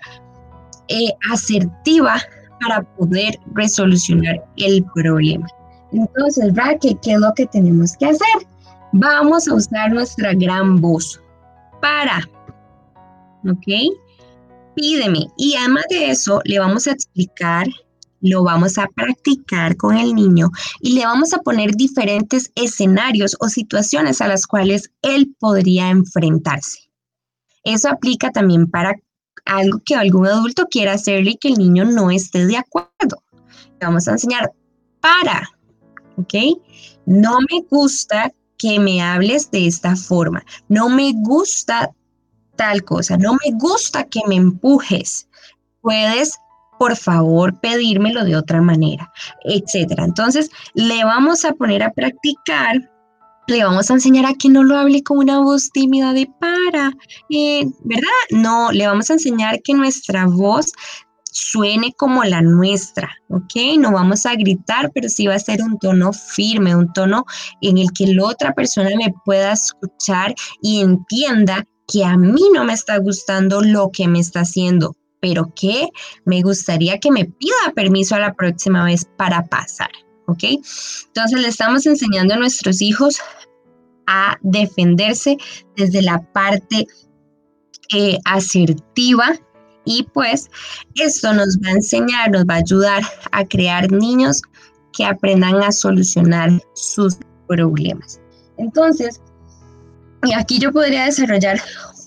eh, 0.87 1.09
asertiva 1.31 2.21
para 2.61 2.81
poder 2.81 3.37
resolucionar 3.53 4.43
el 4.57 4.83
problema. 4.95 5.47
Entonces, 5.91 6.53
Raquel, 6.55 6.97
¿qué 7.01 7.13
es 7.13 7.19
lo 7.19 7.33
que 7.35 7.45
tenemos 7.47 7.95
que 7.97 8.07
hacer? 8.07 8.47
Vamos 8.93 9.47
a 9.47 9.55
usar 9.55 9.91
nuestra 9.91 10.33
gran 10.33 10.79
voz 10.79 11.21
para, 11.81 12.27
¿ok? 13.45 13.95
Pídeme. 14.75 15.27
Y 15.37 15.55
además 15.55 15.85
de 15.89 16.11
eso, 16.11 16.41
le 16.45 16.59
vamos 16.59 16.87
a 16.87 16.91
explicar 16.91 17.67
lo 18.23 18.43
vamos 18.43 18.77
a 18.77 18.87
practicar 18.87 19.75
con 19.75 19.97
el 19.97 20.15
niño 20.15 20.49
y 20.79 20.93
le 20.93 21.05
vamos 21.05 21.33
a 21.33 21.39
poner 21.39 21.75
diferentes 21.75 22.51
escenarios 22.55 23.35
o 23.41 23.49
situaciones 23.49 24.21
a 24.21 24.27
las 24.27 24.47
cuales 24.47 24.89
él 25.01 25.35
podría 25.39 25.89
enfrentarse. 25.89 26.79
Eso 27.65 27.89
aplica 27.89 28.31
también 28.31 28.67
para 28.67 28.95
algo 29.45 29.81
que 29.85 29.95
algún 29.95 30.25
adulto 30.25 30.67
quiera 30.71 30.93
hacerle 30.93 31.31
y 31.31 31.37
que 31.37 31.49
el 31.49 31.55
niño 31.55 31.83
no 31.83 32.11
esté 32.11 32.45
de 32.47 32.57
acuerdo. 32.57 33.23
Le 33.79 33.87
vamos 33.87 34.07
a 34.07 34.11
enseñar 34.11 34.51
para, 35.01 35.49
¿ok? 36.15 36.33
No 37.05 37.39
me 37.51 37.61
gusta 37.69 38.31
que 38.57 38.79
me 38.79 39.01
hables 39.01 39.51
de 39.51 39.67
esta 39.67 39.97
forma. 39.97 40.45
No 40.69 40.87
me 40.87 41.11
gusta 41.13 41.91
tal 42.55 42.85
cosa. 42.85 43.17
No 43.17 43.33
me 43.33 43.51
gusta 43.57 44.05
que 44.05 44.21
me 44.29 44.35
empujes. 44.35 45.27
Puedes 45.81 46.39
por 46.83 46.97
favor 46.97 47.57
pedírmelo 47.61 48.25
de 48.25 48.35
otra 48.35 48.61
manera, 48.61 49.09
etcétera. 49.45 50.03
Entonces, 50.03 50.49
le 50.73 51.05
vamos 51.05 51.45
a 51.45 51.53
poner 51.53 51.81
a 51.81 51.93
practicar 51.93 52.89
le 53.47 53.63
vamos 53.63 53.89
a 53.89 53.93
enseñar 53.93 54.25
a 54.25 54.33
que 54.33 54.49
no 54.49 54.63
lo 54.63 54.77
hable 54.77 55.01
con 55.01 55.17
una 55.17 55.39
voz 55.39 55.69
tímida 55.71 56.11
de 56.11 56.29
para, 56.41 56.91
eh, 57.29 57.65
¿verdad? 57.85 58.23
No, 58.31 58.71
le 58.73 58.85
vamos 58.85 59.09
a 59.09 59.13
enseñar 59.13 59.61
que 59.61 59.73
nuestra 59.73 60.25
voz 60.27 60.73
suene 61.31 61.93
como 61.97 62.25
la 62.25 62.41
nuestra, 62.41 63.09
¿ok? 63.29 63.77
No 63.79 63.93
vamos 63.93 64.25
a 64.25 64.35
gritar, 64.35 64.91
pero 64.93 65.07
sí 65.07 65.27
va 65.27 65.35
a 65.35 65.39
ser 65.39 65.61
un 65.61 65.77
tono 65.79 66.11
firme, 66.11 66.75
un 66.75 66.91
tono 66.91 67.25
en 67.61 67.77
el 67.77 67.93
que 67.93 68.07
la 68.07 68.25
otra 68.25 68.53
persona 68.53 68.89
me 68.97 69.13
pueda 69.23 69.53
escuchar 69.53 70.35
y 70.61 70.81
entienda 70.81 71.65
que 71.87 72.03
a 72.03 72.17
mí 72.17 72.41
no 72.53 72.65
me 72.65 72.73
está 72.73 72.97
gustando 72.97 73.61
lo 73.61 73.89
que 73.89 74.07
me 74.07 74.19
está 74.19 74.41
haciendo, 74.41 74.95
pero 75.23 75.49
que 75.55 75.87
me 76.25 76.41
gustaría 76.41 76.99
que 76.99 77.09
me 77.09 77.23
pida 77.23 77.71
permiso 77.73 78.13
a 78.13 78.19
la 78.19 78.33
próxima 78.33 78.83
vez 78.83 79.07
para 79.15 79.41
pasar, 79.45 79.89
¿ok? 80.27 80.43
Entonces 81.07 81.39
le 81.39 81.47
estamos 81.47 81.85
enseñando 81.85 82.33
a 82.33 82.37
nuestros 82.37 82.81
hijos 82.81 83.21
a 84.05 84.37
defenderse 84.41 85.37
desde 85.77 86.01
la 86.01 86.19
parte 86.33 86.85
eh, 87.95 88.17
asertiva 88.25 89.39
y 89.85 90.03
pues 90.13 90.49
esto 90.95 91.33
nos 91.33 91.57
va 91.59 91.69
a 91.69 91.75
enseñar, 91.75 92.31
nos 92.31 92.43
va 92.43 92.55
a 92.55 92.57
ayudar 92.57 93.01
a 93.31 93.45
crear 93.45 93.89
niños 93.89 94.41
que 94.91 95.05
aprendan 95.05 95.63
a 95.63 95.71
solucionar 95.71 96.51
sus 96.73 97.17
problemas. 97.47 98.19
Entonces, 98.57 99.21
aquí 100.35 100.59
yo 100.59 100.73
podría 100.73 101.05
desarrollar 101.05 101.61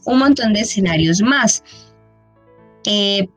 un 0.04 0.18
montón 0.18 0.52
de 0.52 0.60
escenarios 0.60 1.22
más. 1.22 1.64
Eh, 2.86 3.28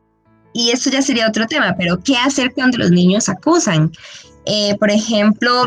y 0.54 0.70
esto 0.72 0.90
ya 0.90 1.02
sería 1.02 1.28
otro 1.28 1.46
tema, 1.46 1.76
pero 1.78 2.00
¿qué 2.04 2.16
hacer 2.16 2.54
cuando 2.54 2.78
los 2.78 2.92
niños 2.92 3.30
acusan? 3.30 3.92
Eh, 4.46 4.76
por 4.80 4.90
ejemplo, 4.90 5.66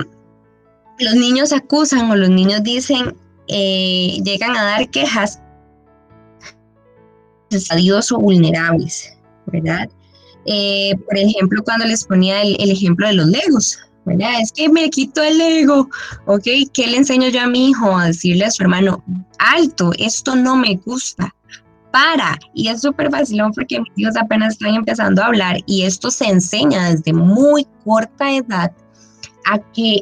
los 0.98 1.14
niños 1.14 1.52
acusan 1.52 2.10
o 2.10 2.16
los 2.16 2.30
niños 2.30 2.62
dicen, 2.62 3.14
eh, 3.48 4.18
llegan 4.24 4.56
a 4.56 4.64
dar 4.64 4.90
quejas 4.90 5.40
desadidos 7.50 8.10
o 8.12 8.18
vulnerables, 8.18 9.12
¿verdad? 9.46 9.88
por 10.44 11.16
ejemplo, 11.16 11.62
cuando 11.62 11.86
les 11.86 12.04
ponía 12.04 12.42
el, 12.42 12.56
ejemplo 12.68 13.06
de 13.06 13.12
los 13.12 13.26
legos, 13.26 13.78
¿verdad? 14.04 14.40
Es 14.40 14.50
que 14.50 14.68
me 14.68 14.90
quito 14.90 15.22
el 15.22 15.40
ego, 15.40 15.88
¿ok? 16.26 16.42
¿Qué 16.72 16.88
le 16.88 16.96
enseño 16.96 17.28
yo 17.28 17.42
a 17.42 17.46
mi 17.46 17.68
hijo? 17.68 17.96
A 17.96 18.06
decirle 18.06 18.46
a 18.46 18.50
su 18.50 18.64
hermano, 18.64 19.04
alto, 19.38 19.92
esto 19.98 20.34
no 20.34 20.56
me 20.56 20.80
gusta, 20.84 21.32
para. 21.92 22.38
Y 22.54 22.68
es 22.68 22.80
súper 22.80 23.10
vacilón 23.10 23.52
porque 23.52 23.80
mis 23.80 23.92
hijos 23.96 24.16
apenas 24.16 24.54
están 24.54 24.74
empezando 24.74 25.22
a 25.22 25.26
hablar 25.26 25.58
y 25.66 25.82
esto 25.82 26.10
se 26.10 26.26
enseña 26.26 26.90
desde 26.90 27.12
muy 27.12 27.66
corta 27.84 28.32
edad 28.32 28.72
a 29.46 29.58
que 29.72 30.00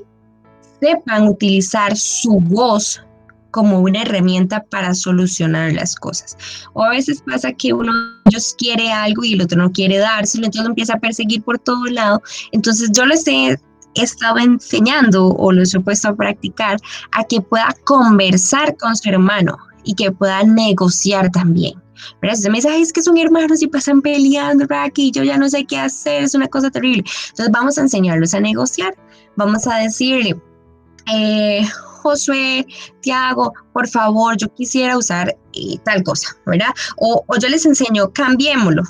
sepan 0.80 1.28
utilizar 1.28 1.96
su 1.96 2.40
voz 2.40 3.02
como 3.50 3.80
una 3.80 4.02
herramienta 4.02 4.62
para 4.70 4.94
solucionar 4.94 5.72
las 5.72 5.94
cosas. 5.96 6.36
O 6.72 6.82
a 6.84 6.90
veces 6.90 7.22
pasa 7.22 7.52
que 7.52 7.72
uno 7.72 7.92
ellos 8.26 8.54
quiere 8.56 8.92
algo 8.92 9.24
y 9.24 9.34
el 9.34 9.42
otro 9.42 9.58
no 9.58 9.72
quiere 9.72 9.98
dárselo, 9.98 10.46
entonces 10.46 10.64
lo 10.64 10.70
empieza 10.70 10.94
a 10.94 11.00
perseguir 11.00 11.42
por 11.42 11.58
todo 11.58 11.84
lado. 11.86 12.22
Entonces 12.52 12.90
yo 12.92 13.04
les 13.06 13.26
he 13.26 13.58
estado 13.94 14.38
enseñando 14.38 15.28
o 15.28 15.52
los 15.52 15.74
he 15.74 15.80
puesto 15.80 16.08
a 16.08 16.14
practicar 16.14 16.78
a 17.12 17.24
que 17.24 17.40
pueda 17.40 17.74
conversar 17.84 18.76
con 18.76 18.96
su 18.96 19.08
hermano, 19.08 19.58
y 19.84 19.94
que 19.94 20.12
puedan 20.12 20.54
negociar 20.54 21.30
también. 21.30 21.80
Pero 22.20 22.32
ese 22.32 22.50
mensaje 22.50 22.80
es 22.80 22.92
que 22.92 23.02
son 23.02 23.18
hermanos 23.18 23.62
y 23.62 23.66
pasan 23.66 24.00
peleando, 24.00 24.66
aquí 24.70 25.10
yo 25.10 25.22
ya 25.22 25.36
no 25.36 25.48
sé 25.48 25.64
qué 25.64 25.78
hacer, 25.78 26.22
es 26.22 26.34
una 26.34 26.48
cosa 26.48 26.70
terrible. 26.70 27.04
Entonces 27.30 27.52
vamos 27.52 27.78
a 27.78 27.82
enseñarlos 27.82 28.34
a 28.34 28.40
negociar, 28.40 28.94
vamos 29.36 29.66
a 29.66 29.76
decirle, 29.76 30.36
eh, 31.12 31.66
Josué, 32.02 32.66
Tiago, 33.02 33.52
por 33.72 33.86
favor, 33.88 34.36
yo 34.36 34.48
quisiera 34.54 34.96
usar 34.96 35.36
eh, 35.52 35.78
tal 35.84 36.02
cosa, 36.02 36.28
¿verdad? 36.46 36.70
O, 36.96 37.22
o 37.26 37.36
yo 37.36 37.48
les 37.48 37.66
enseño, 37.66 38.10
cambiémoslo, 38.12 38.82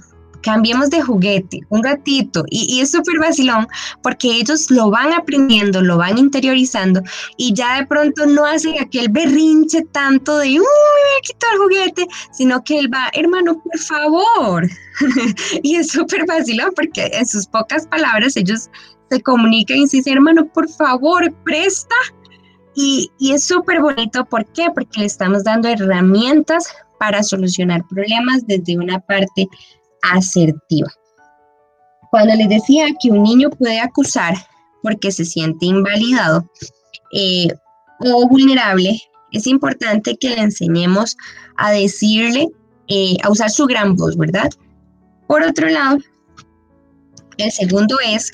cambiemos 0.42 0.90
de 0.90 1.02
juguete 1.02 1.60
un 1.68 1.84
ratito 1.84 2.44
y, 2.48 2.80
es 2.80 2.92
súper 2.92 3.18
vacilón 3.18 3.66
porque 4.02 4.28
ellos 4.36 4.70
lo 4.70 4.90
van 4.90 5.12
aprendiendo, 5.12 5.80
lo 5.82 5.98
van 5.98 6.18
interiorizando 6.18 7.02
y 7.36 7.52
ya 7.54 7.76
de 7.76 7.86
pronto 7.86 8.26
no 8.26 8.44
hacen 8.44 8.74
aquel 8.80 9.08
berrinche 9.10 9.82
tanto 9.92 10.38
de, 10.38 10.48
uy, 10.48 10.58
me 10.58 11.22
quito 11.22 11.46
el 11.52 11.58
juguete, 11.58 12.06
sino 12.32 12.62
que 12.64 12.78
él 12.78 12.92
va, 12.92 13.10
hermano, 13.12 13.60
por 13.62 13.78
favor. 13.78 14.68
y 15.62 15.76
es 15.76 15.88
súper 15.88 16.26
vacilón 16.26 16.70
porque 16.74 17.10
en 17.12 17.26
sus 17.26 17.46
pocas 17.46 17.86
palabras 17.86 18.36
ellos 18.36 18.70
se 19.10 19.20
comunican 19.22 19.78
y 19.78 19.86
dicen, 19.86 20.14
hermano, 20.14 20.46
por 20.46 20.68
favor, 20.68 21.32
presta. 21.44 21.96
Y, 22.74 23.10
y 23.18 23.32
es 23.32 23.44
súper 23.44 23.80
bonito, 23.80 24.24
¿por 24.24 24.46
qué? 24.52 24.68
Porque 24.72 25.00
le 25.00 25.06
estamos 25.06 25.42
dando 25.42 25.68
herramientas 25.68 26.68
para 27.00 27.22
solucionar 27.22 27.86
problemas 27.88 28.46
desde 28.46 28.76
una 28.76 29.00
parte 29.00 29.48
asertiva. 30.02 30.88
Cuando 32.10 32.34
les 32.34 32.48
decía 32.48 32.86
que 33.00 33.10
un 33.10 33.22
niño 33.22 33.50
puede 33.50 33.80
acusar 33.80 34.34
porque 34.82 35.12
se 35.12 35.24
siente 35.24 35.66
invalidado, 35.66 36.50
eh, 37.12 37.48
o 38.00 38.28
vulnerable, 38.28 38.98
es 39.32 39.46
importante 39.46 40.16
que 40.16 40.30
le 40.30 40.40
enseñemos 40.40 41.16
a 41.56 41.70
decirle, 41.70 42.48
eh, 42.88 43.16
a 43.22 43.30
usar 43.30 43.50
su 43.50 43.66
gran 43.66 43.94
voz, 43.94 44.16
¿verdad? 44.16 44.50
Por 45.28 45.42
otro 45.42 45.68
lado, 45.68 45.98
el 47.36 47.52
segundo 47.52 47.96
es 48.04 48.30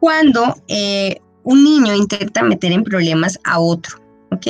cuando 0.00 0.54
eh, 0.68 1.20
un 1.44 1.64
niño 1.64 1.94
intenta 1.94 2.42
meter 2.42 2.72
en 2.72 2.84
problemas 2.84 3.38
a 3.44 3.60
otro. 3.60 3.99
¿Ok? 4.30 4.46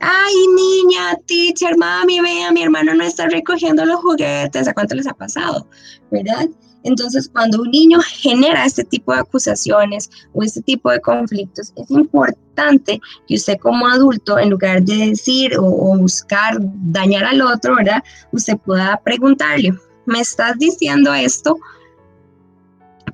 Ay, 0.00 0.34
niña, 0.54 1.16
teacher, 1.26 1.76
mami, 1.76 2.20
vea, 2.20 2.50
mi 2.52 2.62
hermano 2.62 2.94
no 2.94 3.04
está 3.04 3.28
recogiendo 3.28 3.84
los 3.84 4.00
juguetes. 4.00 4.68
¿A 4.68 4.74
cuánto 4.74 4.94
les 4.94 5.06
ha 5.06 5.14
pasado? 5.14 5.66
¿Verdad? 6.10 6.48
Entonces, 6.84 7.28
cuando 7.28 7.60
un 7.60 7.70
niño 7.70 7.98
genera 8.00 8.64
este 8.64 8.84
tipo 8.84 9.12
de 9.12 9.20
acusaciones 9.20 10.10
o 10.32 10.42
este 10.42 10.62
tipo 10.62 10.90
de 10.90 11.00
conflictos, 11.00 11.72
es 11.76 11.90
importante 11.90 13.00
que 13.26 13.34
usted 13.34 13.58
como 13.58 13.86
adulto, 13.88 14.38
en 14.38 14.50
lugar 14.50 14.82
de 14.82 15.08
decir 15.08 15.52
o, 15.58 15.96
buscar 15.98 16.56
dañar 16.60 17.24
al 17.24 17.42
otro, 17.42 17.76
¿verdad? 17.76 18.02
Usted 18.32 18.56
pueda 18.58 19.00
preguntarle, 19.04 19.74
¿me 20.06 20.20
estás 20.20 20.56
diciendo 20.58 21.12
esto 21.12 21.58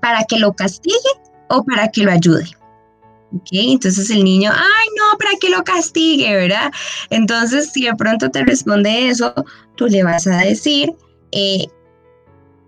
para 0.01 0.23
que 0.25 0.39
lo 0.39 0.53
castigue 0.53 0.97
o 1.49 1.65
para 1.65 1.89
que 1.89 2.03
lo 2.03 2.13
ayude? 2.13 2.45
¿Ok? 3.35 3.49
Entonces 3.53 4.11
el 4.11 4.25
niño, 4.25 4.51
ay, 4.53 4.87
no, 4.97 5.19
para 5.19 5.31
que 5.41 5.51
lo 5.51 5.63
castigue, 5.65 6.35
¿verdad? 6.35 6.73
Entonces, 7.11 7.71
si 7.73 7.85
de 7.85 7.95
pronto 7.95 8.31
te 8.31 8.45
responde 8.45 9.09
eso, 9.09 9.35
tú 9.77 9.87
le 9.87 10.03
vas 10.03 10.27
a 10.27 10.39
decir, 10.39 10.93
eh, 11.33 11.67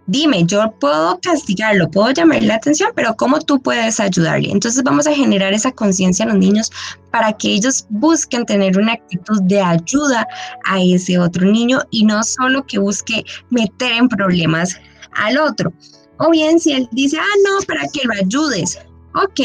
dime, 0.07 0.45
yo 0.45 0.73
puedo 0.81 1.19
castigarlo, 1.21 1.91
puedo 1.91 2.11
llamarle 2.11 2.47
la 2.49 2.57
atención, 2.57 2.91
pero 2.95 3.14
¿cómo 3.17 3.41
tú 3.41 3.61
puedes 3.61 4.01
ayudarle? 4.01 4.51
Entonces 4.51 4.83
vamos 4.83 5.07
a 5.07 5.14
generar 5.14 5.53
esa 5.53 5.73
conciencia 5.73 6.25
en 6.25 6.31
los 6.31 6.39
niños 6.39 6.71
para 7.11 7.33
que 7.33 7.49
ellos 7.49 7.87
busquen 7.91 8.47
tener 8.47 8.79
una 8.79 8.95
actitud 8.95 9.43
de 9.43 9.61
ayuda 9.61 10.27
a 10.64 10.81
ese 10.81 11.19
otro 11.19 11.47
niño 11.47 11.81
y 11.91 12.05
no 12.05 12.23
solo 12.23 12.64
que 12.67 12.79
busque 12.79 13.25
meter 13.51 13.93
en 13.93 14.09
problemas 14.09 14.77
al 15.12 15.39
otro. 15.39 15.73
O 16.19 16.31
bien 16.31 16.59
si 16.59 16.73
él 16.73 16.89
dice, 16.93 17.19
ah, 17.19 17.37
no, 17.45 17.64
para 17.67 17.83
que 17.89 18.01
lo 18.05 18.14
ayudes, 18.14 18.79
ok, 19.17 19.41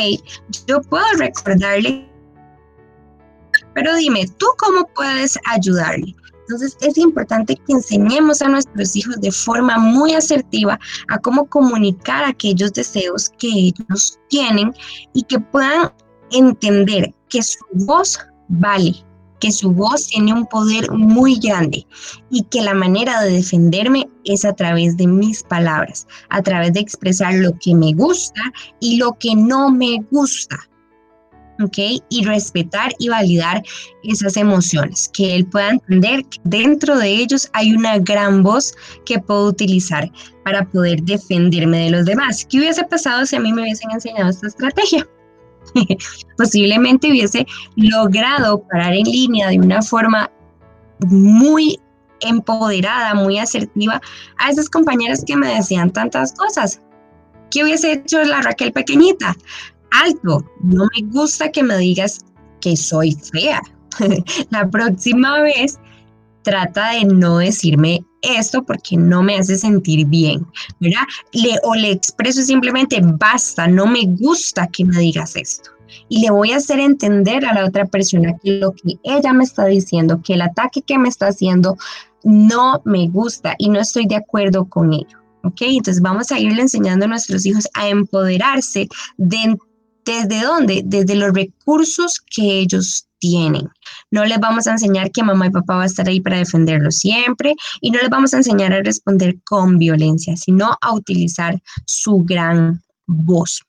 yo 0.68 0.82
puedo 0.82 1.06
recordarle, 1.18 2.08
pero 3.74 3.96
dime, 3.96 4.28
¿tú 4.38 4.46
cómo 4.58 4.88
puedes 4.96 5.38
ayudarle? 5.46 6.16
Entonces 6.42 6.78
es 6.82 6.98
importante 6.98 7.56
que 7.56 7.74
enseñemos 7.74 8.42
a 8.42 8.50
nuestros 8.50 8.96
hijos 8.96 9.16
de 9.22 9.32
forma 9.32 9.78
muy 9.78 10.14
asertiva 10.14 10.78
a 11.08 11.18
cómo 11.20 11.48
comunicar 11.48 12.26
aquellos 12.26 12.74
deseos 12.74 13.30
que 13.40 13.48
ellos 13.48 14.20
tienen 14.28 14.74
y 15.14 15.24
que 15.24 15.40
puedan 15.40 15.94
entender 16.32 17.14
que 17.30 17.42
su 17.42 17.60
voz 17.72 18.20
vale, 18.50 18.94
que 19.42 19.52
su 19.52 19.72
voz 19.72 20.08
tiene 20.08 20.32
un 20.34 20.46
poder 20.46 20.90
muy 20.92 21.38
grande 21.40 21.86
y 22.30 22.44
que 22.44 22.62
la 22.62 22.74
manera 22.74 23.22
de 23.22 23.32
defenderme 23.32 24.08
es 24.24 24.46
a 24.46 24.54
través 24.54 24.96
de 24.96 25.08
mis 25.08 25.44
palabras, 25.44 26.08
a 26.30 26.42
través 26.42 26.72
de 26.74 26.80
expresar 26.80 27.34
lo 27.34 27.52
que 27.60 27.76
me 27.76 27.92
gusta 27.94 28.42
y 28.80 28.98
lo 28.98 29.18
que 29.20 29.36
no 29.36 29.70
me 29.70 29.98
gusta. 30.12 30.58
¿ok? 31.62 31.78
Y 32.10 32.26
respetar 32.26 32.92
y 32.98 33.10
validar 33.10 33.62
esas 34.04 34.38
emociones, 34.38 35.10
que 35.14 35.36
él 35.36 35.46
pueda 35.46 35.70
entender 35.70 36.26
que 36.26 36.40
dentro 36.44 36.98
de 36.98 37.10
ellos 37.10 37.50
hay 37.54 37.74
una 37.74 38.00
gran 38.00 38.42
voz 38.42 38.74
que 39.06 39.20
puedo 39.20 39.48
utilizar 39.48 40.10
para 40.44 40.68
poder 40.68 41.04
defenderme 41.04 41.86
de 41.86 41.92
los 41.92 42.06
demás. 42.06 42.46
¿Qué 42.50 42.60
hubiese 42.60 42.84
pasado 42.86 43.26
si 43.26 43.36
a 43.36 43.40
mí 43.40 43.54
me 43.54 43.62
hubiesen 43.62 43.92
enseñado 43.92 44.30
esta 44.30 44.48
estrategia? 44.48 45.08
posiblemente 46.38 47.10
hubiese 47.10 47.46
logrado 47.76 48.64
parar 48.64 48.94
en 48.94 49.04
línea 49.04 49.50
de 49.50 49.60
una 49.60 49.82
forma 49.82 50.30
muy 51.08 51.80
empoderada, 52.22 53.14
muy 53.16 53.40
asertiva 53.40 54.02
a 54.38 54.50
esas 54.50 54.70
compañeras 54.70 55.24
que 55.26 55.36
me 55.36 55.56
decían 55.56 55.92
tantas 55.92 56.34
cosas. 56.34 56.80
¿Qué 57.50 57.64
hubiese 57.64 57.94
hecho 57.94 58.24
la 58.24 58.42
Raquel 58.42 58.72
pequeñita? 58.72 59.36
Alto, 59.92 60.46
no 60.62 60.86
me 60.96 61.08
gusta 61.08 61.52
que 61.52 61.64
me 61.64 61.78
digas 61.78 62.20
que 62.62 62.78
soy 62.78 63.14
fea. 63.14 63.62
la 64.52 64.70
próxima 64.70 65.42
vez 65.42 65.80
trata 66.44 66.92
de 66.92 67.06
no 67.06 67.40
decirme 67.40 68.06
esto 68.22 68.64
porque 68.64 68.98
no 68.98 69.24
me 69.24 69.38
hace 69.38 69.58
sentir 69.58 70.06
bien, 70.08 70.46
¿verdad? 70.80 71.04
Le, 71.34 71.56
o 71.64 71.76
le 71.76 71.92
expreso 71.92 72.42
simplemente, 72.42 73.00
basta, 73.02 73.68
no 73.68 73.86
me 73.86 74.06
gusta 74.06 74.68
que 74.68 74.86
me 74.86 74.98
digas 75.00 75.36
esto. 75.36 75.72
Y 76.08 76.22
le 76.22 76.32
voy 76.32 76.52
a 76.52 76.58
hacer 76.58 76.80
entender 76.80 77.46
a 77.46 77.54
la 77.54 77.66
otra 77.66 77.86
persona 77.86 78.38
que 78.44 78.54
lo 78.54 78.72
que 78.72 78.98
ella 79.04 79.34
me 79.34 79.44
está 79.44 79.66
diciendo, 79.66 80.22
que 80.24 80.34
el 80.34 80.42
ataque 80.42 80.82
que 80.82 80.98
me 80.98 81.10
está 81.10 81.28
haciendo 81.28 81.78
no 82.24 82.82
me 82.86 83.08
gusta 83.10 83.56
y 83.58 83.70
no 83.70 83.80
estoy 83.80 84.06
de 84.08 84.16
acuerdo 84.16 84.66
con 84.66 84.94
ello. 84.94 85.18
¿Ok? 85.44 85.62
Entonces 85.62 86.02
vamos 86.02 86.32
a 86.32 86.40
irle 86.40 86.62
enseñando 86.62 87.06
a 87.06 87.10
nuestros 87.10 87.46
hijos 87.46 87.68
a 87.74 87.90
empoderarse 87.90 88.88
de, 89.18 89.58
desde 90.06 90.42
dónde? 90.42 90.84
Desde 90.86 91.16
los 91.16 91.34
recursos 91.34 92.22
que 92.22 92.60
ellos 92.60 93.08
tienen. 93.22 93.70
No 94.10 94.26
les 94.26 94.40
vamos 94.40 94.68
a 94.68 94.72
enseñar 94.72 95.12
que 95.12 95.24
mamá 95.24 95.48
y 95.48 95.52
papá 95.52 95.78
va 95.78 95.84
a 95.84 95.86
estar 95.86 96.08
ahí 96.10 96.20
para 96.20 96.40
defenderlos 96.40 96.98
siempre 96.98 97.56
y 97.80 97.92
no 97.92 98.00
les 98.00 98.10
vamos 98.10 98.34
a 98.34 98.38
enseñar 98.38 98.74
a 98.74 98.84
responder 98.84 99.38
con 99.46 99.78
violencia, 99.78 100.36
sino 100.36 100.76
a 100.82 100.94
utilizar 100.94 101.62
su 101.86 102.24
gran 102.26 102.82
voz. 103.08 103.62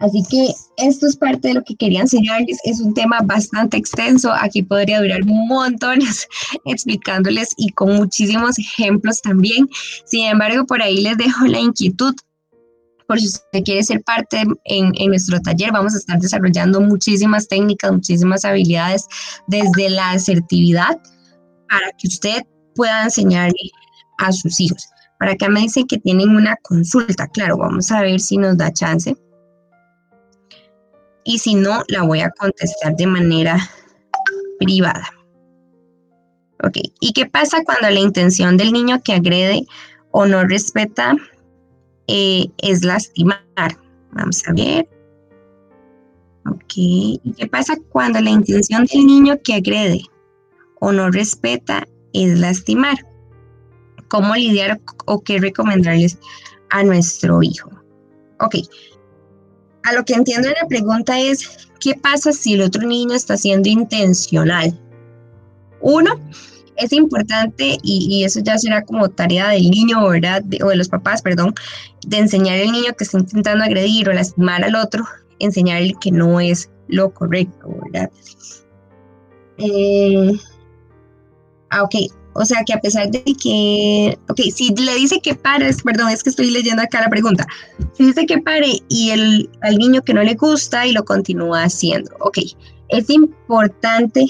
Así 0.00 0.22
que 0.28 0.48
esto 0.76 1.06
es 1.06 1.16
parte 1.16 1.48
de 1.48 1.54
lo 1.54 1.62
que 1.62 1.76
quería 1.76 2.00
enseñarles. 2.00 2.58
Es 2.64 2.80
un 2.80 2.92
tema 2.92 3.20
bastante 3.24 3.76
extenso. 3.76 4.32
Aquí 4.32 4.62
podría 4.62 5.00
durar 5.00 5.24
montones 5.24 6.28
explicándoles 6.66 7.48
y 7.56 7.70
con 7.70 7.96
muchísimos 7.96 8.58
ejemplos 8.58 9.22
también. 9.22 9.68
Sin 10.04 10.26
embargo, 10.26 10.66
por 10.66 10.82
ahí 10.82 11.00
les 11.00 11.16
dejo 11.16 11.46
la 11.46 11.60
inquietud 11.60 12.14
por 13.06 13.20
si 13.20 13.26
usted 13.26 13.62
quiere 13.64 13.82
ser 13.82 14.02
parte 14.02 14.44
en, 14.64 14.92
nuestro 15.08 15.40
taller, 15.40 15.72
vamos 15.72 15.94
a 15.94 15.98
estar 15.98 16.18
desarrollando 16.18 16.80
muchísimas 16.80 17.48
técnicas, 17.48 17.92
muchísimas 17.92 18.44
habilidades 18.44 19.06
desde 19.46 19.90
la 19.90 20.12
asertividad 20.12 20.98
para 21.68 21.90
que 21.98 22.08
usted 22.08 22.42
pueda 22.74 23.04
enseñarle 23.04 23.70
a 24.18 24.32
sus 24.32 24.60
hijos. 24.60 24.88
Para 25.18 25.32
acá 25.32 25.48
me 25.48 25.60
dicen 25.60 25.86
que 25.86 25.98
tienen 25.98 26.30
una 26.30 26.56
consulta, 26.62 27.28
claro, 27.28 27.58
vamos 27.58 27.90
a 27.90 28.00
ver 28.02 28.20
si 28.20 28.36
nos 28.36 28.56
da 28.56 28.72
chance. 28.72 29.16
Y 31.24 31.38
si 31.38 31.54
no, 31.54 31.82
la 31.88 32.02
voy 32.02 32.20
a 32.20 32.30
contestar 32.30 32.96
de 32.96 33.06
manera 33.06 33.58
privada. 34.58 35.08
Ok, 36.62 36.78
¿y 37.00 37.12
qué 37.12 37.26
pasa 37.26 37.62
cuando 37.64 37.90
la 37.90 38.00
intención 38.00 38.56
del 38.56 38.72
niño 38.72 39.02
que 39.02 39.14
agrede 39.14 39.66
o 40.10 40.26
no 40.26 40.44
respeta 40.44 41.16
eh, 42.08 42.46
es 42.58 42.84
lastimar. 42.84 43.40
Vamos 44.12 44.42
a 44.46 44.52
ver. 44.52 44.88
Ok. 46.46 46.74
¿Qué 47.36 47.46
pasa 47.50 47.76
cuando 47.90 48.20
la 48.20 48.30
intención 48.30 48.86
del 48.86 49.06
niño 49.06 49.38
que 49.42 49.54
agrede 49.54 50.02
o 50.80 50.92
no 50.92 51.10
respeta 51.10 51.86
es 52.12 52.38
lastimar? 52.38 52.96
¿Cómo 54.08 54.34
lidiar 54.34 54.80
o 55.06 55.22
qué 55.22 55.38
recomendarles 55.38 56.18
a 56.70 56.82
nuestro 56.84 57.42
hijo? 57.42 57.70
Ok. 58.40 58.56
A 59.84 59.92
lo 59.92 60.04
que 60.04 60.14
entiendo 60.14 60.48
en 60.48 60.54
la 60.60 60.68
pregunta 60.68 61.18
es, 61.18 61.68
¿qué 61.80 61.94
pasa 61.94 62.32
si 62.32 62.54
el 62.54 62.62
otro 62.62 62.86
niño 62.86 63.14
está 63.14 63.36
siendo 63.36 63.68
intencional? 63.68 64.78
Uno, 65.80 66.18
es 66.76 66.92
importante 66.92 67.78
y, 67.82 68.24
eso 68.24 68.40
ya 68.40 68.58
será 68.58 68.82
como 68.82 69.08
tarea 69.08 69.48
del 69.50 69.70
niño, 69.70 70.08
¿verdad? 70.08 70.42
o 70.62 70.68
de 70.68 70.76
los 70.76 70.88
papás, 70.88 71.22
perdón, 71.22 71.54
de 72.06 72.18
enseñar 72.18 72.60
al 72.60 72.72
niño 72.72 72.94
que 72.96 73.04
está 73.04 73.18
intentando 73.18 73.64
agredir 73.64 74.08
o 74.08 74.12
lastimar 74.12 74.64
al 74.64 74.74
otro, 74.74 75.04
enseñarle 75.38 75.94
que 76.00 76.10
no 76.10 76.40
es 76.40 76.70
lo 76.88 77.12
correcto, 77.12 77.68
¿verdad? 77.82 78.10
Eh, 79.58 80.32
ah, 81.70 81.82
ok, 81.82 81.94
o 82.34 82.44
sea 82.44 82.64
que 82.66 82.72
a 82.72 82.80
pesar 82.80 83.10
de 83.10 83.22
que, 83.22 84.18
ok, 84.28 84.40
si 84.52 84.74
le 84.74 84.94
dice 84.96 85.20
que 85.20 85.34
pare, 85.34 85.70
perdón, 85.84 86.10
es 86.10 86.22
que 86.22 86.30
estoy 86.30 86.50
leyendo 86.50 86.82
acá 86.82 87.00
la 87.00 87.08
pregunta, 87.08 87.46
si 87.92 88.06
dice 88.06 88.26
que 88.26 88.38
pare 88.38 88.80
y 88.88 89.10
el, 89.10 89.50
al 89.62 89.78
niño 89.78 90.02
que 90.02 90.14
no 90.14 90.22
le 90.22 90.34
gusta 90.34 90.86
y 90.86 90.92
lo 90.92 91.04
continúa 91.04 91.64
haciendo, 91.64 92.10
ok, 92.20 92.38
es 92.88 93.08
importante 93.08 94.26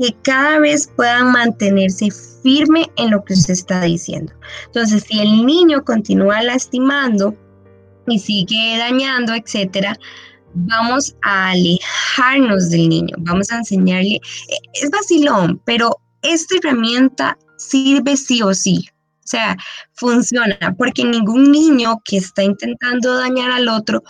que 0.00 0.16
cada 0.22 0.58
vez 0.60 0.90
puedan 0.96 1.32
mantenerse 1.32 2.08
firme 2.42 2.90
en 2.96 3.10
lo 3.10 3.22
que 3.22 3.34
usted 3.34 3.52
está 3.52 3.82
diciendo. 3.82 4.32
Entonces, 4.66 5.04
si 5.06 5.20
el 5.20 5.44
niño 5.44 5.84
continúa 5.84 6.42
lastimando 6.42 7.34
y 8.06 8.18
sigue 8.18 8.78
dañando, 8.78 9.34
etcétera, 9.34 9.96
vamos 10.54 11.14
a 11.22 11.50
alejarnos 11.50 12.70
del 12.70 12.88
niño, 12.88 13.14
vamos 13.18 13.52
a 13.52 13.58
enseñarle, 13.58 14.20
es 14.72 14.90
vacilón, 14.90 15.60
pero 15.64 15.90
esta 16.22 16.56
herramienta 16.56 17.36
sirve 17.58 18.16
sí 18.16 18.42
o 18.42 18.54
sí. 18.54 18.86
O 19.24 19.28
sea, 19.30 19.56
funciona, 19.92 20.74
porque 20.76 21.04
ningún 21.04 21.52
niño 21.52 22.00
que 22.04 22.16
está 22.16 22.42
intentando 22.42 23.18
dañar 23.18 23.50
al 23.52 23.68
otro 23.68 24.02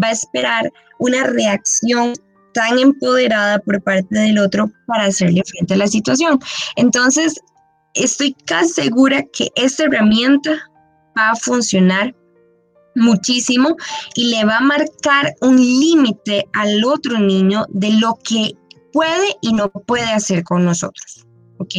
va 0.00 0.08
a 0.08 0.12
esperar 0.12 0.70
una 0.98 1.24
reacción 1.24 2.12
tan 2.58 2.76
empoderada 2.76 3.60
por 3.60 3.80
parte 3.80 4.18
del 4.18 4.40
otro 4.40 4.68
para 4.88 5.04
hacerle 5.04 5.44
frente 5.46 5.74
a 5.74 5.76
la 5.76 5.86
situación. 5.86 6.40
Entonces, 6.74 7.40
estoy 7.94 8.34
casi 8.46 8.70
segura 8.70 9.22
que 9.32 9.48
esta 9.54 9.84
herramienta 9.84 10.58
va 11.16 11.30
a 11.30 11.36
funcionar 11.36 12.16
muchísimo 12.96 13.76
y 14.16 14.30
le 14.30 14.44
va 14.44 14.56
a 14.56 14.60
marcar 14.60 15.36
un 15.40 15.56
límite 15.56 16.48
al 16.52 16.84
otro 16.84 17.20
niño 17.20 17.64
de 17.68 17.92
lo 17.92 18.18
que 18.24 18.54
puede 18.92 19.36
y 19.40 19.52
no 19.52 19.70
puede 19.70 20.10
hacer 20.10 20.42
con 20.42 20.64
nosotros. 20.64 21.24
¿Ok? 21.58 21.74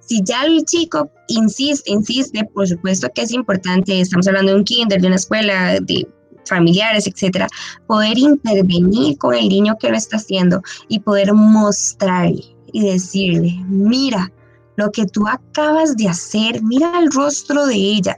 Si 0.00 0.22
ya 0.22 0.44
el 0.44 0.66
chico 0.66 1.10
insiste, 1.28 1.92
insiste, 1.92 2.44
por 2.52 2.68
supuesto 2.68 3.08
que 3.14 3.22
es 3.22 3.32
importante, 3.32 3.98
estamos 3.98 4.28
hablando 4.28 4.52
de 4.52 4.58
un 4.58 4.64
kinder, 4.64 5.00
de 5.00 5.06
una 5.06 5.16
escuela, 5.16 5.78
de 5.80 6.06
familiares, 6.50 7.06
etcétera, 7.06 7.48
poder 7.86 8.18
intervenir 8.18 9.16
con 9.16 9.34
el 9.34 9.48
niño 9.48 9.78
que 9.80 9.88
lo 9.88 9.96
está 9.96 10.18
haciendo 10.18 10.60
y 10.88 11.00
poder 11.00 11.32
mostrarle 11.32 12.44
y 12.72 12.82
decirle, 12.82 13.56
mira, 13.68 14.30
lo 14.76 14.90
que 14.90 15.06
tú 15.06 15.26
acabas 15.26 15.96
de 15.96 16.08
hacer, 16.08 16.62
mira 16.62 16.98
el 16.98 17.10
rostro 17.10 17.66
de 17.66 17.76
ella, 17.76 18.16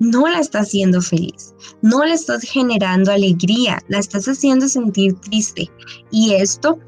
no 0.00 0.28
la 0.28 0.40
estás 0.40 0.68
haciendo 0.68 1.00
feliz, 1.02 1.54
no 1.82 2.04
le 2.04 2.14
estás 2.14 2.42
generando 2.42 3.12
alegría, 3.12 3.80
la 3.88 3.98
estás 3.98 4.26
haciendo 4.26 4.68
sentir 4.68 5.14
triste. 5.20 5.70
Y 6.10 6.34
esto 6.34 6.78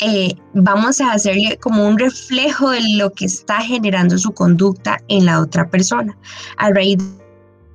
eh, 0.00 0.34
vamos 0.54 1.00
a 1.00 1.12
hacerle 1.12 1.58
como 1.58 1.86
un 1.86 1.98
reflejo 1.98 2.70
de 2.70 2.80
lo 2.96 3.12
que 3.12 3.26
está 3.26 3.60
generando 3.60 4.18
su 4.18 4.32
conducta 4.32 4.98
en 5.08 5.26
la 5.26 5.40
otra 5.40 5.68
persona. 5.68 6.16
A 6.56 6.70
raíz 6.70 6.98
de 6.98 7.04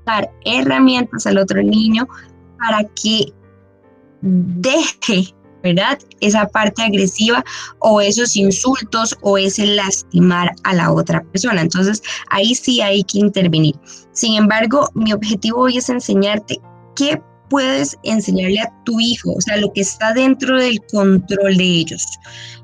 dar 0.06 0.30
herramientas 0.44 1.26
al 1.28 1.38
otro 1.38 1.62
niño 1.62 2.08
para 2.58 2.84
que 3.02 3.34
deje 4.22 5.34
¿verdad? 5.64 6.00
Esa 6.22 6.48
parte 6.48 6.84
agresiva 6.84 7.44
o 7.80 8.00
esos 8.02 8.36
insultos 8.36 9.18
o 9.22 9.38
ese 9.38 9.66
lastimar 9.66 10.54
a 10.64 10.74
la 10.74 10.92
otra 10.92 11.24
persona. 11.24 11.62
Entonces, 11.62 12.02
ahí 12.30 12.56
sí 12.56 12.82
hay 12.82 13.04
que 13.04 13.20
intervenir. 13.20 13.76
Sin 14.14 14.36
embargo, 14.36 14.90
mi 14.94 15.14
objetivo 15.14 15.62
hoy 15.62 15.78
es 15.78 15.90
enseñarte 15.90 16.60
qué 16.96 17.22
puedes 17.50 17.98
enseñarle 18.04 18.60
a 18.60 18.74
tu 18.84 19.00
hijo, 19.00 19.34
o 19.34 19.42
sea, 19.42 19.56
lo 19.58 19.72
que 19.72 19.82
está 19.82 20.14
dentro 20.14 20.60
del 20.60 20.80
control 20.92 21.56
de 21.56 21.64
ellos. 21.64 22.06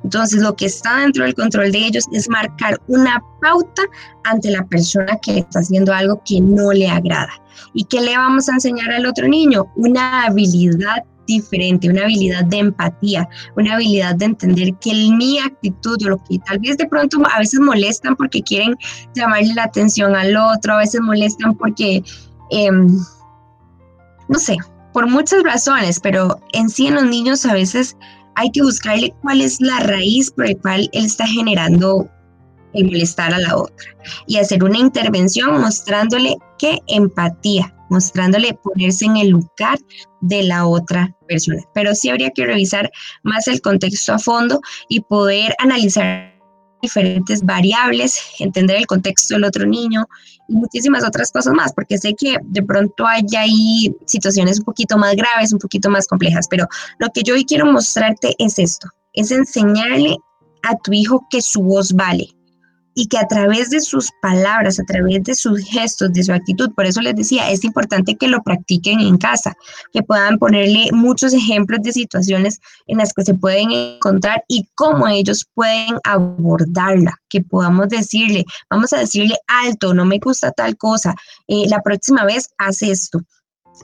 Entonces, 0.04 0.42
lo 0.42 0.56
que 0.56 0.66
está 0.66 0.98
dentro 0.98 1.24
del 1.24 1.36
control 1.36 1.72
de 1.72 1.86
ellos 1.86 2.06
es 2.12 2.28
marcar 2.28 2.78
una 2.88 3.22
pauta 3.42 3.84
ante 4.26 4.52
la 4.52 4.66
persona 4.66 5.18
que 5.22 5.40
está 5.40 5.60
haciendo 5.60 5.94
algo 5.94 6.22
que 6.26 6.42
no 6.42 6.72
le 6.74 6.90
agrada. 6.90 7.32
¿Y 7.74 7.86
qué 7.86 8.02
le 8.02 8.18
vamos 8.18 8.50
a 8.50 8.54
enseñar 8.54 8.92
al 8.92 9.06
otro 9.06 9.28
niño? 9.28 9.68
Una 9.76 10.24
habilidad 10.26 11.04
diferente, 11.28 11.90
una 11.90 12.04
habilidad 12.04 12.46
de 12.46 12.60
empatía, 12.60 13.28
una 13.56 13.76
habilidad 13.76 14.16
de 14.16 14.26
entender 14.26 14.74
que 14.82 14.92
mi 14.94 15.40
actitud 15.40 15.98
o 16.06 16.10
lo 16.10 16.24
que 16.24 16.40
tal 16.40 16.60
vez 16.60 16.78
de 16.78 16.88
pronto 16.88 17.22
a 17.32 17.40
veces 17.40 17.60
molestan 17.60 18.16
porque 18.16 18.42
quieren 18.42 18.76
llamarle 19.16 19.54
la 19.54 19.64
atención 19.64 20.16
al 20.16 20.36
otro, 20.36 20.74
a 20.74 20.80
veces 20.80 21.02
molestan 21.02 21.56
porque, 21.56 22.04
em, 22.52 22.88
no 24.28 24.40
sé, 24.40 24.58
por 24.94 25.08
muchas 25.08 25.44
razones, 25.44 26.00
pero 26.00 26.40
en 26.54 26.70
sí 26.70 26.88
en 26.88 26.96
los 26.96 27.06
niños 27.06 27.46
a 27.46 27.54
veces 27.54 27.98
hay 28.36 28.52
que 28.52 28.62
buscarle 28.62 29.14
cuál 29.22 29.42
es 29.42 29.60
la 29.62 29.80
raíz 29.80 30.32
por 30.32 30.48
la 30.48 30.56
cual 30.56 30.90
él 30.94 31.06
está 31.06 31.26
generando 31.28 32.10
el 32.74 32.86
molestar 32.86 33.34
a 33.34 33.40
la 33.40 33.58
otra 33.58 33.88
y 34.28 34.38
hacer 34.38 34.64
una 34.64 34.78
intervención 34.78 35.62
mostrándole 35.62 36.38
que 36.58 36.80
empatía, 36.88 37.74
mostrándole 37.90 38.58
ponerse 38.64 39.06
en 39.06 39.18
el 39.18 39.30
lugar 39.30 39.78
de 40.22 40.44
la 40.44 40.66
otra 40.66 41.16
persona. 41.28 41.62
Pero 41.74 41.96
sí 41.96 42.10
habría 42.10 42.32
que 42.32 42.46
revisar 42.46 42.92
más 43.24 43.48
el 43.48 43.62
contexto 43.62 44.14
a 44.14 44.20
fondo 44.20 44.62
y 44.90 45.02
poder 45.02 45.54
analizar 45.60 46.34
diferentes 46.84 47.42
variables, 47.44 48.20
entender 48.40 48.76
el 48.76 48.86
contexto 48.86 49.36
del 49.36 49.46
otro 49.46 49.66
niño 49.66 50.06
y 50.50 50.54
muchísimas 50.54 51.04
otras 51.06 51.32
cosas 51.32 51.54
más, 51.54 51.74
porque 51.74 51.98
sé 51.98 52.14
que 52.14 52.38
de 52.44 52.62
pronto 52.62 53.08
hay 53.08 53.24
ahí 53.38 53.96
situaciones 54.06 54.60
un 54.60 54.66
poquito 54.66 54.98
más 54.98 55.16
graves, 55.16 55.54
un 55.54 55.60
poquito 55.60 55.90
más 55.90 56.06
complejas, 56.08 56.46
pero 56.50 56.68
lo 57.00 57.08
que 57.14 57.24
yo 57.24 57.36
hoy 57.36 57.46
quiero 57.46 57.66
mostrarte 57.66 58.36
es 58.38 58.60
esto, 58.60 58.90
es 59.14 59.32
enseñarle 59.32 60.18
a 60.64 60.76
tu 60.84 60.92
hijo 60.92 61.26
que 61.30 61.42
su 61.42 61.62
voz 61.62 61.94
vale, 61.94 62.28
y 62.96 63.08
que 63.08 63.18
a 63.18 63.28
través 63.28 63.70
de 63.70 63.82
sus 63.82 64.10
palabras, 64.22 64.80
a 64.80 64.84
través 64.84 65.24
de 65.24 65.36
sus 65.36 65.64
gestos, 65.64 66.14
de 66.14 66.24
su 66.24 66.34
actitud, 66.34 66.72
por 66.76 66.86
eso 66.86 67.02
les 67.02 67.16
decía, 67.16 67.50
es 67.50 67.64
importante 67.64 68.16
que 68.16 68.28
lo 68.28 68.42
practiquen 68.44 69.00
en 69.00 69.18
casa, 69.18 69.56
que 69.92 70.04
puedan 70.04 70.38
ponerle 70.38 70.90
muchos 70.92 71.34
ejemplos 71.34 71.80
de 71.84 71.94
situaciones 71.94 72.60
en 72.88 72.98
las 72.98 73.14
que 73.14 73.24
se 73.24 73.34
pueden 73.34 73.72
encontrar 73.72 74.44
y 74.48 74.68
cómo 74.76 75.08
ellos 75.08 75.48
pueden 75.54 75.98
abordarla, 76.04 77.20
que 77.30 77.42
podamos 77.42 77.90
decirle, 77.90 78.46
vamos 78.70 78.94
a 78.94 79.00
decirle 79.00 79.38
alto, 79.48 79.94
no 79.94 80.06
me 80.06 80.20
gusta 80.20 80.52
tal 80.52 80.78
cosa, 80.78 81.16
eh, 81.48 81.68
la 81.68 81.82
próxima 81.82 82.26
vez 82.26 82.50
haz 82.58 82.82
esto. 82.82 83.20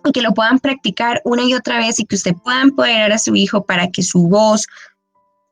Y 0.05 0.11
que 0.11 0.21
lo 0.21 0.33
puedan 0.33 0.59
practicar 0.59 1.19
una 1.25 1.43
y 1.43 1.53
otra 1.55 1.79
vez 1.79 1.99
y 1.99 2.05
que 2.05 2.15
usted 2.15 2.33
pueda 2.43 2.61
empoderar 2.61 3.11
a 3.11 3.17
su 3.17 3.35
hijo 3.35 3.65
para 3.65 3.89
que 3.89 4.03
su 4.03 4.27
voz, 4.27 4.65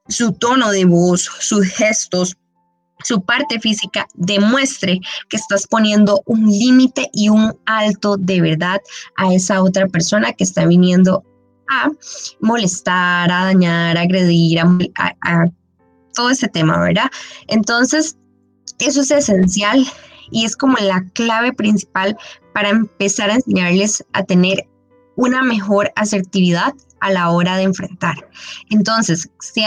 su 0.07 0.31
tono 0.33 0.69
de 0.69 0.85
voz, 0.85 1.21
sus 1.39 1.65
gestos, 1.67 2.37
su 3.03 3.21
parte 3.21 3.59
física 3.59 4.07
demuestre 4.15 4.99
que 5.29 5.37
estás 5.37 5.67
poniendo 5.67 6.21
un 6.25 6.47
límite 6.47 7.09
y 7.13 7.29
un 7.29 7.57
alto 7.65 8.17
de 8.17 8.41
verdad 8.41 8.81
a 9.17 9.33
esa 9.33 9.61
otra 9.61 9.87
persona 9.87 10.33
que 10.33 10.43
está 10.43 10.65
viniendo 10.65 11.23
a 11.69 11.89
molestar, 12.39 13.31
a 13.31 13.45
dañar, 13.45 13.97
a 13.97 14.01
agredir, 14.01 14.59
a, 14.59 15.45
todo 16.15 16.29
ese 16.31 16.47
tema, 16.47 16.79
¿verdad? 16.79 17.09
Entonces, 17.47 18.17
eso 18.79 19.01
es 19.01 19.11
esencial 19.11 19.85
y 20.31 20.45
es 20.45 20.55
como 20.55 20.77
la 20.77 21.03
clave 21.13 21.53
principal 21.53 22.17
para 22.53 22.69
empezar 22.69 23.29
a 23.29 23.35
enseñarles 23.35 24.03
a 24.13 24.23
tener 24.23 24.67
una 25.15 25.43
mejor 25.43 25.91
asertividad 25.95 26.73
a 27.01 27.11
la 27.11 27.29
hora 27.29 27.57
de 27.57 27.63
enfrentar. 27.63 28.15
Entonces, 28.69 29.29
si 29.39 29.61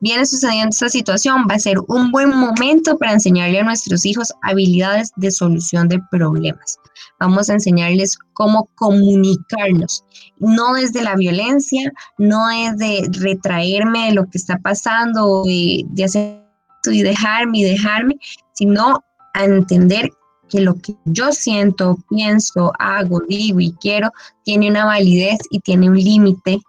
viene 0.00 0.26
sucediendo 0.26 0.70
esta 0.70 0.88
situación, 0.88 1.46
va 1.50 1.54
a 1.54 1.58
ser 1.58 1.78
un 1.88 2.10
buen 2.10 2.30
momento 2.30 2.96
para 2.98 3.12
enseñarle 3.12 3.60
a 3.60 3.64
nuestros 3.64 4.04
hijos 4.04 4.32
habilidades 4.42 5.10
de 5.16 5.30
solución 5.30 5.88
de 5.88 6.00
problemas. 6.10 6.78
Vamos 7.20 7.48
a 7.48 7.54
enseñarles 7.54 8.18
cómo 8.34 8.68
comunicarnos, 8.74 10.04
no 10.38 10.74
desde 10.74 11.02
la 11.02 11.16
violencia, 11.16 11.92
no 12.18 12.50
es 12.50 12.76
de 12.78 13.08
retraerme 13.20 14.06
de 14.06 14.12
lo 14.12 14.24
que 14.24 14.38
está 14.38 14.58
pasando, 14.58 15.42
de, 15.44 15.84
de 15.88 16.04
hacer 16.04 16.46
y 16.90 17.02
dejarme 17.02 17.58
y 17.58 17.64
dejarme, 17.64 18.16
sino 18.52 19.02
a 19.34 19.44
entender 19.44 20.10
que 20.48 20.60
lo 20.60 20.74
que 20.74 20.94
yo 21.04 21.32
siento, 21.32 21.98
pienso, 22.08 22.72
hago, 22.78 23.20
digo 23.28 23.60
y 23.60 23.72
quiero 23.80 24.12
tiene 24.44 24.70
una 24.70 24.84
validez 24.84 25.38
y 25.50 25.60
tiene 25.60 25.90
un 25.90 25.96
límite 25.96 26.60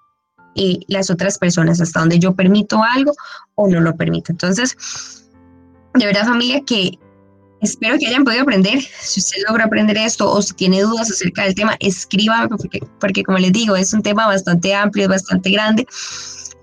y 0.58 0.84
las 0.88 1.10
otras 1.10 1.38
personas, 1.38 1.80
hasta 1.80 2.00
donde 2.00 2.20
yo 2.20 2.34
permito 2.34 2.84
algo 2.84 3.14
o 3.56 3.68
no 3.68 3.80
lo 3.80 3.96
permito. 3.96 4.32
Entonces, 4.32 4.76
de 5.94 6.06
verdad 6.06 6.26
familia 6.26 6.62
que 6.66 6.98
espero 7.62 7.98
que 7.98 8.08
hayan 8.08 8.24
podido 8.24 8.42
aprender. 8.42 8.80
Si 9.02 9.20
usted 9.20 9.38
logra 9.48 9.66
aprender 9.66 9.98
esto 9.98 10.30
o 10.30 10.42
si 10.42 10.54
tiene 10.54 10.82
dudas 10.82 11.12
acerca 11.12 11.44
del 11.44 11.56
tema, 11.56 11.76
escríbame 11.80 12.50
porque, 12.50 12.80
porque 13.00 13.24
como 13.24 13.38
les 13.38 13.54
digo, 13.54 13.76
es 13.76 13.94
un 13.94 14.02
tema 14.02 14.28
bastante 14.28 14.74
amplio, 14.74 15.06
es 15.06 15.10
bastante 15.10 15.52
grande, 15.52 15.88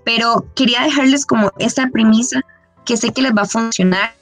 pero 0.05 0.45
quería 0.55 0.83
dejarles 0.83 1.25
como 1.25 1.53
esta 1.59 1.89
premisa 1.91 2.41
que 2.85 2.97
sé 2.97 3.13
que 3.13 3.23
les 3.23 3.33
va 3.33 3.43
a 3.43 3.47
funcionar 3.47 4.13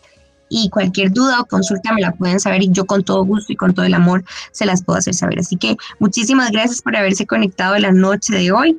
y 0.51 0.69
cualquier 0.69 1.13
duda 1.13 1.41
o 1.41 1.47
consulta 1.47 1.95
me 1.95 2.03
la 2.03 2.13
pueden 2.13 2.39
saber 2.39 2.63
y 2.63 2.71
yo 2.71 2.85
con 2.85 3.03
todo 3.03 3.25
gusto 3.25 3.55
y 3.55 3.57
con 3.57 3.73
todo 3.73 3.87
el 3.87 3.95
amor 3.95 4.23
se 4.51 4.67
las 4.67 4.85
puedo 4.85 4.99
hacer 4.99 5.15
saber. 5.15 5.39
Así 5.39 5.57
que 5.57 5.79
muchísimas 5.99 6.51
gracias 6.51 6.83
por 6.83 6.95
haberse 6.95 7.27
conectado 7.27 7.79
la 7.79 7.91
noche 7.91 8.35
de 8.35 8.53
hoy. 8.53 8.79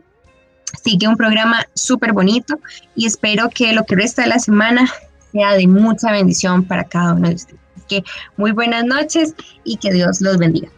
Sigue 0.81 1.07
un 1.07 1.15
programa 1.15 1.65
súper 1.73 2.13
bonito 2.13 2.59
y 2.95 3.05
espero 3.05 3.49
que 3.49 3.73
lo 3.73 3.85
que 3.85 3.95
resta 3.95 4.23
de 4.23 4.29
la 4.29 4.39
semana 4.39 4.91
sea 5.31 5.53
de 5.53 5.67
mucha 5.67 6.11
bendición 6.11 6.65
para 6.65 6.83
cada 6.83 7.13
uno 7.13 7.29
de 7.29 7.35
ustedes. 7.35 7.59
Así 7.75 7.85
que 7.87 8.03
muy 8.37 8.51
buenas 8.51 8.83
noches 8.83 9.35
y 9.63 9.77
que 9.77 9.91
Dios 9.91 10.19
los 10.21 10.37
bendiga. 10.37 10.69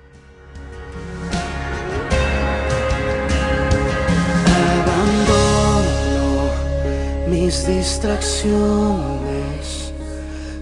Abandono 4.84 6.50
mis 7.30 7.66
distracciones, 7.66 9.94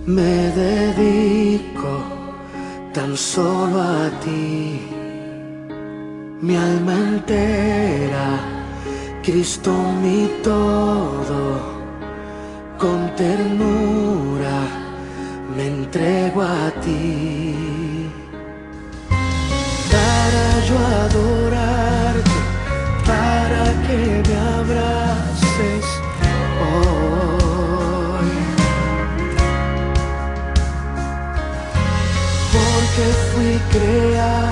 me 0.05 0.51
dedico 0.51 2.03
tan 2.93 3.17
solo 3.17 3.81
a 3.81 4.11
ti, 4.21 4.79
mi 6.41 6.55
alma 6.55 6.93
entera 6.93 8.62
Cristo 9.23 9.71
mi 10.01 10.27
todo, 10.43 11.61
con 12.77 13.15
ternura 13.15 14.67
me 15.55 15.67
entrego 15.67 16.41
a 16.41 16.69
ti. 16.81 18.09
Para 19.89 20.65
yo 20.67 20.77
adorarte, 21.05 22.37
para 23.07 23.63
que 23.85 23.99
me 24.27 24.35
abraces 24.59 25.85
hoy. 26.67 28.29
Porque 32.51 33.05
fui 33.31 33.53
creado 33.71 34.42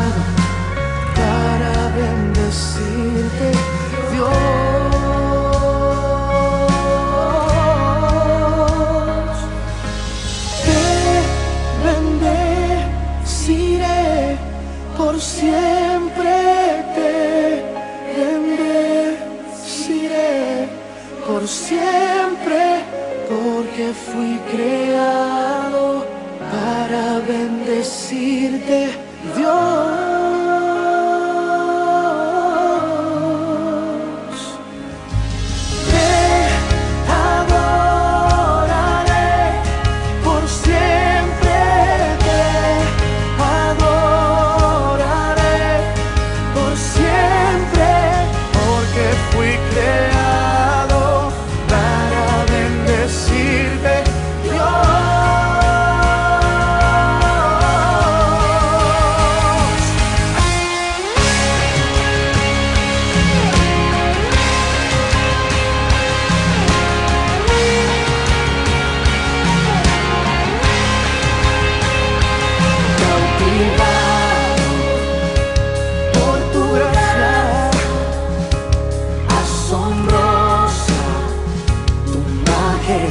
fui 23.89 24.39
creado 24.51 26.05
para 26.51 27.19
bendecirte, 27.27 28.97
Dios. 29.35 29.70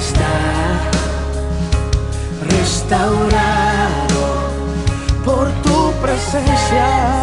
está 0.01 0.81
restaurado 2.49 4.23
por 5.25 5.47
tu 5.63 5.93
presencia. 6.01 7.20